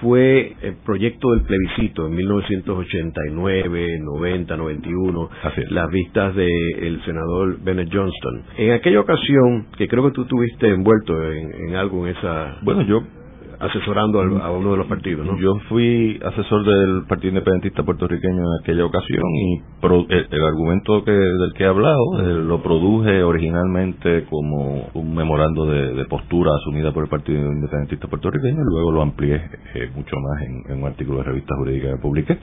fue 0.00 0.56
el 0.62 0.76
proyecto 0.84 1.30
del 1.32 1.42
plebiscito 1.42 2.06
en 2.06 2.14
1989, 2.14 3.98
90, 4.00 4.56
91, 4.56 5.30
las 5.70 5.90
vistas 5.90 6.34
del 6.34 7.02
senador 7.04 7.62
Bennett 7.62 7.90
Johnston. 7.92 8.42
En 8.56 8.72
aquella 8.72 9.00
ocasión, 9.00 9.66
que 9.76 9.88
creo 9.88 10.04
que 10.04 10.12
tú 10.12 10.22
estuviste 10.22 10.68
envuelto 10.68 11.22
en, 11.32 11.68
en 11.68 11.76
algo 11.76 12.06
en 12.06 12.16
esa... 12.16 12.58
Bueno, 12.62 12.82
yo 12.82 13.02
asesorando 13.60 14.20
a 14.20 14.50
uno 14.50 14.72
de 14.72 14.76
los 14.78 14.86
partidos, 14.86 15.26
¿no? 15.26 15.38
Yo 15.38 15.54
fui 15.68 16.18
asesor 16.24 16.64
del 16.64 17.04
Partido 17.06 17.28
Independentista 17.28 17.82
puertorriqueño 17.82 18.38
en 18.38 18.62
aquella 18.62 18.86
ocasión 18.86 19.22
y 19.34 19.62
el, 20.08 20.44
argumento 20.44 21.04
que, 21.04 21.10
del 21.10 21.52
que 21.52 21.64
he 21.64 21.66
hablado 21.66 21.98
eh, 22.20 22.42
lo 22.42 22.62
produje 22.62 23.22
originalmente 23.22 24.24
como 24.30 24.88
un 24.94 25.14
memorando 25.14 25.66
de, 25.66 26.04
postura 26.06 26.50
asumida 26.54 26.92
por 26.92 27.04
el 27.04 27.10
Partido 27.10 27.38
Independentista 27.38 28.08
puertorriqueño 28.08 28.62
y 28.62 28.74
luego 28.74 28.92
lo 28.92 29.02
amplié 29.02 29.36
eh, 29.74 29.90
mucho 29.94 30.16
más 30.16 30.42
en, 30.42 30.78
un 30.82 30.88
artículo 30.88 31.18
de 31.18 31.24
revista 31.24 31.54
jurídica 31.56 31.90
que 31.90 32.00
publiqué. 32.00 32.38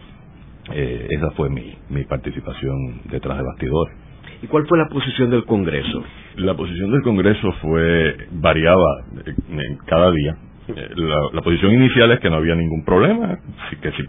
Eh, 0.72 1.08
esa 1.10 1.32
fue 1.32 1.50
mi, 1.50 1.76
mi 1.90 2.04
participación 2.04 3.02
detrás 3.10 3.38
de 3.38 3.44
bastidores. 3.44 3.96
¿Y 4.44 4.48
cuál 4.48 4.68
fue 4.68 4.78
la 4.78 4.88
posición 4.88 5.32
del 5.32 5.46
Congreso? 5.46 6.04
La 6.36 6.56
posición 6.56 6.92
del 6.92 7.02
Congreso 7.02 7.52
fue 7.62 8.16
variaba 8.34 9.02
en 9.50 9.78
cada 9.88 10.12
día. 10.12 10.38
Eh, 10.76 10.90
la, 11.34 11.42
posición 11.42 11.72
inicial 11.72 12.12
es 12.12 12.20
que 12.20 12.30
no 12.30 12.38
había 12.38 12.56
ningún 12.56 12.84
problema. 12.84 13.40
que 13.82 13.92
si, 13.92 14.04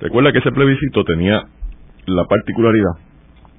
recuerda 0.00 0.32
que 0.32 0.38
ese 0.38 0.52
plebiscito 0.52 1.04
tenía 1.04 1.42
la 2.06 2.24
particularidad 2.24 2.92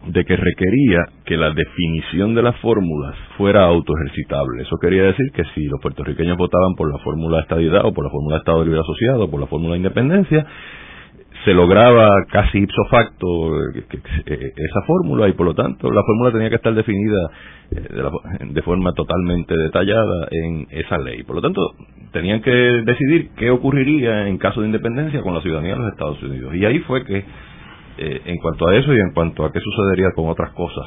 de 0.05 0.23
que 0.23 0.35
requería 0.37 1.05
que 1.25 1.37
la 1.37 1.51
definición 1.51 2.35
de 2.35 2.43
las 2.43 2.55
fórmulas 2.59 3.15
fuera 3.37 3.65
autoejercitable. 3.65 4.61
Eso 4.61 4.77
quería 4.81 5.03
decir 5.03 5.25
que 5.33 5.43
si 5.55 5.65
los 5.65 5.81
puertorriqueños 5.81 6.37
votaban 6.37 6.75
por 6.77 6.91
la 6.91 6.99
fórmula 6.99 7.37
de 7.37 7.43
estadidad 7.43 7.85
o 7.85 7.93
por 7.93 8.05
la 8.05 8.11
fórmula 8.11 8.35
de 8.35 8.39
Estado 8.39 8.63
Libre 8.63 8.79
Asociado 8.79 9.25
o 9.25 9.31
por 9.31 9.39
la 9.39 9.47
fórmula 9.47 9.73
de 9.73 9.77
independencia, 9.77 10.45
se 11.47 11.53
lograba 11.53 12.09
casi 12.29 12.59
ipso 12.59 12.83
facto 12.89 13.57
eh, 13.69 13.85
eh, 14.25 14.53
esa 14.55 14.81
fórmula 14.85 15.29
y 15.29 15.33
por 15.33 15.45
lo 15.45 15.53
tanto 15.53 15.89
la 15.91 16.03
fórmula 16.03 16.31
tenía 16.31 16.49
que 16.49 16.55
estar 16.55 16.73
definida 16.73 17.29
eh, 17.71 18.49
de, 18.49 18.61
forma 18.61 18.91
totalmente 18.93 19.55
detallada 19.55 20.27
en 20.31 20.67
esa 20.71 20.97
ley. 20.97 21.23
Por 21.23 21.37
lo 21.37 21.41
tanto, 21.41 21.61
tenían 22.11 22.41
que 22.41 22.51
decidir 22.51 23.29
qué 23.37 23.49
ocurriría 23.49 24.27
en 24.27 24.37
caso 24.37 24.61
de 24.61 24.67
independencia 24.67 25.21
con 25.21 25.35
la 25.35 25.41
ciudadanía 25.41 25.73
de 25.73 25.79
los 25.79 25.91
Estados 25.93 26.21
Unidos. 26.23 26.53
Y 26.55 26.65
ahí 26.65 26.79
fue 26.79 27.05
que, 27.05 27.23
en 27.97 28.37
cuanto 28.37 28.67
a 28.67 28.75
eso 28.75 28.93
y 28.93 28.99
en 28.99 29.11
cuanto 29.13 29.45
a 29.45 29.51
qué 29.51 29.59
sucedería 29.59 30.11
con 30.15 30.27
otras 30.29 30.51
cosas, 30.51 30.85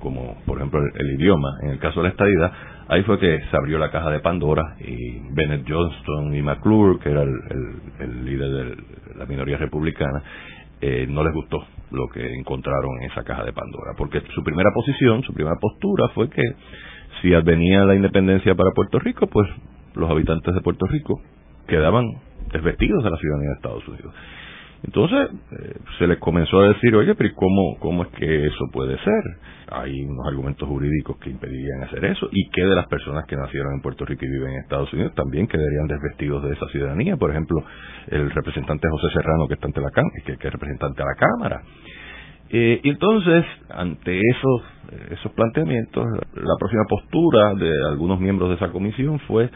como 0.00 0.36
por 0.46 0.58
ejemplo 0.58 0.80
el, 0.94 1.20
idioma, 1.20 1.48
en 1.62 1.70
el 1.70 1.78
caso 1.78 2.00
de 2.00 2.04
la 2.04 2.10
estadidad, 2.10 2.52
ahí 2.88 3.02
fue 3.02 3.18
que 3.18 3.38
se 3.50 3.56
abrió 3.56 3.78
la 3.78 3.90
caja 3.90 4.10
de 4.10 4.20
Pandora 4.20 4.76
y 4.80 5.20
Bennett 5.30 5.66
Johnston 5.68 6.34
y 6.34 6.42
McClure, 6.42 6.98
que 7.00 7.10
era 7.10 7.22
el, 7.22 8.24
líder 8.24 8.50
de 8.50 8.76
la 9.16 9.26
minoría 9.26 9.56
republicana, 9.56 10.22
eh, 10.80 11.06
no 11.08 11.22
les 11.24 11.34
gustó 11.34 11.64
lo 11.90 12.08
que 12.08 12.34
encontraron 12.34 12.98
en 13.00 13.10
esa 13.10 13.24
caja 13.24 13.44
de 13.44 13.52
Pandora, 13.52 13.92
porque 13.96 14.22
su 14.34 14.42
primera 14.42 14.70
posición, 14.72 15.22
su 15.22 15.32
primera 15.32 15.56
postura 15.60 16.08
fue 16.14 16.28
que 16.30 16.42
si 17.20 17.34
advenía 17.34 17.84
la 17.84 17.94
independencia 17.94 18.54
para 18.54 18.70
Puerto 18.72 18.98
Rico, 18.98 19.26
pues 19.26 19.48
los 19.94 20.10
habitantes 20.10 20.54
de 20.54 20.60
Puerto 20.60 20.86
Rico 20.86 21.20
quedaban 21.66 22.04
desvestidos 22.52 23.02
de 23.04 23.10
la 23.10 23.16
ciudadanía 23.16 23.48
de 23.50 23.56
Estados 23.56 23.88
Unidos. 23.88 24.14
Entonces 24.84 25.28
eh, 25.50 25.76
se 25.98 26.06
les 26.06 26.18
comenzó 26.18 26.60
a 26.60 26.68
decir, 26.68 26.94
oye, 26.94 27.14
pero 27.14 27.34
¿cómo, 27.34 27.76
¿cómo 27.80 28.02
es 28.04 28.08
que 28.10 28.46
eso 28.46 28.64
puede 28.72 28.96
ser? 28.98 29.22
Hay 29.70 29.92
unos 30.04 30.26
argumentos 30.26 30.68
jurídicos 30.68 31.18
que 31.18 31.30
impedirían 31.30 31.82
hacer 31.82 32.04
eso. 32.04 32.28
¿Y 32.30 32.48
qué 32.50 32.62
de 32.62 32.74
las 32.74 32.86
personas 32.86 33.26
que 33.26 33.36
nacieron 33.36 33.74
en 33.74 33.82
Puerto 33.82 34.04
Rico 34.04 34.24
y 34.24 34.30
viven 34.30 34.52
en 34.52 34.60
Estados 34.60 34.92
Unidos 34.92 35.14
también 35.14 35.46
quedarían 35.46 35.88
desvestidos 35.88 36.42
de 36.44 36.52
esa 36.52 36.66
ciudadanía? 36.68 37.16
Por 37.16 37.30
ejemplo, 37.30 37.62
el 38.08 38.30
representante 38.30 38.88
José 38.88 39.14
Serrano, 39.14 39.48
que 39.48 39.54
está 39.54 39.66
ante 39.66 39.80
la 39.80 39.90
que, 40.24 40.36
que 40.36 40.46
es 40.46 40.52
representante 40.52 41.02
a 41.02 41.06
la 41.06 41.14
Cámara. 41.14 41.62
Eh, 42.50 42.80
entonces, 42.84 43.44
ante 43.68 44.18
esos, 44.18 44.62
esos 45.10 45.32
planteamientos, 45.32 46.06
la 46.34 46.54
próxima 46.58 46.84
postura 46.88 47.54
de 47.54 47.70
algunos 47.90 48.18
miembros 48.20 48.48
de 48.48 48.54
esa 48.54 48.72
comisión 48.72 49.18
fue, 49.20 49.50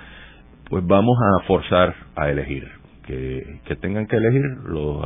pues 0.69 0.87
vamos 0.87 1.17
a 1.19 1.47
forzar 1.47 1.95
a 2.17 2.29
elegir, 2.29 2.69
que, 3.03 3.77
tengan 3.81 4.07
que 4.07 4.17
elegir 4.17 4.43
los, 4.65 5.05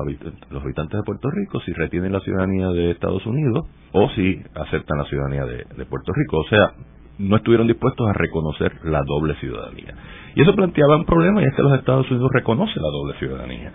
los 0.50 0.62
habitantes 0.62 0.98
de 0.98 1.04
Puerto 1.04 1.30
Rico 1.30 1.60
si 1.60 1.72
retienen 1.72 2.12
la 2.12 2.20
ciudadanía 2.20 2.68
de 2.68 2.90
Estados 2.90 3.24
Unidos 3.26 3.66
o 3.92 4.08
si 4.10 4.42
aceptan 4.54 4.98
la 4.98 5.04
ciudadanía 5.04 5.44
de, 5.44 5.64
de 5.76 5.86
Puerto 5.86 6.12
Rico. 6.14 6.38
O 6.38 6.48
sea, 6.48 6.72
no 7.18 7.36
estuvieron 7.36 7.66
dispuestos 7.66 8.08
a 8.08 8.12
reconocer 8.12 8.72
la 8.84 9.02
doble 9.02 9.34
ciudadanía. 9.36 9.94
Y 10.34 10.42
eso 10.42 10.54
planteaba 10.54 10.96
un 10.96 11.06
problema 11.06 11.42
y 11.42 11.46
es 11.46 11.54
que 11.54 11.62
los 11.62 11.78
Estados 11.78 12.10
Unidos 12.10 12.30
reconocen 12.32 12.82
la 12.82 12.90
doble 12.90 13.18
ciudadanía. 13.18 13.72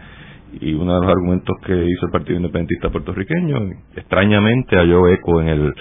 Y 0.59 0.73
uno 0.73 0.95
de 0.95 1.01
los 1.01 1.09
argumentos 1.09 1.55
que 1.65 1.73
hizo 1.73 2.05
el 2.05 2.11
Partido 2.11 2.37
Independentista 2.37 2.89
puertorriqueño, 2.89 3.57
extrañamente 3.95 4.75
halló 4.75 5.07
eco 5.07 5.41
en 5.41 5.47
el, 5.47 5.73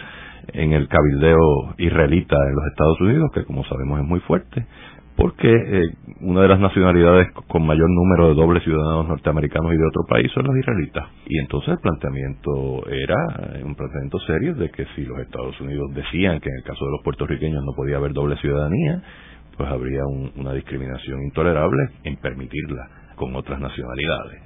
en 0.52 0.72
el 0.72 0.88
cabildeo 0.88 1.74
israelita 1.78 2.36
en 2.36 2.54
los 2.54 2.66
Estados 2.66 3.00
Unidos, 3.00 3.30
que 3.34 3.44
como 3.44 3.64
sabemos 3.64 4.00
es 4.00 4.06
muy 4.06 4.20
fuerte, 4.20 4.64
porque 5.20 5.52
eh, 5.52 5.82
una 6.22 6.40
de 6.40 6.48
las 6.48 6.60
nacionalidades 6.60 7.28
con 7.46 7.66
mayor 7.66 7.90
número 7.90 8.28
de 8.28 8.34
dobles 8.34 8.64
ciudadanos 8.64 9.06
norteamericanos 9.06 9.70
y 9.74 9.76
de 9.76 9.86
otro 9.86 10.02
país 10.08 10.32
son 10.32 10.46
los 10.46 10.56
israelitas. 10.56 11.04
Y 11.26 11.38
entonces 11.38 11.74
el 11.74 11.78
planteamiento 11.78 12.88
era 12.88 13.58
eh, 13.58 13.62
un 13.62 13.74
planteamiento 13.74 14.18
serio 14.20 14.54
de 14.54 14.70
que 14.70 14.86
si 14.96 15.04
los 15.04 15.18
Estados 15.18 15.60
Unidos 15.60 15.92
decían 15.94 16.40
que 16.40 16.48
en 16.48 16.56
el 16.56 16.62
caso 16.62 16.86
de 16.86 16.92
los 16.92 17.02
puertorriqueños 17.04 17.62
no 17.62 17.72
podía 17.76 17.98
haber 17.98 18.14
doble 18.14 18.36
ciudadanía, 18.36 19.02
pues 19.58 19.68
habría 19.68 20.00
una 20.36 20.54
discriminación 20.54 21.22
intolerable 21.22 21.90
en 22.04 22.16
permitirla 22.16 22.88
con 23.16 23.36
otras 23.36 23.60
nacionalidades. 23.60 24.40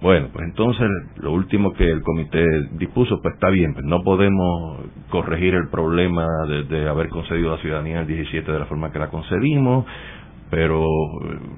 Bueno, 0.00 0.28
pues 0.32 0.44
entonces 0.44 0.88
lo 1.16 1.32
último 1.32 1.72
que 1.72 1.90
el 1.90 2.02
comité 2.02 2.44
dispuso, 2.72 3.20
pues 3.20 3.34
está 3.34 3.50
bien, 3.50 3.74
pues 3.74 3.84
no 3.84 4.02
podemos 4.02 4.80
corregir 5.10 5.54
el 5.54 5.68
problema 5.70 6.24
de, 6.46 6.88
haber 6.88 7.08
concedido 7.08 7.56
la 7.56 7.62
ciudadanía 7.62 8.00
el 8.00 8.06
17 8.06 8.52
de 8.52 8.58
la 8.60 8.66
forma 8.66 8.92
que 8.92 9.00
la 9.00 9.08
concedimos, 9.08 9.86
pero 10.50 10.86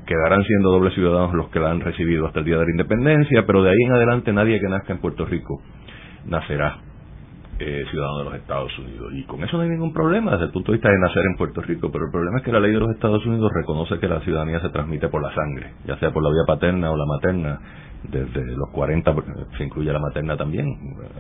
quedarán 0.07 0.43
siendo 0.45 0.71
dobles 0.71 0.95
ciudadanos 0.95 1.35
los 1.35 1.49
que 1.51 1.61
la 1.61 1.71
han 1.71 1.81
recibido 1.81 2.27
hasta 2.27 2.39
el 2.39 2.47
día 2.47 2.57
de 2.57 2.65
la 2.65 2.71
independencia, 2.71 3.45
pero 3.47 3.63
de 3.63 3.71
ahí 3.71 3.83
en 3.87 3.93
adelante 3.93 4.33
nadie 4.33 4.59
que 4.59 4.69
nazca 4.69 4.95
en 4.95 5.01
Puerto 5.01 5.27
Rico 5.27 5.61
nacerá 6.27 6.79
eh, 7.61 7.85
ciudadano 7.91 8.19
de 8.19 8.25
los 8.25 8.35
Estados 8.37 8.79
Unidos. 8.79 9.13
Y 9.13 9.25
con 9.25 9.45
eso 9.45 9.57
no 9.57 9.65
hay 9.65 9.69
ningún 9.69 9.93
problema 9.93 10.33
desde 10.33 10.47
el 10.47 10.51
punto 10.51 10.73
de 10.73 10.79
vista 10.79 10.89
de 10.89 10.99
nacer 10.99 11.25
en 11.27 11.37
Puerto 11.37 11.61
Rico, 11.61 11.91
pero 11.93 12.07
el 12.07 12.11
problema 12.11 12.39
es 12.39 12.45
que 12.45 12.53
la 12.53 12.61
ley 12.61 12.73
de 12.73 12.81
los 12.81 12.91
Estados 12.91 13.25
Unidos 13.27 13.51
reconoce 13.55 13.99
que 13.99 14.09
la 14.09 14.21
ciudadanía 14.21 14.61
se 14.61 14.71
transmite 14.71 15.09
por 15.09 15.23
la 15.23 15.35
sangre, 15.35 15.75
ya 15.85 15.99
sea 15.99 16.11
por 16.11 16.23
la 16.23 16.31
vía 16.31 16.45
paterna 16.47 16.91
o 16.91 16.97
la 16.97 17.05
materna, 17.05 17.61
desde 18.05 18.57
los 18.57 18.71
40 18.73 19.15
se 19.59 19.65
incluye 19.65 19.93
la 19.93 19.99
materna 19.99 20.37
también, 20.37 20.67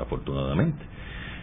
afortunadamente. 0.00 0.82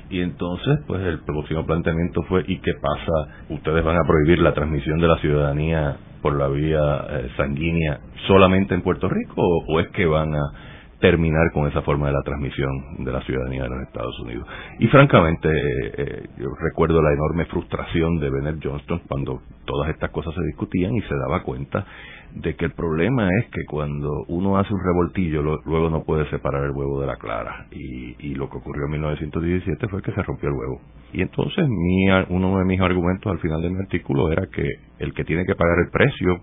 Y 0.09 0.21
entonces, 0.21 0.79
pues 0.87 1.01
el 1.03 1.19
próximo 1.19 1.65
planteamiento 1.65 2.23
fue, 2.23 2.43
¿y 2.47 2.59
qué 2.59 2.71
pasa? 2.81 3.45
¿Ustedes 3.49 3.83
van 3.83 3.97
a 3.97 4.07
prohibir 4.07 4.39
la 4.39 4.53
transmisión 4.53 4.99
de 4.99 5.07
la 5.07 5.17
ciudadanía 5.17 5.97
por 6.21 6.35
la 6.35 6.47
vía 6.47 7.05
eh, 7.09 7.29
sanguínea 7.37 7.99
solamente 8.25 8.73
en 8.73 8.81
Puerto 8.81 9.09
Rico 9.09 9.41
o 9.67 9.79
es 9.79 9.89
que 9.89 10.05
van 10.05 10.33
a 10.33 10.76
terminar 10.99 11.51
con 11.53 11.67
esa 11.67 11.81
forma 11.81 12.07
de 12.07 12.13
la 12.13 12.21
transmisión 12.23 13.03
de 13.03 13.11
la 13.11 13.21
ciudadanía 13.21 13.63
de 13.63 13.69
los 13.69 13.81
Estados 13.83 14.19
Unidos. 14.21 14.47
Y 14.79 14.87
francamente, 14.87 15.47
eh, 15.49 15.93
eh, 15.97 16.23
yo 16.37 16.47
recuerdo 16.59 17.01
la 17.01 17.13
enorme 17.13 17.45
frustración 17.45 18.19
de 18.19 18.29
Bennett 18.29 18.63
Johnston 18.63 19.01
cuando 19.07 19.41
todas 19.65 19.89
estas 19.89 20.09
cosas 20.11 20.33
se 20.33 20.41
discutían 20.43 20.95
y 20.95 21.01
se 21.01 21.15
daba 21.15 21.43
cuenta 21.43 21.85
de 22.33 22.55
que 22.55 22.65
el 22.65 22.71
problema 22.71 23.29
es 23.39 23.49
que 23.51 23.65
cuando 23.65 24.25
uno 24.27 24.57
hace 24.57 24.73
un 24.73 24.83
revoltillo 24.83 25.41
luego 25.41 25.89
no 25.89 26.03
puede 26.03 26.29
separar 26.29 26.65
el 26.65 26.71
huevo 26.71 26.99
de 27.01 27.07
la 27.07 27.15
clara 27.15 27.67
y, 27.71 28.15
y, 28.19 28.35
lo 28.35 28.49
que 28.49 28.57
ocurrió 28.57 28.85
en 28.85 28.91
1917 28.91 29.87
fue 29.87 30.01
que 30.01 30.11
se 30.11 30.21
rompió 30.21 30.49
el 30.49 30.55
huevo 30.55 30.81
y 31.13 31.21
entonces 31.21 31.67
mi, 31.67 32.09
uno 32.29 32.59
de 32.59 32.65
mis 32.65 32.81
argumentos 32.81 33.31
al 33.31 33.39
final 33.39 33.61
de 33.61 33.69
mi 33.69 33.79
artículo 33.79 34.29
era 34.31 34.45
que 34.47 34.67
el 34.99 35.13
que 35.13 35.23
tiene 35.23 35.45
que 35.45 35.55
pagar 35.55 35.77
el 35.79 35.89
precio 35.89 36.41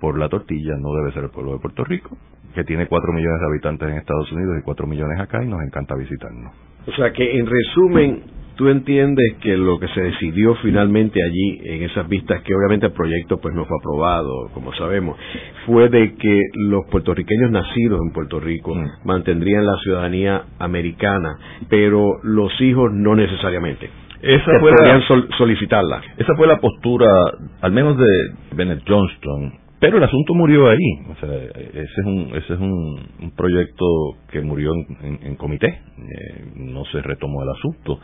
por 0.00 0.18
la 0.18 0.28
tortilla 0.28 0.76
no 0.78 0.94
debe 0.94 1.12
ser 1.12 1.24
el 1.24 1.30
pueblo 1.30 1.52
de 1.52 1.58
Puerto 1.58 1.84
Rico 1.84 2.16
que 2.54 2.64
tiene 2.64 2.86
4 2.86 3.12
millones 3.12 3.40
de 3.40 3.46
habitantes 3.46 3.88
en 3.88 3.94
Estados 3.98 4.32
Unidos 4.32 4.56
y 4.60 4.64
4 4.64 4.86
millones 4.86 5.20
acá 5.20 5.42
y 5.44 5.48
nos 5.48 5.62
encanta 5.62 5.94
visitarnos. 5.94 6.52
O 6.86 6.92
sea 6.92 7.12
que 7.12 7.38
en 7.38 7.46
resumen, 7.46 8.22
tú 8.56 8.68
entiendes 8.68 9.36
que 9.40 9.56
lo 9.56 9.78
que 9.78 9.86
se 9.88 10.00
decidió 10.00 10.56
finalmente 10.56 11.20
allí 11.22 11.60
en 11.62 11.82
esas 11.84 12.08
vistas, 12.08 12.42
que 12.42 12.54
obviamente 12.54 12.86
el 12.86 12.92
proyecto 12.92 13.38
pues 13.38 13.54
no 13.54 13.64
fue 13.66 13.76
aprobado, 13.78 14.48
como 14.54 14.72
sabemos, 14.74 15.16
fue 15.66 15.88
de 15.88 16.14
que 16.14 16.42
los 16.54 16.86
puertorriqueños 16.86 17.50
nacidos 17.50 18.00
en 18.00 18.12
Puerto 18.12 18.40
Rico 18.40 18.74
mm. 18.74 19.06
mantendrían 19.06 19.64
la 19.64 19.76
ciudadanía 19.84 20.42
americana, 20.58 21.38
pero 21.68 22.18
los 22.22 22.50
hijos 22.60 22.90
no 22.92 23.14
necesariamente. 23.14 23.90
Esa 24.20 24.58
fue 24.58 24.72
solicitarla. 25.36 26.02
Esa 26.16 26.34
fue 26.34 26.48
la 26.48 26.58
postura, 26.58 27.06
al 27.60 27.70
menos 27.70 27.96
de 27.96 28.06
Bennett 28.56 28.82
Johnston, 28.88 29.52
pero 29.80 29.98
el 29.98 30.04
asunto 30.04 30.34
murió 30.34 30.68
ahí. 30.68 30.78
O 31.10 31.14
sea, 31.20 31.34
ese 31.34 31.82
es 31.82 32.06
un, 32.06 32.30
ese 32.34 32.54
es 32.54 32.60
un, 32.60 33.32
proyecto 33.36 33.84
que 34.30 34.40
murió 34.40 34.72
en, 34.74 35.36
comité. 35.36 35.68
Eh, 35.68 36.44
no 36.56 36.84
se 36.86 37.00
retomó 37.00 37.42
el 37.42 37.50
asunto. 37.50 38.00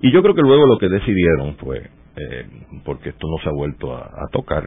Y 0.00 0.12
yo 0.12 0.22
creo 0.22 0.34
que 0.34 0.42
luego 0.42 0.66
lo 0.66 0.78
que 0.78 0.88
decidieron 0.88 1.54
fue, 1.56 1.78
eh, 1.78 2.46
porque 2.84 3.10
esto 3.10 3.28
no 3.28 3.42
se 3.42 3.48
ha 3.48 3.52
vuelto 3.52 3.94
a, 3.94 4.28
tocar, 4.32 4.64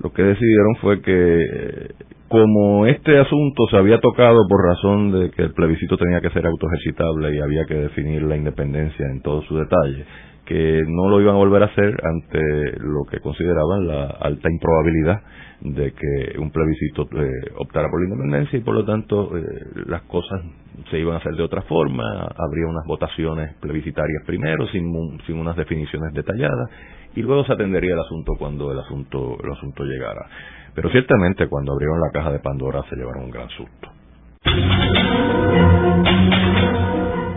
lo 0.00 0.12
que 0.12 0.22
decidieron 0.22 0.76
fue 0.80 1.02
que 1.02 1.12
eh, 1.12 1.88
como 2.28 2.86
este 2.86 3.18
asunto 3.18 3.66
se 3.70 3.76
había 3.76 4.00
tocado 4.00 4.38
por 4.48 4.64
razón 4.64 5.12
de 5.12 5.30
que 5.32 5.42
el 5.42 5.52
plebiscito 5.52 5.96
tenía 5.98 6.20
que 6.20 6.30
ser 6.30 6.46
autoejercitable 6.46 7.34
y 7.34 7.40
había 7.40 7.64
que 7.66 7.74
definir 7.74 8.22
la 8.22 8.36
independencia 8.36 9.04
en 9.06 9.20
todo 9.20 9.42
su 9.42 9.56
detalle, 9.56 10.06
que 10.52 10.84
no 10.86 11.08
lo 11.08 11.18
iban 11.18 11.34
a 11.34 11.38
volver 11.38 11.62
a 11.62 11.66
hacer 11.66 11.98
ante 12.04 12.38
lo 12.80 13.04
que 13.10 13.20
consideraban 13.20 13.88
la 13.88 14.04
alta 14.20 14.50
improbabilidad 14.50 15.22
de 15.62 15.92
que 15.92 16.38
un 16.38 16.50
plebiscito 16.50 17.08
eh, 17.16 17.52
optara 17.56 17.88
por 17.88 18.02
la 18.02 18.08
independencia 18.08 18.58
y 18.58 18.62
por 18.62 18.74
lo 18.74 18.84
tanto 18.84 19.34
eh, 19.34 19.42
las 19.86 20.02
cosas 20.02 20.42
se 20.90 20.98
iban 20.98 21.14
a 21.14 21.18
hacer 21.20 21.36
de 21.36 21.42
otra 21.42 21.62
forma, 21.62 22.04
habría 22.36 22.66
unas 22.66 22.84
votaciones 22.86 23.54
plebiscitarias 23.60 24.24
primero 24.26 24.66
sin, 24.68 24.92
sin 25.26 25.38
unas 25.38 25.56
definiciones 25.56 26.12
detalladas 26.12 26.68
y 27.16 27.22
luego 27.22 27.44
se 27.46 27.54
atendería 27.54 27.94
el 27.94 28.00
asunto 28.00 28.34
cuando 28.38 28.72
el 28.72 28.78
asunto 28.78 29.38
el 29.42 29.52
asunto 29.52 29.84
llegara. 29.84 30.26
Pero 30.74 30.90
ciertamente 30.90 31.48
cuando 31.48 31.72
abrieron 31.72 31.98
la 31.98 32.10
caja 32.12 32.30
de 32.30 32.40
Pandora 32.40 32.82
se 32.90 32.96
llevaron 32.96 33.24
un 33.24 33.30
gran 33.30 33.48
susto. 33.48 33.88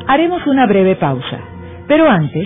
Haremos 0.05 0.45
una 0.47 0.67
breve 0.67 0.97
pausa, 0.97 1.39
pero 1.87 2.09
antes 2.09 2.45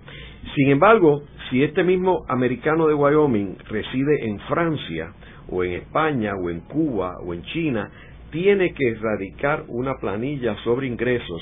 Sin 0.55 0.69
embargo, 0.69 1.23
si 1.49 1.63
este 1.63 1.85
mismo 1.85 2.27
americano 2.29 2.89
de 2.89 2.95
Wyoming 2.95 3.57
reside 3.71 4.27
en 4.27 4.41
Francia, 4.41 5.13
o 5.49 5.63
en 5.63 5.75
España, 5.75 6.33
o 6.35 6.51
en 6.51 6.61
Cuba, 6.61 7.19
o 7.25 7.33
en 7.33 7.43
China, 7.45 7.89
tiene 8.31 8.75
que 8.75 8.89
erradicar 8.89 9.65
una 9.69 9.95
planilla 10.01 10.57
sobre 10.65 10.89
ingresos 10.89 11.41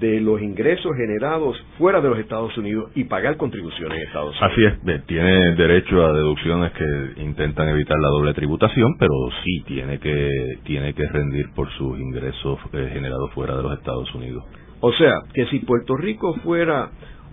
de 0.00 0.20
los 0.20 0.42
ingresos 0.42 0.96
generados 0.96 1.56
fuera 1.78 2.00
de 2.00 2.08
los 2.08 2.18
Estados 2.18 2.58
Unidos 2.58 2.90
y 2.96 3.04
pagar 3.04 3.36
contribuciones 3.36 3.96
en 3.96 4.06
Estados 4.08 4.36
Unidos. 4.36 4.50
Así 4.52 4.64
es, 4.64 5.06
tiene 5.06 5.54
derecho 5.54 6.04
a 6.04 6.12
deducciones 6.12 6.72
que 6.72 7.22
intentan 7.22 7.68
evitar 7.68 7.96
la 8.00 8.08
doble 8.08 8.34
tributación, 8.34 8.96
pero 8.98 9.14
sí 9.44 9.62
tiene 9.64 10.00
que 10.00 10.58
tiene 10.64 10.92
que 10.92 11.06
rendir 11.06 11.50
por 11.54 11.70
sus 11.70 12.00
ingresos 12.00 12.58
eh, 12.72 12.90
generados 12.92 13.30
fuera 13.32 13.56
de 13.56 13.62
los 13.62 13.78
Estados 13.78 14.12
Unidos. 14.12 14.44
O 14.80 14.92
sea, 14.92 15.14
que 15.32 15.46
si 15.46 15.60
Puerto 15.60 15.96
Rico 15.96 16.34
fuera 16.44 16.90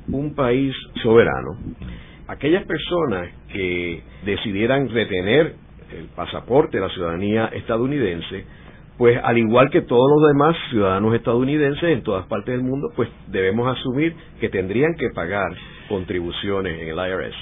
un 0.08 0.34
país 0.36 0.74
soberano, 1.02 1.58
aquellas 2.28 2.66
personas 2.66 3.30
que 3.52 4.02
decidieran 4.26 4.89
retener 4.89 5.56
el 5.98 6.06
pasaporte, 6.16 6.80
la 6.80 6.89
ciudadanía 6.89 7.48
estadounidense, 7.48 8.46
pues 8.98 9.20
al 9.24 9.38
igual 9.38 9.70
que 9.70 9.82
todos 9.82 10.10
los 10.16 10.32
demás 10.32 10.56
ciudadanos 10.70 11.16
estadounidenses 11.16 11.84
en 11.84 12.04
todas 12.04 12.26
partes 12.28 12.56
del 12.56 12.64
mundo, 12.64 12.89
pues 12.96 13.10
debemos 13.28 13.68
asumir 13.78 14.16
que 14.39 14.50
tendrían 14.50 14.94
que 14.98 15.10
pagar 15.14 15.52
contribuciones 15.89 16.80
en 16.80 16.88
el 16.88 16.96
IRS. 16.96 17.36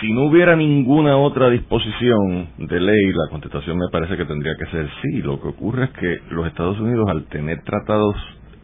Si 0.00 0.12
no 0.12 0.24
hubiera 0.24 0.56
ninguna 0.56 1.16
otra 1.16 1.50
disposición 1.50 2.48
de 2.58 2.80
ley, 2.80 3.12
la 3.12 3.30
contestación 3.30 3.76
me 3.78 3.88
parece 3.90 4.16
que 4.16 4.24
tendría 4.24 4.54
que 4.56 4.66
ser 4.66 4.88
sí. 5.02 5.22
Lo 5.22 5.40
que 5.40 5.48
ocurre 5.48 5.84
es 5.84 5.90
que 5.90 6.18
los 6.30 6.46
Estados 6.46 6.78
Unidos, 6.80 7.06
al 7.08 7.24
tener 7.26 7.62
tratados 7.62 8.16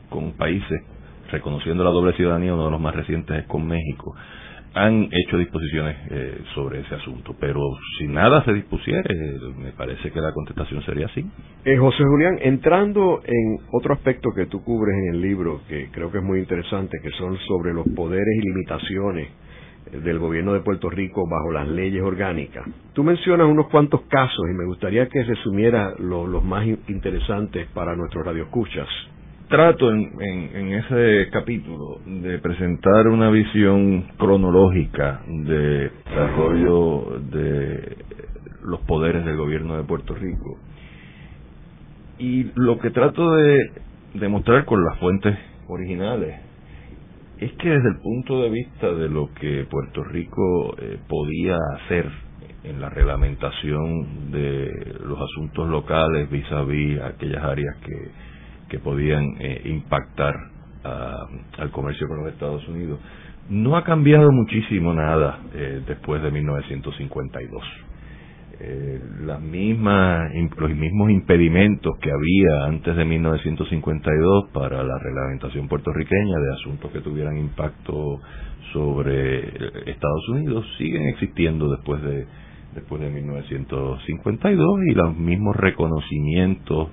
con 0.09 0.33
países 0.33 0.83
reconociendo 1.31 1.85
la 1.85 1.91
doble 1.91 2.15
ciudadanía, 2.15 2.55
uno 2.55 2.67
de 2.67 2.71
los 2.71 2.81
más 2.81 2.95
recientes 2.95 3.39
es 3.39 3.47
con 3.47 3.67
México, 3.67 4.15
han 4.75 5.09
hecho 5.11 5.39
disposiciones 5.39 5.97
eh, 6.11 6.41
sobre 6.55 6.81
ese 6.81 6.95
asunto, 6.95 7.35
pero 7.41 7.61
si 7.99 8.07
nada 8.07 8.45
se 8.45 8.53
dispusiere, 8.53 9.15
me 9.59 9.73
parece 9.73 10.11
que 10.11 10.21
la 10.21 10.33
contestación 10.33 10.83
sería 10.83 11.07
así. 11.07 11.25
Eh, 11.65 11.77
José 11.77 12.05
Julián, 12.05 12.39
entrando 12.41 13.23
en 13.25 13.59
otro 13.73 13.95
aspecto 13.95 14.31
que 14.35 14.47
tú 14.47 14.63
cubres 14.63 14.95
en 14.95 15.15
el 15.15 15.23
libro, 15.23 15.63
que 15.69 15.89
creo 15.91 16.13
que 16.13 16.19
es 16.19 16.25
muy 16.25 16.39
interesante, 16.39 16.99
que 17.03 17.11
son 17.13 17.37
sobre 17.49 17.73
los 17.73 17.87
poderes 17.97 18.37
y 18.37 18.41
limitaciones 18.43 19.29
eh, 19.93 19.99
del 19.99 20.19
gobierno 20.19 20.53
de 20.53 20.61
Puerto 20.61 20.91
Rico 20.91 21.27
bajo 21.29 21.51
las 21.51 21.67
leyes 21.67 22.03
orgánicas. 22.03 22.65
Tú 22.93 23.03
mencionas 23.03 23.49
unos 23.49 23.69
cuantos 23.69 24.03
casos 24.03 24.45
y 24.51 24.55
me 24.55 24.67
gustaría 24.67 25.09
que 25.09 25.25
resumiera 25.25 25.95
los 25.99 26.45
más 26.45 26.67
interesantes 26.67 27.67
para 27.73 27.97
nuestros 27.97 28.25
radioescuchas 28.25 28.87
trato 29.49 29.91
en, 29.91 30.73
ese 30.73 31.31
capítulo 31.31 32.01
de 32.05 32.39
presentar 32.39 33.09
una 33.09 33.31
visión 33.31 34.03
cronológica 34.19 35.23
de 35.27 35.91
desarrollo 36.05 37.19
de 37.31 37.97
los 38.63 38.81
poderes 38.81 39.25
del 39.25 39.37
gobierno 39.37 39.77
de 39.77 39.85
Puerto 39.85 40.15
Rico. 40.15 40.59
Y 42.19 42.51
lo 42.57 42.79
que 42.79 42.91
trato 42.91 43.35
de 43.37 43.73
demostrar 44.15 44.67
con 44.67 44.85
las 44.85 44.99
fuentes 44.99 45.37
originales 45.69 46.41
es 47.39 47.53
que 47.53 47.71
desde 47.71 47.89
el 47.89 48.01
punto 48.03 48.43
de 48.43 48.51
vista 48.51 48.93
de 48.93 49.09
lo 49.09 49.33
que 49.35 49.67
Puerto 49.71 50.05
Rico 50.05 50.77
eh, 50.79 50.99
podía 51.09 51.57
hacer 51.77 52.11
en 52.65 52.81
la 52.81 52.91
reglamentación 52.91 54.31
de 54.31 54.97
los 55.07 55.19
asuntos 55.21 55.69
locales 55.69 56.29
vis 56.29 56.51
a 56.51 56.63
vis 56.65 57.01
aquellas 57.01 57.43
áreas 57.45 57.77
que 57.77 58.28
que 58.69 58.79
podían 58.79 59.37
eh, 59.41 59.63
impactar 59.67 60.35
al 61.59 61.71
comercio 61.71 62.09
con 62.09 62.25
los 62.25 62.33
Estados 62.33 62.67
Unidos. 62.67 62.99
No 63.51 63.77
ha 63.77 63.85
cambiado 63.85 64.31
muchísimo 64.31 64.95
nada 64.95 65.41
eh, 65.55 65.83
después 65.87 66.23
de 66.23 66.31
1952. 66.31 67.63
Eh, 68.61 69.01
las 69.21 69.41
mismas, 69.41 70.33
los 70.57 70.71
mismos 70.71 71.11
impedimentos 71.11 71.97
que 72.01 72.11
había 72.11 72.67
antes 72.67 72.97
de 72.97 73.05
1952 73.05 74.51
para 74.53 74.83
la 74.83 74.99
reglamentación 74.99 75.69
puertorriqueña 75.69 76.39
de 76.39 76.53
asuntos 76.55 76.91
que 76.91 77.01
tuvieran 77.01 77.39
impacto 77.39 78.21
sobre 78.73 79.49
Estados 79.91 80.29
Unidos 80.31 80.67
siguen 80.77 81.07
existiendo 81.09 81.71
después 81.71 82.03
de 82.03 82.27
después 82.75 83.01
de 83.01 83.11
1952 83.11 84.81
y 84.91 84.95
los 84.95 85.17
mismos 85.17 85.57
reconocimientos 85.57 86.89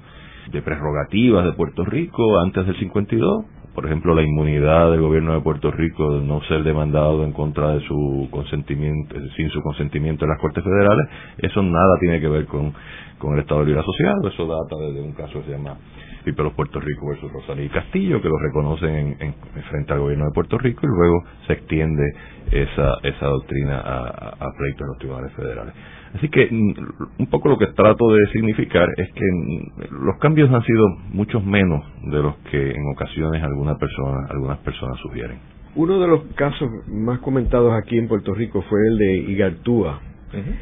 de 0.52 0.62
prerrogativas 0.62 1.46
de 1.46 1.54
Puerto 1.54 1.86
Rico 1.86 2.39
antes 2.39 2.66
del 2.66 2.78
52, 2.78 3.46
por 3.74 3.86
ejemplo, 3.86 4.16
la 4.16 4.22
inmunidad 4.22 4.91
del 4.91 5.02
gobierno 5.02 5.34
de 5.34 5.41
Puerto 5.41 5.70
Rico 5.70 6.18
de 6.18 6.26
no 6.26 6.41
ser 6.43 6.64
demandado 6.64 7.26
en 7.26 7.34
contra 7.34 7.76
de 7.76 7.82
su 7.82 8.30
consentimiento, 8.32 9.16
sin 9.36 9.50
su 9.50 9.62
consentimiento 9.62 10.24
en 10.24 10.32
las 10.32 10.39
Cortes 10.39 10.64
Federales, 10.64 11.10
eso 11.39 11.62
nada 11.62 11.98
tiene 12.00 12.22
que 12.22 12.30
ver 12.30 12.46
con, 12.46 12.74
con 13.18 13.34
el 13.34 13.41
Estado 13.41 13.66
Libre 13.66 13.82
Asociado, 13.82 14.30
eso 14.30 14.48
data 14.48 14.82
desde 14.82 15.02
un 15.02 15.12
caso 15.12 15.39
que 15.39 15.46
se 15.48 15.52
llama 15.52 15.78
Pipelos 16.24 16.54
Puerto 16.54 16.80
Rico 16.80 17.08
versus 17.10 17.32
Rosalía 17.32 17.66
y 17.66 17.70
Castillo, 17.70 18.22
que 18.22 18.30
lo 18.30 18.38
reconocen 18.39 19.18
en, 19.20 19.34
frente 19.70 19.91
al 19.91 20.00
gobierno 20.00 20.26
de 20.26 20.32
Puerto 20.34 20.58
Rico 20.58 20.82
y 20.84 20.88
luego 20.88 21.24
se 21.46 21.54
extiende 21.54 22.04
esa, 22.52 22.93
esa 23.04 23.26
doctrina 23.28 23.82
a, 23.82 24.30
a 24.30 24.52
pleitos 24.58 24.82
en 24.82 24.88
los 24.88 24.98
tribunales 25.00 25.34
federales. 25.34 25.74
Así 26.16 26.30
que 26.30 26.47
mm, 26.49 26.74
un 27.20 27.28
poco 27.28 27.49
lo 27.49 27.57
que 27.57 27.68
trato 27.68 28.09
de 28.09 28.26
significar 28.32 28.88
es 28.97 29.11
que 29.13 29.26
mm, 29.26 30.05
los 30.05 30.18
cambios 30.20 30.49
han 30.51 30.63
sido 30.63 30.88
muchos 31.11 31.45
menos 31.45 31.84
de 32.03 32.22
los 32.22 32.36
que 32.49 32.72
en 32.72 32.91
ocasiones 32.93 33.43
algunas 33.43 33.78
personas, 33.78 34.30
algunas 34.32 34.57
personas 34.59 34.97
sugieren. 34.99 35.39
Uno 35.76 35.99
de 35.99 36.07
los 36.07 36.22
casos 36.36 36.70
más 36.88 37.20
comentados 37.20 37.74
aquí 37.74 37.97
en 37.97 38.07
Puerto 38.07 38.34
Rico 38.34 38.61
fue 38.61 38.80
el 38.88 38.97
de 38.97 39.18
Igartúa, 39.32 39.99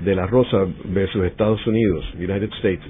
de 0.01 0.15
la 0.15 0.27
Rosa 0.27 0.65
versus 0.85 1.23
Estados 1.25 1.65
Unidos, 1.65 2.03
United 2.15 2.49
States. 2.57 2.83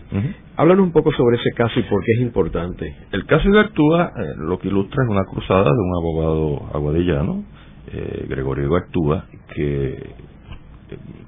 Háblanos 0.57 0.87
un 0.87 0.91
poco 0.91 1.11
sobre 1.13 1.37
ese 1.37 1.51
caso 1.55 1.79
y 1.79 1.83
por 1.83 2.03
qué 2.03 2.11
es 2.13 2.21
importante. 2.21 2.95
El 3.11 3.25
caso 3.25 3.43
de 3.43 3.51
Igartúa 3.51 4.11
eh, 4.15 4.33
lo 4.37 4.59
que 4.59 4.67
ilustra 4.67 5.03
es 5.03 5.09
una 5.09 5.23
cruzada 5.25 5.63
de 5.63 5.69
un 5.69 5.95
abogado 5.97 6.69
aguadillano, 6.73 7.43
eh, 7.91 8.25
Gregorio 8.29 8.67
Igartúa, 8.67 9.25
que 9.53 9.97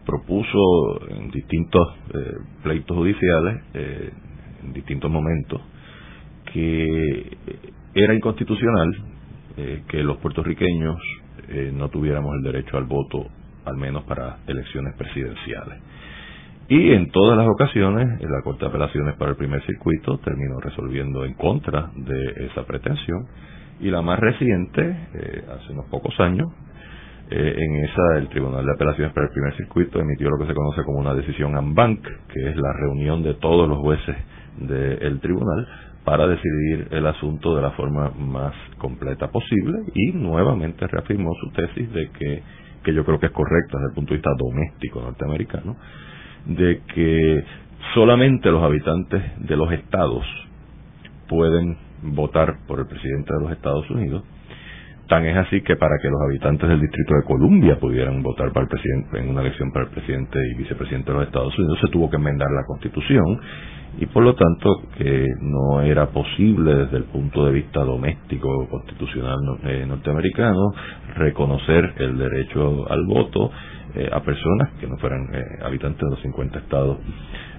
propuso 0.06 1.08
en 1.10 1.32
distintos 1.32 1.98
eh, 2.14 2.34
pleitos 2.64 2.96
judiciales, 2.96 3.64
eh, 3.74 4.10
en 4.64 4.74
distintos 4.74 5.10
momentos, 5.10 5.62
que 6.52 7.38
era 7.94 8.14
inconstitucional 8.14 8.90
eh, 9.58 9.84
que 9.88 10.04
los 10.04 10.18
puertorriqueños 10.18 10.98
no 11.74 11.90
tuviéramos 11.90 12.34
el 12.38 12.42
derecho 12.42 12.76
al 12.76 12.86
voto, 12.86 13.28
al 13.66 13.78
menos 13.78 14.04
para 14.06 14.40
elecciones 14.48 14.96
presidenciales. 14.98 15.80
Y 16.68 16.92
en 16.92 17.12
todas 17.12 17.38
las 17.38 17.48
ocasiones, 17.48 18.20
la 18.20 18.42
Corte 18.42 18.62
de 18.62 18.70
Apelaciones 18.70 19.16
para 19.18 19.32
el 19.32 19.38
primer 19.38 19.64
circuito 19.64 20.18
terminó 20.20 20.60
resolviendo 20.60 21.24
en 21.24 21.36
contra 21.36 21.92
de 21.96 22.48
esa 22.48 22.66
pretensión. 22.66 23.28
Y 23.80 23.92
la 23.92 24.02
más 24.02 24.18
reciente, 24.20 24.82
hace 24.82 25.74
unos 25.74 25.86
pocos 25.92 26.20
años, 26.20 26.48
eh, 27.30 27.56
en 27.58 27.76
esa, 27.84 28.18
el 28.18 28.30
Tribunal 28.30 28.66
de 28.66 28.72
Apelaciones 28.72 29.12
para 29.14 29.26
el 29.26 29.34
Primer 29.34 29.56
Circuito 29.58 30.00
emitió 30.00 30.30
lo 30.30 30.38
que 30.38 30.46
se 30.46 30.54
conoce 30.54 30.84
como 30.84 31.00
una 31.00 31.16
decisión 31.16 31.58
en 31.58 31.74
bank, 31.74 32.02
que 32.02 32.50
es 32.50 32.56
la 32.56 32.72
reunión 32.74 33.24
de 33.24 33.34
todos 33.36 33.68
los 33.68 33.80
jueces 33.80 34.16
del 34.58 35.20
tribunal 35.20 35.68
para 36.04 36.28
decidir 36.28 36.88
el 36.92 37.06
asunto 37.08 37.56
de 37.56 37.64
la 37.64 37.72
forma 37.72 38.12
más 38.12 38.54
completa 38.78 39.30
posible. 39.30 39.80
Y 39.96 40.12
nuevamente 40.12 40.86
reafirmó 40.86 41.32
su 41.42 41.52
tesis 41.52 41.92
de 41.92 42.10
que, 42.12 42.44
que 42.84 42.94
yo 42.94 43.04
creo 43.04 43.20
que 43.20 43.26
es 43.26 43.32
correcta 43.32 43.78
desde 43.78 43.90
el 43.90 43.96
punto 43.96 44.14
de 44.14 44.18
vista 44.18 44.32
doméstico 44.38 45.02
norteamericano, 45.02 45.76
de 46.46 46.82
que 46.94 47.44
solamente 47.96 48.52
los 48.52 48.62
habitantes 48.62 49.24
de 49.40 49.56
los 49.58 49.72
estados 49.72 50.24
pueden 51.28 51.76
votar 52.04 52.60
por 52.68 52.80
el 52.80 52.86
presidente 52.86 53.34
de 53.34 53.42
los 53.42 53.52
Estados 53.52 53.90
Unidos 53.90 54.24
Tan 55.08 55.24
es 55.26 55.38
así 55.38 55.62
que 55.62 55.76
para 55.76 55.98
que 56.02 56.10
los 56.10 56.20
habitantes 56.22 56.68
del 56.68 56.82
Distrito 56.82 57.14
de 57.14 57.24
Columbia 57.24 57.80
pudieran 57.80 58.24
votar 58.24 58.52
para 58.52 58.64
el 58.64 58.70
presidente 58.70 59.20
en 59.20 59.30
una 59.30 59.42
elección 59.42 59.72
para 59.72 59.86
el 59.86 59.92
presidente 59.92 60.40
y 60.52 60.58
vicepresidente 60.58 61.12
de 61.12 61.18
los 61.18 61.28
Estados 61.28 61.58
Unidos 61.60 61.78
se 61.82 61.92
tuvo 61.92 62.10
que 62.10 62.16
enmendar 62.16 62.50
la 62.50 62.66
Constitución 62.66 63.40
y 64.00 64.06
por 64.08 64.24
lo 64.24 64.34
tanto 64.34 64.82
que 64.98 65.28
no 65.42 65.82
era 65.82 66.08
posible 66.08 66.76
desde 66.76 66.98
el 66.98 67.04
punto 67.06 67.46
de 67.46 67.52
vista 67.52 67.82
doméstico 67.82 68.68
constitucional 68.68 69.38
eh, 69.64 69.86
norteamericano 69.88 70.74
reconocer 71.16 71.94
el 71.98 72.18
derecho 72.18 72.92
al 72.92 73.06
voto 73.06 73.52
eh, 73.96 74.10
a 74.12 74.20
personas 74.22 74.72
que 74.80 74.88
no 74.88 74.98
fueran 74.98 75.30
eh, 75.34 75.44
habitantes 75.64 76.02
de 76.02 76.10
los 76.10 76.22
50 76.22 76.60
estados 76.60 76.98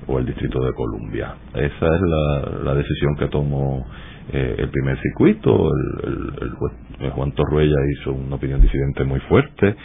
o 0.06 0.18
el 0.18 0.26
Distrito 0.26 0.62
de 0.62 0.72
Columbia. 0.74 1.34
Esa 1.54 1.94
es 1.94 2.00
la, 2.62 2.74
decisión 2.74 3.16
que 3.16 3.28
tomó 3.28 3.86
el 4.32 4.68
primer 4.70 4.98
circuito. 5.00 5.70
El, 6.04 6.32
el, 7.00 7.10
Juan 7.10 7.32
Torruella 7.32 7.76
hizo 7.98 8.12
una 8.12 8.36
opinión 8.36 8.60
disidente 8.60 9.04
muy 9.04 9.20
fuerte 9.20 9.76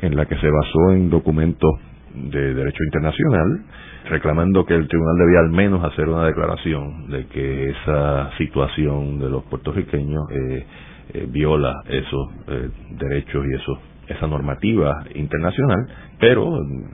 en 0.00 0.16
la 0.16 0.26
que 0.26 0.36
se 0.36 0.48
basó 0.48 0.92
en 0.92 1.10
documentos 1.10 1.70
de 2.14 2.54
derecho 2.54 2.84
internacional 2.84 3.64
reclamando 4.08 4.64
que 4.64 4.74
el 4.74 4.88
tribunal 4.88 5.16
debía 5.18 5.40
al 5.40 5.50
menos 5.50 5.84
hacer 5.84 6.08
una 6.08 6.26
declaración 6.26 7.08
de 7.08 7.26
que 7.26 7.70
esa 7.70 8.30
situación 8.38 9.18
de 9.18 9.28
los 9.28 9.44
puertorriqueños 9.44 10.22
eh, 10.30 10.66
eh, 11.14 11.26
viola 11.28 11.82
esos 11.88 12.28
eh, 12.48 12.70
derechos 12.98 13.44
y 13.46 13.54
eso 13.54 13.78
esa 14.08 14.26
normativa 14.26 15.04
internacional, 15.14 15.86
pero 16.18 16.50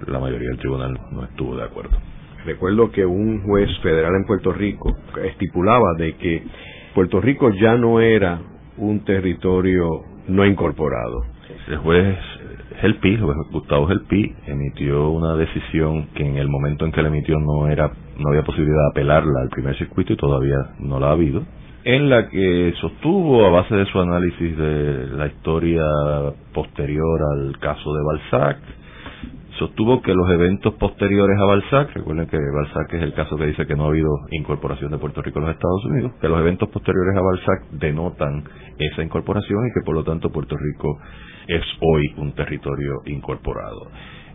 la 0.09 0.18
mayoría 0.18 0.48
del 0.48 0.59
tribunal 0.59 0.98
no 1.12 1.22
estuvo 1.22 1.57
de 1.57 1.62
acuerdo. 1.62 1.96
Recuerdo 2.44 2.90
que 2.90 3.07
un 3.07 3.42
juez 3.42 3.70
federal 3.82 4.12
en 4.16 4.26
Puerto 4.26 4.52
Rico 4.52 4.90
estipulaba 5.22 5.94
de 5.96 6.16
que 6.16 6.42
Puerto 6.95 7.20
Rico 7.20 7.51
ya 7.51 7.76
no 7.76 8.01
era 8.01 8.40
un 8.78 9.05
territorio 9.05 10.03
no 10.28 10.45
incorporado. 10.47 11.24
El 11.68 11.78
juez 11.78 12.16
Gustavo 13.51 13.86
Gelpi, 13.86 14.34
emitió 14.47 15.11
una 15.11 15.36
decisión 15.36 16.09
que 16.14 16.24
en 16.24 16.36
el 16.36 16.49
momento 16.49 16.84
en 16.84 16.92
que 16.92 17.03
la 17.03 17.09
emitió 17.09 17.38
no 17.38 17.68
era 17.68 17.90
no 18.18 18.30
había 18.30 18.42
posibilidad 18.42 18.76
de 18.76 18.90
apelarla 18.90 19.40
al 19.42 19.49
primer 19.49 19.76
circuito 19.76 20.12
y 20.12 20.16
todavía 20.16 20.57
no 20.78 21.01
la 21.01 21.09
ha 21.09 21.12
habido, 21.12 21.42
en 21.84 22.09
la 22.09 22.28
que 22.28 22.72
sostuvo 22.80 23.45
a 23.45 23.51
base 23.51 23.74
de 23.74 23.86
su 23.86 23.99
análisis 23.99 24.57
de 24.57 25.07
la 25.09 25.26
historia 25.26 25.82
posterior 26.53 27.20
al 27.32 27.59
caso 27.59 27.92
de 27.92 28.05
Balzac, 28.05 28.59
sostuvo 29.59 30.02
que 30.02 30.14
los 30.14 30.28
eventos 30.30 30.74
posteriores 30.74 31.38
a 31.38 31.44
Balzac, 31.44 31.94
recuerden 31.94 32.26
que 32.26 32.38
Balzac 32.38 32.92
es 32.94 33.02
el 33.02 33.14
caso 33.14 33.36
que 33.36 33.46
dice 33.46 33.66
que 33.66 33.76
no 33.76 33.84
ha 33.84 33.88
habido 33.88 34.09
incorporación 34.30 34.90
de 34.90 34.98
Puerto 34.98 35.22
Rico 35.22 35.38
a 35.38 35.42
los 35.42 35.50
Estados 35.52 35.84
Unidos, 35.86 36.12
que 36.20 36.28
los 36.28 36.40
eventos 36.40 36.68
posteriores 36.68 37.16
a 37.16 37.20
Balzac 37.20 37.70
denotan 37.72 38.44
esa 38.78 39.02
incorporación 39.02 39.66
y 39.66 39.72
que 39.72 39.84
por 39.84 39.94
lo 39.94 40.05
tanto 40.05 40.30
Puerto 40.30 40.57
Rico 40.57 40.98
es 41.46 41.62
hoy 41.80 42.14
un 42.16 42.32
territorio 42.32 43.02
incorporado. 43.07 43.88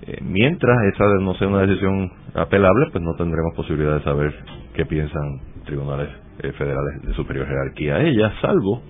Eh, 0.04 0.20
mientras 0.22 0.78
esa 0.94 1.06
no 1.20 1.34
sea 1.36 1.48
una 1.48 1.66
decisión 1.66 2.12
apelable, 2.34 2.88
pues 2.92 3.04
no 3.04 3.16
tendremos 3.16 3.54
posibilidad 3.56 3.96
de 3.96 4.04
saber 4.04 4.34
qué 4.74 4.86
piensan 4.86 5.42
tribunales 5.66 6.10
eh, 6.42 6.52
federales 6.54 7.02
de 7.04 7.14
superior 7.14 7.48
jerarquía 7.48 7.96
a 7.96 8.04
ella, 8.04 8.34
salvo 8.42 8.82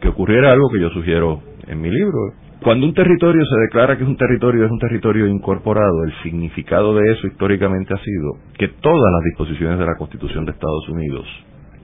que 0.00 0.08
ocurriera 0.08 0.52
algo 0.52 0.68
que 0.70 0.80
yo 0.80 0.90
sugiero 0.90 1.42
en 1.66 1.80
mi 1.80 1.90
libro. 1.90 2.18
Cuando 2.62 2.86
un 2.86 2.94
territorio 2.94 3.44
se 3.44 3.60
declara 3.60 3.96
que 3.96 4.02
es 4.02 4.08
un 4.08 4.16
territorio, 4.16 4.64
es 4.64 4.70
un 4.70 4.78
territorio 4.78 5.26
incorporado, 5.26 6.04
el 6.04 6.12
significado 6.22 6.94
de 6.94 7.12
eso 7.12 7.26
históricamente 7.26 7.94
ha 7.94 7.98
sido 7.98 8.38
que 8.58 8.68
todas 8.68 9.12
las 9.12 9.24
disposiciones 9.24 9.78
de 9.78 9.86
la 9.86 9.96
Constitución 9.96 10.44
de 10.44 10.52
Estados 10.52 10.88
Unidos 10.88 11.26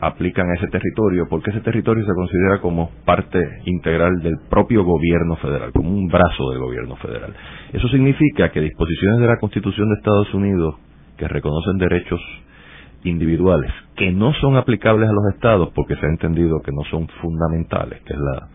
aplican 0.00 0.50
a 0.50 0.54
ese 0.54 0.66
territorio 0.66 1.26
porque 1.30 1.50
ese 1.50 1.60
territorio 1.60 2.04
se 2.04 2.12
considera 2.12 2.60
como 2.60 2.90
parte 3.04 3.38
integral 3.66 4.20
del 4.20 4.34
propio 4.50 4.82
gobierno 4.82 5.36
federal, 5.36 5.70
como 5.72 5.90
un 5.90 6.08
brazo 6.08 6.50
del 6.50 6.58
gobierno 6.58 6.96
federal. 6.96 7.32
Eso 7.72 7.86
significa 7.88 8.50
que 8.50 8.60
disposiciones 8.60 9.20
de 9.20 9.26
la 9.28 9.38
Constitución 9.38 9.88
de 9.90 9.94
Estados 9.94 10.34
Unidos 10.34 10.74
que 11.16 11.28
reconocen 11.28 11.78
derechos 11.78 12.20
individuales 13.04 13.70
que 13.96 14.10
no 14.10 14.32
son 14.34 14.56
aplicables 14.56 15.08
a 15.08 15.12
los 15.12 15.34
estados 15.34 15.70
porque 15.74 15.94
se 15.96 16.06
ha 16.06 16.08
entendido 16.08 16.60
que 16.64 16.72
no 16.72 16.82
son 16.90 17.06
fundamentales, 17.20 18.00
que 18.02 18.14
es 18.14 18.18
la 18.18 18.48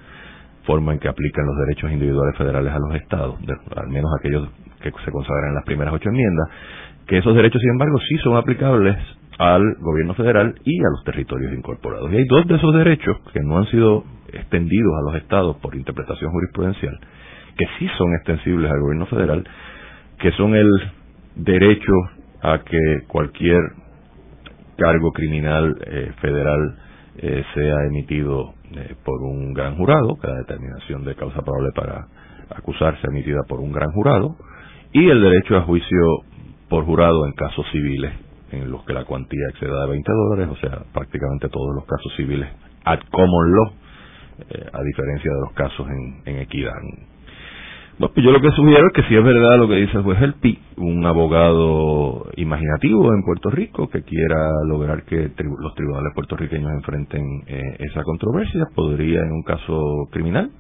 forma 0.68 0.94
en 0.94 1.00
que 1.00 1.08
aplican 1.08 1.46
los 1.46 1.58
derechos 1.66 1.92
individuales 1.92 2.38
federales 2.38 2.74
a 2.74 2.78
los 2.78 2.94
estados, 2.96 3.40
al 3.76 3.88
menos 3.88 4.12
aquellos 4.20 4.50
que 4.82 4.92
se 5.04 5.12
consagran 5.12 5.50
en 5.50 5.56
las 5.56 5.66
primeras 5.66 5.94
ocho 5.94 6.10
enmiendas, 6.10 6.50
que 7.08 7.18
esos 7.18 7.34
derechos, 7.34 7.62
sin 7.62 7.72
embargo, 7.72 7.98
sí 8.08 8.18
son 8.18 8.36
aplicables 8.36 8.98
al 9.40 9.64
gobierno 9.80 10.14
federal 10.14 10.56
y 10.66 10.80
a 10.80 10.90
los 10.90 11.04
territorios 11.06 11.54
incorporados. 11.54 12.12
Y 12.12 12.18
hay 12.18 12.26
dos 12.26 12.46
de 12.48 12.56
esos 12.56 12.74
derechos 12.74 13.18
que 13.34 13.40
no 13.42 13.60
han 13.60 13.66
sido 13.68 14.04
extendidos 14.34 14.94
a 14.98 15.12
los 15.12 15.22
estados 15.22 15.56
por 15.58 15.74
interpretación 15.74 16.32
jurisprudencial, 16.32 17.00
que 17.58 17.66
sí 17.80 17.88
son 17.98 18.14
extensibles 18.16 18.70
al 18.70 18.82
gobierno 18.82 19.06
federal, 19.06 19.48
que 20.20 20.32
son 20.34 20.54
el 20.54 20.68
derecho 21.36 21.94
a 22.42 22.60
que 22.60 23.04
cualquier 23.08 23.62
cargo 24.78 25.12
criminal 25.12 25.76
eh, 25.86 26.12
federal 26.20 26.76
eh, 27.18 27.44
sea 27.54 27.76
emitido 27.86 28.54
eh, 28.76 28.96
por 29.04 29.22
un 29.22 29.54
gran 29.54 29.76
jurado, 29.78 30.16
que 30.22 30.28
la 30.28 30.38
determinación 30.40 31.06
de 31.06 31.16
causa 31.16 31.42
probable 31.42 31.70
para 31.76 32.08
acusar 32.56 33.00
sea 33.02 33.10
emitida 33.12 33.42
por 33.48 33.60
un 33.60 33.72
gran 33.72 33.92
jurado, 33.92 34.36
y 34.92 35.10
el 35.10 35.22
derecho 35.22 35.58
a 35.58 35.62
juicio 35.62 36.24
por 36.70 36.86
jurado 36.86 37.26
en 37.26 37.34
casos 37.34 37.66
civiles 37.72 38.12
en 38.52 38.72
los 38.72 38.84
que 38.86 38.94
la 38.94 39.06
cuantía 39.06 39.48
exceda 39.50 39.82
de 39.82 39.92
20 39.92 40.12
dólares, 40.12 40.50
o 40.52 40.56
sea, 40.58 40.84
prácticamente 40.94 41.50
todos 41.50 41.76
los 41.76 41.86
casos 41.86 42.14
civiles 42.16 42.48
ad 42.86 43.00
common 43.12 43.52
law, 43.52 43.74
eh, 44.50 44.66
a 44.72 44.82
diferencia 44.84 45.32
de 45.32 45.42
los 45.42 45.52
casos 45.54 45.88
en, 46.26 46.38
equidad. 46.38 46.74
Pues 48.00 48.12
yo 48.18 48.32
lo 48.32 48.40
que 48.40 48.52
sugiero 48.52 48.86
es 48.88 48.94
que 48.94 49.10
si 49.10 49.16
es 49.16 49.24
verdad 49.24 49.58
lo 49.58 49.68
que 49.68 49.76
dice 49.76 49.98
el 49.98 50.04
juez 50.04 50.22
El 50.22 50.36
Pi, 50.36 50.60
un 50.78 51.04
abogado 51.08 52.28
imaginativo 52.36 53.12
en 53.12 53.24
Puerto 53.24 53.50
Rico 53.50 53.90
que 53.90 54.04
quiera 54.04 54.52
lograr 54.68 55.04
que 55.04 55.32
los 55.60 55.74
tribunales 55.74 56.14
puertorriqueños 56.14 56.72
enfrenten 56.74 57.24
eh, 57.48 57.78
esa 57.80 58.04
controversia, 58.04 58.66
podría 58.76 59.22
en 59.22 59.32
un 59.32 59.42
caso 59.42 60.08
criminal 60.12 60.52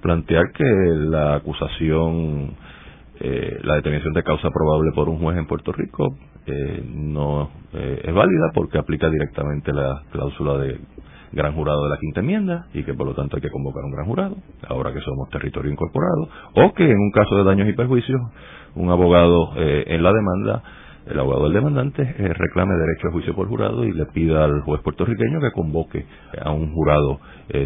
plantear 0.00 0.52
que 0.52 0.64
la 0.64 1.34
acusación, 1.34 2.54
eh, 3.18 3.58
la 3.64 3.74
determinación 3.74 4.14
de 4.14 4.22
causa 4.22 4.48
probable 4.50 4.92
por 4.94 5.08
un 5.08 5.18
juez 5.18 5.36
en 5.36 5.46
Puerto 5.48 5.72
Rico 5.72 6.14
eh, 6.46 6.82
no 6.94 7.50
eh, 7.72 8.02
es 8.04 8.14
válida 8.14 8.52
porque 8.54 8.78
aplica 8.78 9.10
directamente 9.10 9.72
la 9.72 10.02
cláusula 10.12 10.58
de 10.58 10.78
gran 11.32 11.54
jurado 11.54 11.84
de 11.84 11.90
la 11.90 11.98
quinta 11.98 12.20
enmienda 12.20 12.66
y 12.74 12.82
que 12.84 12.94
por 12.94 13.06
lo 13.06 13.14
tanto 13.14 13.36
hay 13.36 13.42
que 13.42 13.50
convocar 13.50 13.84
un 13.84 13.92
gran 13.92 14.06
jurado, 14.06 14.36
ahora 14.68 14.92
que 14.92 15.00
somos 15.00 15.28
territorio 15.30 15.70
incorporado, 15.70 16.28
o 16.54 16.72
que 16.74 16.84
en 16.84 16.98
un 16.98 17.10
caso 17.10 17.36
de 17.36 17.44
daños 17.44 17.68
y 17.68 17.72
perjuicios, 17.72 18.20
un 18.74 18.90
abogado 18.90 19.52
eh, 19.56 19.84
en 19.88 20.02
la 20.02 20.12
demanda, 20.12 20.62
el 21.06 21.18
abogado 21.18 21.44
del 21.44 21.54
demandante, 21.54 22.04
reclame 22.04 22.74
derecho 22.74 23.08
a 23.08 23.12
juicio 23.12 23.34
por 23.34 23.48
jurado 23.48 23.84
y 23.84 23.92
le 23.92 24.04
pida 24.06 24.44
al 24.44 24.60
juez 24.60 24.82
puertorriqueño 24.82 25.40
que 25.40 25.52
convoque 25.52 26.04
a 26.42 26.50
un 26.50 26.70
jurado 26.72 27.18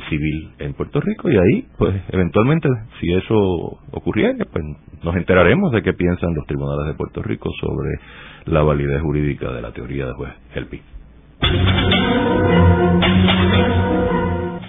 civil 0.08 0.52
en 0.60 0.74
Puerto 0.74 1.00
Rico 1.00 1.28
y 1.28 1.36
ahí, 1.36 1.66
pues 1.76 1.92
eventualmente, 2.10 2.68
si 3.00 3.12
eso 3.12 3.80
ocurriera, 3.90 4.44
pues 4.44 4.64
nos 5.02 5.16
enteraremos 5.16 5.72
de 5.72 5.82
qué 5.82 5.92
piensan 5.92 6.34
los 6.34 6.46
tribunales 6.46 6.86
de 6.86 6.94
Puerto 6.94 7.20
Rico 7.22 7.50
sobre 7.60 7.98
la 8.46 8.62
validez 8.62 9.00
jurídica 9.02 9.50
de 9.50 9.62
la 9.62 9.72
teoría 9.72 10.06
de 10.06 10.12
juez 10.12 10.32
Helpi. 10.54 10.80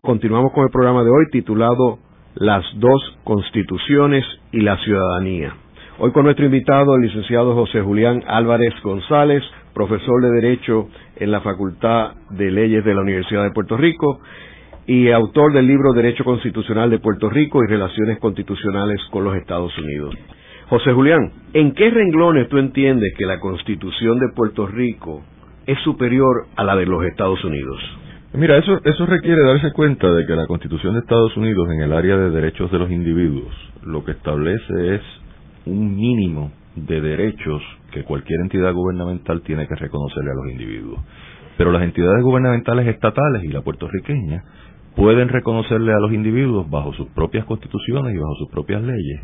Continuamos 0.00 0.52
con 0.52 0.64
el 0.64 0.70
programa 0.70 1.02
de 1.02 1.10
hoy 1.10 1.26
titulado 1.30 1.98
Las 2.34 2.64
dos 2.76 3.18
constituciones 3.24 4.24
y 4.52 4.62
la 4.62 4.78
ciudadanía. 4.78 5.52
Hoy 5.98 6.12
con 6.12 6.24
nuestro 6.24 6.46
invitado, 6.46 6.94
el 6.94 7.02
licenciado 7.02 7.54
José 7.54 7.82
Julián 7.82 8.22
Álvarez 8.26 8.72
González, 8.82 9.42
profesor 9.74 10.22
de 10.22 10.30
Derecho 10.30 10.88
en 11.16 11.30
la 11.30 11.42
Facultad 11.42 12.12
de 12.30 12.50
Leyes 12.50 12.86
de 12.86 12.94
la 12.94 13.02
Universidad 13.02 13.42
de 13.42 13.50
Puerto 13.50 13.76
Rico 13.76 14.18
y 14.86 15.10
autor 15.10 15.52
del 15.52 15.66
libro 15.66 15.92
Derecho 15.92 16.24
Constitucional 16.24 16.90
de 16.90 16.98
Puerto 16.98 17.28
Rico 17.28 17.62
y 17.62 17.66
Relaciones 17.66 18.18
Constitucionales 18.18 19.00
con 19.10 19.24
los 19.24 19.36
Estados 19.36 19.76
Unidos. 19.78 20.14
José 20.68 20.92
Julián, 20.92 21.32
¿en 21.52 21.72
qué 21.72 21.90
renglones 21.90 22.48
tú 22.48 22.58
entiendes 22.58 23.12
que 23.16 23.26
la 23.26 23.40
Constitución 23.40 24.18
de 24.18 24.28
Puerto 24.34 24.66
Rico 24.66 25.22
es 25.66 25.78
superior 25.80 26.46
a 26.56 26.64
la 26.64 26.76
de 26.76 26.86
los 26.86 27.04
Estados 27.04 27.42
Unidos? 27.44 27.78
Mira, 28.32 28.58
eso, 28.58 28.80
eso 28.84 29.06
requiere 29.06 29.42
darse 29.42 29.72
cuenta 29.72 30.12
de 30.12 30.26
que 30.26 30.34
la 30.34 30.46
Constitución 30.46 30.94
de 30.94 31.00
Estados 31.00 31.36
Unidos 31.36 31.68
en 31.72 31.80
el 31.82 31.92
área 31.92 32.16
de 32.16 32.30
derechos 32.30 32.70
de 32.70 32.78
los 32.78 32.90
individuos 32.90 33.54
lo 33.86 34.04
que 34.04 34.12
establece 34.12 34.96
es 34.96 35.02
un 35.64 35.96
mínimo 35.96 36.50
de 36.74 37.00
derechos 37.00 37.62
que 37.92 38.02
cualquier 38.04 38.40
entidad 38.40 38.72
gubernamental 38.74 39.40
tiene 39.42 39.66
que 39.66 39.74
reconocerle 39.74 40.30
a 40.30 40.34
los 40.34 40.50
individuos. 40.50 41.00
Pero 41.56 41.72
las 41.72 41.82
entidades 41.82 42.22
gubernamentales 42.22 42.86
estatales 42.88 43.44
y 43.44 43.48
la 43.48 43.62
puertorriqueña 43.62 44.42
pueden 44.96 45.28
reconocerle 45.28 45.92
a 45.92 46.00
los 46.00 46.12
individuos 46.12 46.68
bajo 46.68 46.92
sus 46.94 47.08
propias 47.10 47.44
constituciones 47.44 48.14
y 48.14 48.18
bajo 48.18 48.34
sus 48.36 48.48
propias 48.50 48.82
leyes 48.82 49.20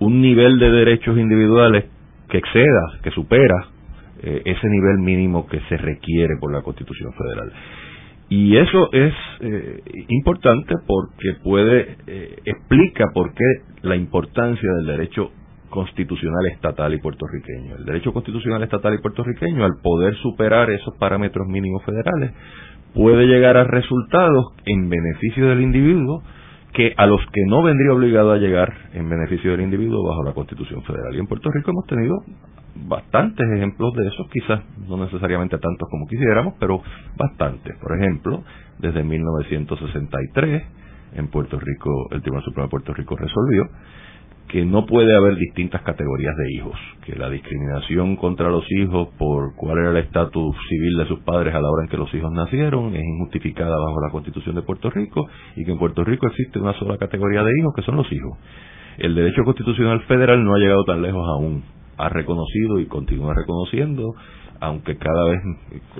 un 0.00 0.20
nivel 0.20 0.58
de 0.58 0.70
derechos 0.70 1.18
individuales 1.18 1.86
que 2.28 2.38
exceda, 2.38 3.00
que 3.02 3.10
supera 3.10 3.68
eh, 4.22 4.42
ese 4.44 4.68
nivel 4.68 4.98
mínimo 4.98 5.46
que 5.46 5.60
se 5.68 5.76
requiere 5.76 6.36
por 6.40 6.52
la 6.52 6.62
Constitución 6.62 7.12
Federal. 7.14 7.52
Y 8.28 8.56
eso 8.56 8.90
es 8.92 9.14
eh, 9.40 9.80
importante 10.08 10.74
porque 10.86 11.40
puede, 11.42 11.96
eh, 12.06 12.36
explica 12.44 13.06
por 13.14 13.32
qué 13.32 13.44
la 13.82 13.96
importancia 13.96 14.70
del 14.74 14.86
derecho 14.86 15.30
constitucional 15.70 16.46
estatal 16.52 16.92
y 16.94 16.98
puertorriqueño. 16.98 17.76
El 17.76 17.84
derecho 17.84 18.12
constitucional 18.12 18.62
estatal 18.62 18.94
y 18.94 18.98
puertorriqueño, 18.98 19.64
al 19.64 19.80
poder 19.82 20.14
superar 20.16 20.70
esos 20.70 20.94
parámetros 20.98 21.46
mínimos 21.46 21.82
federales, 21.84 22.32
puede 22.94 23.26
llegar 23.26 23.56
a 23.56 23.64
resultados 23.64 24.52
en 24.64 24.88
beneficio 24.88 25.48
del 25.48 25.62
individuo 25.62 26.22
que 26.72 26.94
a 26.96 27.06
los 27.06 27.20
que 27.32 27.42
no 27.46 27.62
vendría 27.62 27.92
obligado 27.92 28.32
a 28.32 28.38
llegar 28.38 28.72
en 28.92 29.08
beneficio 29.08 29.52
del 29.52 29.62
individuo 29.62 30.06
bajo 30.06 30.22
la 30.22 30.32
Constitución 30.32 30.82
Federal. 30.82 31.14
Y 31.14 31.18
en 31.18 31.26
Puerto 31.26 31.50
Rico 31.50 31.70
hemos 31.70 31.86
tenido 31.86 32.16
bastantes 32.86 33.46
ejemplos 33.56 33.92
de 33.94 34.06
eso, 34.06 34.28
quizás 34.32 34.60
no 34.86 34.96
necesariamente 34.98 35.58
tantos 35.58 35.88
como 35.90 36.06
quisiéramos, 36.06 36.54
pero 36.60 36.82
bastantes. 37.16 37.76
Por 37.78 37.98
ejemplo, 37.98 38.44
desde 38.78 39.02
1963 39.02 40.62
en 41.14 41.28
Puerto 41.28 41.58
Rico, 41.58 42.08
el 42.10 42.22
Tribunal 42.22 42.44
Supremo 42.44 42.66
de 42.66 42.70
Puerto 42.70 42.94
Rico 42.94 43.16
resolvió 43.16 43.64
que 44.48 44.64
no 44.64 44.86
puede 44.86 45.14
haber 45.14 45.36
distintas 45.36 45.82
categorías 45.82 46.34
de 46.36 46.52
hijos, 46.54 46.78
que 47.04 47.14
la 47.14 47.28
discriminación 47.28 48.16
contra 48.16 48.48
los 48.48 48.64
hijos 48.70 49.08
por 49.18 49.54
cuál 49.54 49.78
era 49.78 49.90
el 49.90 49.98
estatus 49.98 50.56
civil 50.70 50.96
de 50.96 51.06
sus 51.06 51.20
padres 51.20 51.54
a 51.54 51.60
la 51.60 51.70
hora 51.70 51.84
en 51.84 51.90
que 51.90 51.98
los 51.98 52.12
hijos 52.14 52.32
nacieron 52.32 52.94
es 52.94 53.04
injustificada 53.04 53.76
bajo 53.76 54.00
la 54.00 54.10
Constitución 54.10 54.54
de 54.54 54.62
Puerto 54.62 54.88
Rico 54.88 55.28
y 55.54 55.64
que 55.64 55.72
en 55.72 55.78
Puerto 55.78 56.02
Rico 56.02 56.26
existe 56.26 56.58
una 56.58 56.72
sola 56.78 56.96
categoría 56.96 57.44
de 57.44 57.52
hijos 57.58 57.74
que 57.76 57.82
son 57.82 57.96
los 57.96 58.10
hijos. 58.10 58.38
El 58.96 59.14
derecho 59.14 59.44
constitucional 59.44 60.00
federal 60.04 60.42
no 60.42 60.54
ha 60.54 60.58
llegado 60.58 60.84
tan 60.84 61.02
lejos 61.02 61.24
aún, 61.28 61.62
ha 61.98 62.08
reconocido 62.08 62.80
y 62.80 62.86
continúa 62.86 63.34
reconociendo, 63.34 64.14
aunque 64.60 64.96
cada 64.96 65.24
vez 65.24 65.40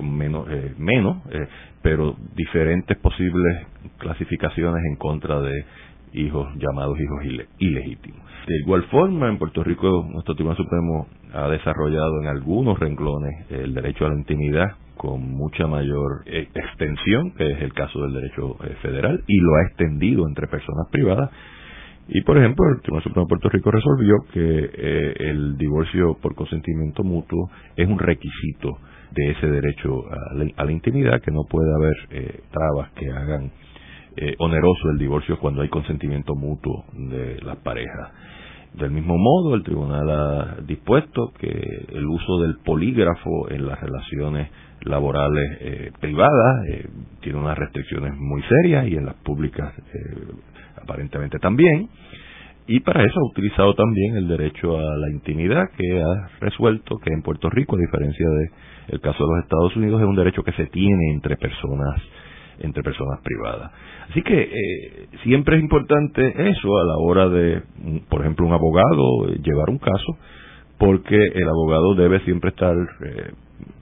menos, 0.01 0.47
eh, 0.49 0.73
menos 0.77 1.17
eh, 1.31 1.47
pero 1.81 2.15
diferentes 2.35 2.97
posibles 2.97 3.67
clasificaciones 3.99 4.83
en 4.85 4.95
contra 4.97 5.39
de 5.39 5.63
hijos 6.13 6.47
llamados 6.55 6.99
hijos 6.99 7.47
ilegítimos. 7.59 8.19
De 8.47 8.57
igual 8.59 8.83
forma, 8.85 9.29
en 9.29 9.37
Puerto 9.37 9.63
Rico, 9.63 10.07
nuestro 10.11 10.33
Tribunal 10.35 10.57
Supremo 10.57 11.07
ha 11.33 11.49
desarrollado 11.49 12.21
en 12.21 12.27
algunos 12.27 12.79
renglones 12.79 13.51
el 13.51 13.73
derecho 13.73 14.05
a 14.05 14.09
la 14.09 14.15
intimidad 14.15 14.75
con 14.99 15.21
mucha 15.21 15.65
mayor 15.65 16.23
eh, 16.25 16.49
extensión, 16.53 17.31
que 17.31 17.49
es 17.51 17.61
el 17.61 17.73
caso 17.73 18.01
del 18.01 18.13
derecho 18.13 18.57
eh, 18.65 18.75
federal, 18.81 19.23
y 19.27 19.39
lo 19.39 19.55
ha 19.55 19.67
extendido 19.67 20.27
entre 20.27 20.47
personas 20.47 20.87
privadas. 20.91 21.29
Y, 22.09 22.21
por 22.23 22.37
ejemplo, 22.37 22.65
el 22.73 22.81
Tribunal 22.81 23.03
Supremo 23.03 23.25
de 23.25 23.29
Puerto 23.29 23.49
Rico 23.49 23.71
resolvió 23.71 24.15
que 24.33 24.71
eh, 24.73 25.13
el 25.29 25.57
divorcio 25.57 26.17
por 26.21 26.35
consentimiento 26.35 27.03
mutuo 27.03 27.49
es 27.77 27.87
un 27.87 27.97
requisito 27.97 28.77
de 29.11 29.31
ese 29.31 29.47
derecho 29.47 30.03
a 30.11 30.63
la, 30.65 30.71
intimidad, 30.71 31.21
que 31.21 31.31
no 31.31 31.43
puede 31.49 31.69
haber 31.73 32.39
trabas 32.51 32.91
que 32.91 33.09
hagan 33.09 33.51
oneroso 34.39 34.89
el 34.91 34.97
divorcio 34.97 35.39
cuando 35.39 35.61
hay 35.61 35.69
consentimiento 35.69 36.35
mutuo 36.35 36.85
de 36.93 37.39
las 37.41 37.57
parejas. 37.57 38.11
Del 38.73 38.91
mismo 38.91 39.17
modo, 39.17 39.55
el 39.55 39.63
tribunal 39.63 40.09
ha 40.09 40.57
dispuesto 40.61 41.33
que 41.39 41.49
el 41.49 42.05
uso 42.05 42.39
del 42.41 42.57
polígrafo 42.63 43.49
en 43.49 43.65
las 43.65 43.79
relaciones 43.81 44.49
laborales 44.81 45.57
eh, 45.59 45.91
privadas 45.99 46.67
eh, 46.69 46.87
tiene 47.21 47.39
unas 47.39 47.57
restricciones 47.57 48.13
muy 48.15 48.41
serias 48.43 48.87
y 48.87 48.95
en 48.95 49.05
las 49.05 49.15
públicas 49.15 49.73
eh, 49.77 50.33
aparentemente 50.81 51.39
también. 51.39 51.89
Y 52.67 52.81
para 52.81 53.03
eso 53.03 53.19
ha 53.19 53.31
utilizado 53.31 53.73
también 53.73 54.15
el 54.15 54.27
derecho 54.27 54.77
a 54.77 54.97
la 54.97 55.09
intimidad 55.09 55.63
que 55.75 56.01
ha 56.01 56.39
resuelto 56.39 56.97
que 57.03 57.11
en 57.11 57.23
Puerto 57.23 57.49
Rico, 57.49 57.75
a 57.75 57.79
diferencia 57.79 58.29
de 58.29 58.49
el 58.89 59.01
caso 59.01 59.23
de 59.23 59.35
los 59.35 59.43
Estados 59.43 59.75
Unidos, 59.75 60.01
es 60.01 60.07
un 60.07 60.15
derecho 60.15 60.43
que 60.43 60.51
se 60.53 60.67
tiene 60.67 61.11
entre 61.13 61.37
personas 61.37 62.01
entre 62.59 62.83
personas 62.83 63.19
privadas. 63.23 63.71
Así 64.09 64.21
que 64.21 64.41
eh, 64.41 65.07
siempre 65.23 65.57
es 65.57 65.61
importante 65.63 66.49
eso 66.49 66.77
a 66.77 66.83
la 66.83 66.97
hora 66.97 67.29
de, 67.29 67.61
por 68.09 68.21
ejemplo, 68.21 68.45
un 68.45 68.53
abogado 68.53 69.29
eh, 69.29 69.39
llevar 69.43 69.69
un 69.69 69.77
caso, 69.77 70.17
porque 70.77 71.15
el 71.15 71.47
abogado 71.47 71.95
debe 71.95 72.19
siempre 72.21 72.49
estar, 72.49 72.75
eh, 72.75 73.31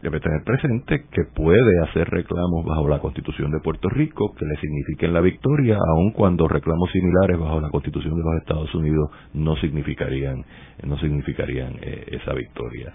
debe 0.02 0.20
tener 0.20 0.44
presente 0.44 1.06
que 1.12 1.24
puede 1.36 1.80
hacer 1.88 2.10
reclamos 2.10 2.66
bajo 2.66 2.90
la 2.90 3.00
Constitución 3.00 3.52
de 3.52 3.60
Puerto 3.60 3.88
Rico 3.90 4.34
que 4.38 4.46
le 4.46 4.56
signifiquen 4.58 5.14
la 5.14 5.22
victoria, 5.22 5.78
aun 5.96 6.12
cuando 6.12 6.48
reclamos 6.48 6.92
similares 6.92 7.40
bajo 7.40 7.62
la 7.62 7.70
Constitución 7.70 8.16
de 8.16 8.24
los 8.24 8.42
Estados 8.42 8.74
Unidos 8.76 9.10
no 9.34 9.56
significarían, 9.58 10.44
no 10.84 10.98
significarían 10.98 11.76
esa 11.82 12.34
victoria. 12.34 12.92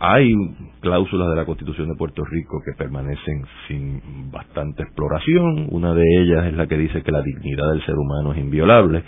Hay 0.00 0.32
cláusulas 0.80 1.28
de 1.30 1.36
la 1.36 1.44
Constitución 1.44 1.88
de 1.88 1.96
Puerto 1.96 2.24
Rico 2.24 2.62
que 2.64 2.72
permanecen 2.78 3.42
sin 3.66 4.30
bastante 4.30 4.84
exploración. 4.84 5.66
Una 5.70 5.92
de 5.92 6.04
ellas 6.20 6.46
es 6.46 6.54
la 6.54 6.68
que 6.68 6.78
dice 6.78 7.02
que 7.02 7.10
la 7.10 7.22
dignidad 7.22 7.70
del 7.70 7.84
ser 7.84 7.96
humano 7.96 8.32
es 8.32 8.38
inviolable. 8.38 9.02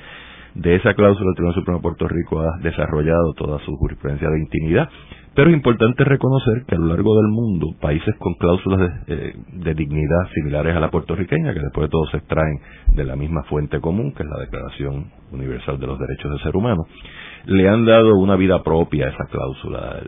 De 0.55 0.75
esa 0.75 0.95
cláusula 0.95 1.31
el 1.31 1.37
Tribunal 1.37 1.55
Supremo 1.55 1.79
de 1.79 1.83
Puerto 1.83 2.09
Rico 2.09 2.41
ha 2.41 2.59
desarrollado 2.61 3.35
toda 3.35 3.61
su 3.61 3.77
jurisprudencia 3.77 4.29
de 4.29 4.41
intimidad. 4.41 4.89
Pero 5.33 5.51
es 5.51 5.57
importante 5.57 6.03
reconocer 6.03 6.65
que 6.67 6.75
a 6.75 6.79
lo 6.79 6.87
largo 6.87 7.15
del 7.15 7.29
mundo, 7.31 7.69
países 7.81 8.13
con 8.19 8.35
cláusulas 8.35 8.81
de, 8.81 9.15
eh, 9.15 9.35
de, 9.53 9.75
dignidad 9.75 10.29
similares 10.35 10.75
a 10.75 10.81
la 10.81 10.91
puertorriqueña, 10.91 11.55
que 11.55 11.61
después 11.61 11.87
de 11.87 11.91
todo 11.91 12.05
se 12.11 12.17
extraen 12.17 12.59
de 12.89 13.05
la 13.05 13.15
misma 13.15 13.45
fuente 13.45 13.81
común, 13.81 14.13
que 14.13 14.25
es 14.25 14.29
la 14.29 14.41
Declaración 14.41 15.13
Universal 15.31 15.79
de 15.79 15.87
los 15.87 16.01
Derechos 16.01 16.33
del 16.33 16.41
Ser 16.41 16.57
Humano, 16.57 16.85
le 17.47 17.69
han 17.69 17.85
dado 17.85 18.17
una 18.17 18.37
vida 18.37 18.63
propia 18.63 19.07
a 19.07 19.11
esa 19.11 19.27
cláusula. 19.27 20.01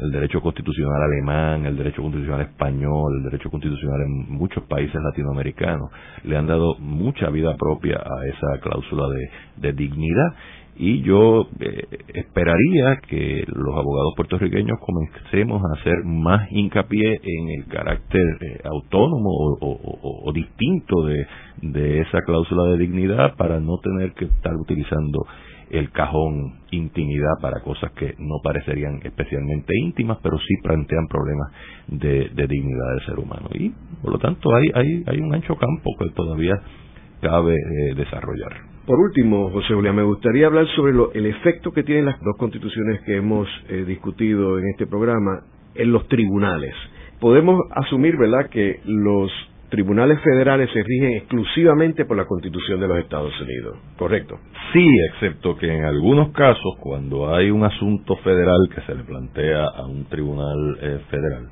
El, 0.00 0.12
derecho 0.12 0.40
constitucional 0.40 1.02
alemán, 1.02 1.66
el 1.66 1.76
derecho 1.76 2.02
constitucional 2.02 2.42
español, 2.42 3.16
el 3.18 3.24
derecho 3.24 3.50
constitucional 3.50 4.00
en 4.02 4.32
muchos 4.32 4.62
países 4.64 5.00
latinoamericanos, 5.02 5.90
le 6.24 6.36
han 6.36 6.46
dado 6.46 6.76
mucha 6.78 7.30
vida 7.30 7.56
propia 7.56 7.96
a 7.96 8.26
esa 8.26 8.60
cláusula 8.60 9.06
de, 9.56 9.72
dignidad 9.72 10.34
y 10.76 11.02
yo 11.02 11.48
eh, 11.58 11.88
esperaría 12.14 13.00
que 13.08 13.44
los 13.48 13.76
abogados 13.76 14.14
puertorriqueños 14.16 14.78
comencemos 14.80 15.60
a 15.60 15.80
hacer 15.80 16.04
más 16.04 16.50
hincapié 16.52 17.20
en 17.22 17.48
el 17.58 17.66
carácter 17.66 18.22
eh, 18.40 18.60
autónomo 18.64 19.58
o, 19.60 20.32
distinto 20.32 21.04
de, 21.06 21.26
de, 21.62 22.00
esa 22.02 22.22
cláusula 22.22 22.70
de 22.70 22.78
dignidad 22.78 23.34
para 23.36 23.58
no 23.58 23.78
tener 23.78 24.12
que 24.12 24.26
estar 24.26 24.54
utilizando 24.54 25.26
el 25.70 25.90
cajón 25.90 26.60
intimidad 26.70 27.34
para 27.40 27.60
cosas 27.60 27.92
que 27.92 28.14
no 28.18 28.36
parecerían 28.42 29.00
especialmente 29.02 29.72
íntimas, 29.78 30.18
pero 30.22 30.38
sí 30.38 30.54
plantean 30.62 31.06
problemas 31.08 31.52
de, 31.88 32.30
dignidad 32.48 32.90
del 32.96 33.06
ser 33.06 33.18
humano. 33.18 33.48
Y 33.54 33.70
por 34.02 34.12
lo 34.12 34.18
tanto 34.18 34.54
hay, 34.54 34.64
hay, 34.74 35.04
hay 35.06 35.20
un 35.20 35.34
ancho 35.34 35.56
campo 35.56 35.90
que 35.98 36.10
todavía 36.10 36.54
cabe 37.20 37.54
eh, 37.54 37.94
desarrollar. 37.94 38.52
Por 38.86 38.98
último, 39.00 39.50
José 39.50 39.74
Julián, 39.74 39.96
me 39.96 40.02
gustaría 40.02 40.46
hablar 40.46 40.66
sobre 40.74 40.94
el 41.14 41.26
efecto 41.26 41.72
que 41.72 41.82
tienen 41.82 42.06
las 42.06 42.18
dos 42.22 42.36
constituciones 42.38 43.02
que 43.02 43.16
hemos 43.16 43.46
eh, 43.68 43.84
discutido 43.86 44.58
en 44.58 44.64
este 44.70 44.86
programa 44.86 45.42
en 45.74 45.92
los 45.92 46.08
tribunales. 46.08 46.74
Podemos 47.20 47.60
asumir, 47.72 48.16
¿verdad?, 48.16 48.48
que 48.48 48.80
los 48.86 49.30
tribunales 49.68 50.20
federales 50.20 50.70
se 50.72 50.82
rigen 50.82 51.12
exclusivamente 51.12 52.04
por 52.04 52.16
la 52.16 52.24
Constitución 52.24 52.80
de 52.80 52.88
los 52.88 52.98
Estados 52.98 53.32
Unidos, 53.40 53.76
¿correcto? 53.96 54.38
Sí, 54.72 54.86
excepto 55.12 55.56
que 55.56 55.72
en 55.72 55.84
algunos 55.84 56.30
casos, 56.30 56.76
cuando 56.80 57.34
hay 57.34 57.50
un 57.50 57.64
asunto 57.64 58.16
federal 58.16 58.68
que 58.74 58.80
se 58.82 58.94
le 58.94 59.04
plantea 59.04 59.64
a 59.64 59.86
un 59.86 60.06
tribunal 60.06 60.78
eh, 60.80 61.00
federal, 61.10 61.48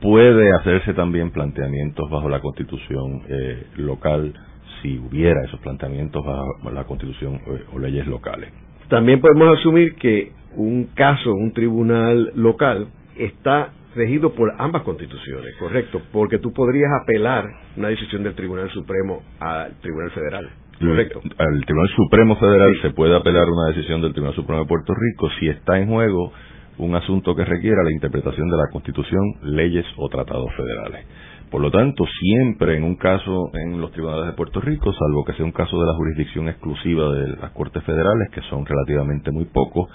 puede 0.00 0.50
hacerse 0.60 0.94
también 0.94 1.30
planteamientos 1.30 2.08
bajo 2.10 2.28
la 2.28 2.40
Constitución 2.40 3.22
eh, 3.28 3.66
local 3.76 4.32
si 4.80 4.98
hubiera 4.98 5.44
esos 5.44 5.60
planteamientos 5.60 6.24
bajo 6.24 6.70
la 6.72 6.84
Constitución 6.84 7.34
eh, 7.34 7.64
o 7.72 7.78
leyes 7.78 8.06
locales. 8.06 8.50
También 8.88 9.20
podemos 9.20 9.58
asumir 9.58 9.94
que 9.96 10.32
un 10.56 10.86
caso, 10.94 11.32
un 11.32 11.52
tribunal 11.52 12.32
local, 12.34 12.88
está 13.16 13.72
regido 13.94 14.32
por 14.34 14.52
ambas 14.58 14.82
constituciones, 14.82 15.56
correcto, 15.58 16.00
porque 16.12 16.38
tú 16.38 16.52
podrías 16.52 16.90
apelar 17.02 17.44
una 17.76 17.88
decisión 17.88 18.22
del 18.22 18.34
Tribunal 18.34 18.70
Supremo 18.70 19.22
al 19.40 19.74
Tribunal 19.80 20.10
Federal. 20.12 20.50
Correcto. 20.78 21.20
Al 21.36 21.64
Tribunal 21.64 21.90
Supremo 21.94 22.36
Federal 22.36 22.72
se 22.80 22.90
puede 22.90 23.14
apelar 23.14 23.46
una 23.48 23.68
decisión 23.68 24.00
del 24.00 24.12
Tribunal 24.12 24.34
Supremo 24.34 24.62
de 24.62 24.68
Puerto 24.68 24.94
Rico 24.94 25.28
si 25.38 25.48
está 25.48 25.78
en 25.78 25.88
juego 25.88 26.32
un 26.78 26.94
asunto 26.94 27.34
que 27.34 27.44
requiera 27.44 27.82
la 27.82 27.92
interpretación 27.92 28.48
de 28.48 28.56
la 28.56 28.68
Constitución, 28.72 29.22
leyes 29.42 29.84
o 29.98 30.08
tratados 30.08 30.50
federales. 30.56 31.04
Por 31.50 31.60
lo 31.60 31.70
tanto, 31.70 32.04
siempre 32.06 32.76
en 32.76 32.84
un 32.84 32.94
caso 32.94 33.50
en 33.54 33.80
los 33.80 33.90
tribunales 33.90 34.26
de 34.26 34.32
Puerto 34.32 34.60
Rico, 34.60 34.92
salvo 34.92 35.24
que 35.24 35.32
sea 35.34 35.44
un 35.44 35.52
caso 35.52 35.78
de 35.80 35.86
la 35.86 35.94
jurisdicción 35.94 36.48
exclusiva 36.48 37.12
de 37.12 37.36
las 37.36 37.50
Cortes 37.50 37.82
Federales, 37.82 38.30
que 38.32 38.40
son 38.42 38.64
relativamente 38.64 39.32
muy 39.32 39.46
pocos, 39.46 39.90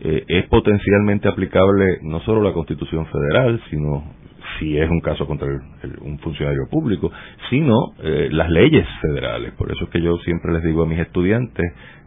eh, 0.00 0.24
es 0.28 0.46
potencialmente 0.48 1.28
aplicable 1.28 1.98
no 2.02 2.20
solo 2.20 2.42
la 2.42 2.52
Constitución 2.52 3.06
Federal, 3.06 3.60
sino 3.70 4.04
si 4.58 4.76
es 4.78 4.88
un 4.90 5.00
caso 5.00 5.26
contra 5.26 5.48
un 6.00 6.18
funcionario 6.18 6.68
público, 6.70 7.10
sino 7.50 7.74
eh, 8.02 8.28
las 8.30 8.50
leyes 8.50 8.86
federales. 9.00 9.52
Por 9.52 9.70
eso 9.70 9.84
es 9.84 9.90
que 9.90 10.00
yo 10.00 10.16
siempre 10.18 10.52
les 10.52 10.62
digo 10.62 10.82
a 10.82 10.86
mis 10.86 10.98
estudiantes 10.98 11.64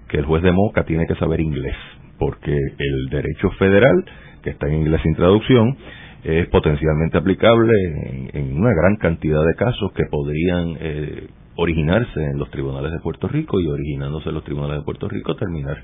que 0.07 0.17
el 0.17 0.25
juez 0.25 0.43
de 0.43 0.51
Moca 0.51 0.83
tiene 0.83 1.05
que 1.07 1.15
saber 1.15 1.39
inglés, 1.39 1.75
porque 2.17 2.51
el 2.51 3.09
derecho 3.09 3.51
federal, 3.51 4.05
que 4.43 4.51
está 4.51 4.67
en 4.67 4.75
inglés 4.75 5.01
sin 5.03 5.15
traducción, 5.15 5.77
es 6.23 6.47
potencialmente 6.47 7.17
aplicable 7.17 7.71
en, 8.33 8.57
una 8.57 8.73
gran 8.73 8.97
cantidad 8.97 9.41
de 9.45 9.55
casos 9.55 9.91
que 9.93 10.03
podrían 10.09 10.77
eh, 10.79 11.27
originarse 11.55 12.23
en 12.23 12.37
los 12.37 12.49
tribunales 12.51 12.91
de 12.91 12.99
Puerto 12.99 13.27
Rico 13.27 13.59
y 13.59 13.67
originándose 13.67 14.29
en 14.29 14.35
los 14.35 14.43
tribunales 14.43 14.79
de 14.79 14.83
Puerto 14.83 15.07
Rico 15.07 15.35
terminar 15.35 15.77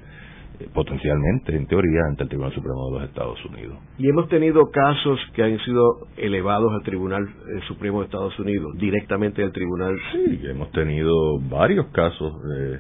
potencialmente, 0.74 1.56
en 1.56 1.68
teoría, 1.68 2.02
ante 2.10 2.24
el 2.24 2.30
Tribunal 2.30 2.54
Supremo 2.54 2.86
de 2.88 3.00
los 3.00 3.10
Estados 3.10 3.46
Unidos. 3.46 3.78
Y 3.98 4.10
hemos 4.10 4.28
tenido 4.28 4.70
casos 4.72 5.20
que 5.34 5.44
han 5.44 5.58
sido 5.60 6.08
elevados 6.18 6.72
al 6.74 6.84
Tribunal 6.84 7.24
eh, 7.24 7.60
Supremo 7.68 8.00
de 8.00 8.06
Estados 8.06 8.38
Unidos, 8.40 8.74
directamente 8.78 9.42
del 9.42 9.52
Tribunal. 9.52 9.96
Sí, 10.12 10.42
hemos 10.44 10.72
tenido 10.72 11.40
varios 11.50 11.88
casos. 11.88 12.34
Eh, 12.58 12.80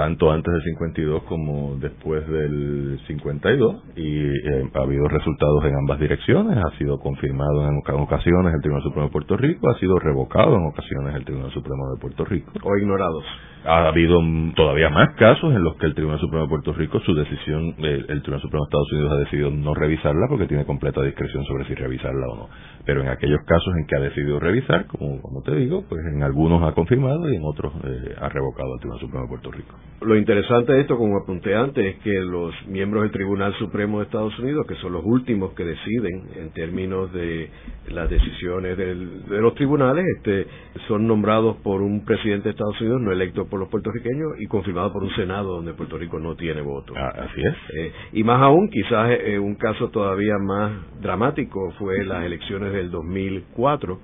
tanto 0.00 0.30
antes 0.30 0.50
del 0.50 0.62
52 0.62 1.24
como 1.24 1.76
después 1.76 2.26
del 2.26 2.98
52 3.06 3.82
y 3.96 4.28
eh, 4.28 4.70
ha 4.72 4.78
habido 4.78 5.06
resultados 5.08 5.62
en 5.64 5.74
ambas 5.76 6.00
direcciones, 6.00 6.56
ha 6.56 6.78
sido 6.78 6.98
confirmado 6.98 7.68
en 7.68 7.76
ocasiones 8.00 8.54
el 8.54 8.60
Tribunal 8.62 8.82
Supremo 8.82 9.06
de 9.08 9.12
Puerto 9.12 9.36
Rico, 9.36 9.68
ha 9.68 9.78
sido 9.78 9.98
revocado 9.98 10.56
en 10.56 10.66
ocasiones 10.68 11.14
el 11.16 11.24
Tribunal 11.24 11.50
Supremo 11.52 11.92
de 11.94 12.00
Puerto 12.00 12.24
Rico. 12.24 12.50
O 12.62 12.76
ignorados. 12.78 13.24
Ha 13.64 13.88
habido 13.88 14.20
todavía 14.56 14.88
más 14.88 15.14
casos 15.16 15.54
en 15.54 15.62
los 15.62 15.76
que 15.76 15.86
el 15.86 15.94
Tribunal 15.94 16.18
Supremo 16.18 16.44
de 16.44 16.48
Puerto 16.48 16.72
Rico, 16.72 16.98
su 17.00 17.14
decisión, 17.14 17.74
el, 17.78 18.06
el 18.08 18.22
Tribunal 18.22 18.40
Supremo 18.40 18.64
de 18.64 18.68
Estados 18.68 18.92
Unidos 18.92 19.12
ha 19.12 19.18
decidido 19.18 19.50
no 19.50 19.74
revisarla 19.74 20.26
porque 20.28 20.46
tiene 20.46 20.64
completa 20.64 21.02
discreción 21.02 21.44
sobre 21.44 21.66
si 21.66 21.74
revisarla 21.74 22.26
o 22.28 22.36
no. 22.36 22.48
Pero 22.86 23.02
en 23.02 23.08
aquellos 23.08 23.40
casos 23.46 23.74
en 23.76 23.86
que 23.86 23.96
ha 23.96 24.00
decidido 24.00 24.40
revisar, 24.40 24.86
como, 24.86 25.20
como 25.20 25.42
te 25.42 25.54
digo, 25.54 25.84
pues 25.88 26.00
en 26.12 26.22
algunos 26.22 26.62
ha 26.62 26.72
confirmado 26.72 27.30
y 27.30 27.36
en 27.36 27.42
otros 27.44 27.72
eh, 27.84 28.14
ha 28.18 28.28
revocado 28.30 28.74
el 28.74 28.80
Tribunal 28.80 29.00
Supremo 29.00 29.22
de 29.24 29.28
Puerto 29.28 29.50
Rico. 29.52 29.74
Lo 30.00 30.16
interesante 30.16 30.72
de 30.72 30.80
esto, 30.80 30.96
como 30.96 31.18
apunté 31.18 31.54
antes, 31.54 31.84
es 31.84 32.02
que 32.02 32.20
los 32.20 32.54
miembros 32.66 33.02
del 33.02 33.12
Tribunal 33.12 33.52
Supremo 33.58 33.98
de 33.98 34.04
Estados 34.04 34.38
Unidos, 34.38 34.66
que 34.66 34.76
son 34.76 34.92
los 34.92 35.04
últimos 35.04 35.52
que 35.52 35.64
deciden 35.64 36.30
en 36.36 36.50
términos 36.52 37.12
de 37.12 37.50
las 37.88 38.08
decisiones 38.08 38.78
de 38.78 38.94
los 38.94 39.54
tribunales, 39.54 40.06
este, 40.16 40.46
son 40.88 41.06
nombrados 41.06 41.56
por 41.58 41.82
un 41.82 42.04
presidente 42.04 42.44
de 42.44 42.50
Estados 42.50 42.80
Unidos 42.80 43.00
no 43.02 43.12
electo 43.12 43.46
por 43.50 43.60
los 43.60 43.68
puertorriqueños 43.68 44.40
y 44.40 44.46
confirmados 44.46 44.92
por 44.92 45.02
un 45.02 45.10
Senado 45.14 45.56
donde 45.56 45.74
Puerto 45.74 45.98
Rico 45.98 46.18
no 46.18 46.36
tiene 46.36 46.62
voto. 46.62 46.94
Ah, 46.96 47.12
así 47.18 47.40
es. 47.40 47.54
Eh, 47.76 47.92
y 48.12 48.24
más 48.24 48.40
aún, 48.40 48.70
quizás 48.70 49.10
eh, 49.10 49.38
un 49.38 49.56
caso 49.56 49.90
todavía 49.90 50.38
más 50.38 50.72
dramático 51.00 51.72
fue 51.78 52.04
las 52.04 52.24
elecciones 52.24 52.72
del 52.72 52.90
2004, 52.90 54.00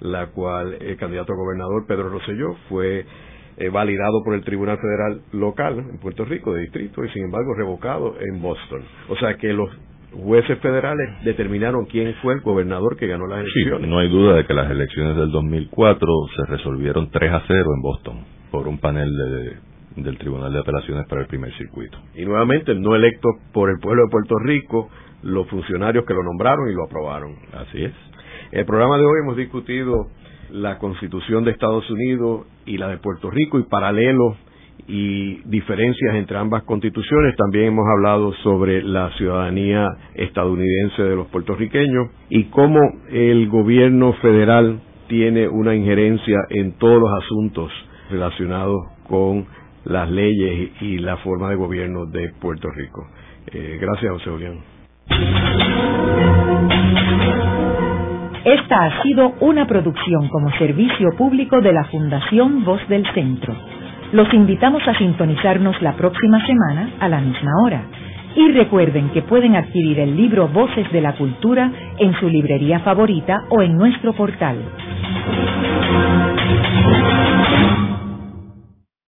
la 0.00 0.28
cual 0.28 0.76
el 0.80 0.96
candidato 0.96 1.32
a 1.32 1.36
gobernador 1.36 1.86
Pedro 1.86 2.08
Rosselló 2.08 2.56
fue 2.68 3.04
eh, 3.58 3.68
validado 3.70 4.22
por 4.24 4.34
el 4.34 4.44
Tribunal 4.44 4.78
Federal 4.78 5.20
local 5.32 5.78
en 5.78 5.98
Puerto 5.98 6.24
Rico, 6.24 6.52
de 6.52 6.62
distrito, 6.62 7.04
y 7.04 7.08
sin 7.10 7.24
embargo 7.24 7.54
revocado 7.54 8.14
en 8.20 8.42
Boston. 8.42 8.82
O 9.08 9.16
sea 9.16 9.36
que 9.36 9.52
los 9.52 9.70
jueces 10.12 10.58
federales 10.60 11.24
determinaron 11.24 11.86
quién 11.86 12.14
fue 12.22 12.34
el 12.34 12.40
gobernador 12.40 12.96
que 12.96 13.06
ganó 13.06 13.26
las 13.26 13.40
elecciones. 13.40 13.80
Sí, 13.82 13.90
no 13.90 13.98
hay 13.98 14.08
duda 14.08 14.36
de 14.36 14.46
que 14.46 14.54
las 14.54 14.70
elecciones 14.70 15.16
del 15.16 15.30
2004 15.30 16.08
se 16.36 16.52
resolvieron 16.52 17.10
3 17.10 17.32
a 17.32 17.42
0 17.46 17.70
en 17.76 17.82
Boston 17.82 18.35
por 18.56 18.68
un 18.68 18.78
panel 18.78 19.10
de, 19.14 20.02
del 20.02 20.16
Tribunal 20.16 20.50
de 20.50 20.60
Apelaciones 20.60 21.06
para 21.08 21.20
el 21.20 21.26
primer 21.26 21.52
circuito. 21.58 21.98
Y 22.14 22.24
nuevamente 22.24 22.74
no 22.74 22.96
electo 22.96 23.28
por 23.52 23.68
el 23.68 23.76
pueblo 23.78 24.04
de 24.04 24.10
Puerto 24.10 24.38
Rico, 24.38 24.88
los 25.22 25.46
funcionarios 25.48 26.06
que 26.06 26.14
lo 26.14 26.22
nombraron 26.22 26.66
y 26.70 26.74
lo 26.74 26.84
aprobaron. 26.84 27.34
Así 27.52 27.84
es. 27.84 27.92
En 28.52 28.60
el 28.60 28.64
programa 28.64 28.96
de 28.96 29.04
hoy 29.04 29.20
hemos 29.22 29.36
discutido 29.36 30.06
la 30.52 30.78
constitución 30.78 31.44
de 31.44 31.50
Estados 31.50 31.90
Unidos 31.90 32.46
y 32.64 32.78
la 32.78 32.88
de 32.88 32.96
Puerto 32.96 33.30
Rico 33.30 33.58
y 33.58 33.64
paralelos 33.64 34.38
y 34.88 35.42
diferencias 35.50 36.14
entre 36.14 36.38
ambas 36.38 36.62
constituciones. 36.62 37.36
También 37.36 37.66
hemos 37.66 37.84
hablado 37.86 38.32
sobre 38.42 38.82
la 38.82 39.10
ciudadanía 39.18 39.86
estadounidense 40.14 41.02
de 41.02 41.14
los 41.14 41.26
puertorriqueños 41.26 42.08
y 42.30 42.44
cómo 42.44 42.80
el 43.10 43.50
gobierno 43.50 44.14
federal 44.14 44.80
tiene 45.08 45.46
una 45.46 45.74
injerencia 45.74 46.38
en 46.48 46.72
todos 46.78 46.98
los 46.98 47.22
asuntos 47.22 47.70
relacionados 48.10 48.92
con 49.08 49.46
las 49.84 50.10
leyes 50.10 50.70
y 50.80 50.98
la 50.98 51.16
forma 51.18 51.50
de 51.50 51.56
gobierno 51.56 52.06
de 52.06 52.32
Puerto 52.40 52.68
Rico. 52.70 53.06
Eh, 53.52 53.78
gracias, 53.80 54.12
José 54.12 54.30
Julián. 54.30 54.76
Esta 58.44 58.84
ha 58.84 59.02
sido 59.02 59.34
una 59.40 59.66
producción 59.66 60.28
como 60.28 60.50
servicio 60.52 61.10
público 61.16 61.60
de 61.60 61.72
la 61.72 61.84
Fundación 61.84 62.64
Voz 62.64 62.80
del 62.88 63.04
Centro. 63.12 63.54
Los 64.12 64.32
invitamos 64.32 64.86
a 64.86 64.96
sintonizarnos 64.96 65.80
la 65.82 65.96
próxima 65.96 66.44
semana 66.46 66.90
a 67.00 67.08
la 67.08 67.20
misma 67.20 67.50
hora. 67.64 67.82
Y 68.36 68.52
recuerden 68.52 69.10
que 69.10 69.22
pueden 69.22 69.56
adquirir 69.56 69.98
el 69.98 70.16
libro 70.16 70.48
Voces 70.48 70.90
de 70.92 71.00
la 71.00 71.14
Cultura 71.14 71.72
en 71.98 72.12
su 72.20 72.28
librería 72.28 72.80
favorita 72.80 73.44
o 73.48 73.62
en 73.62 73.76
nuestro 73.76 74.12
portal. 74.12 74.58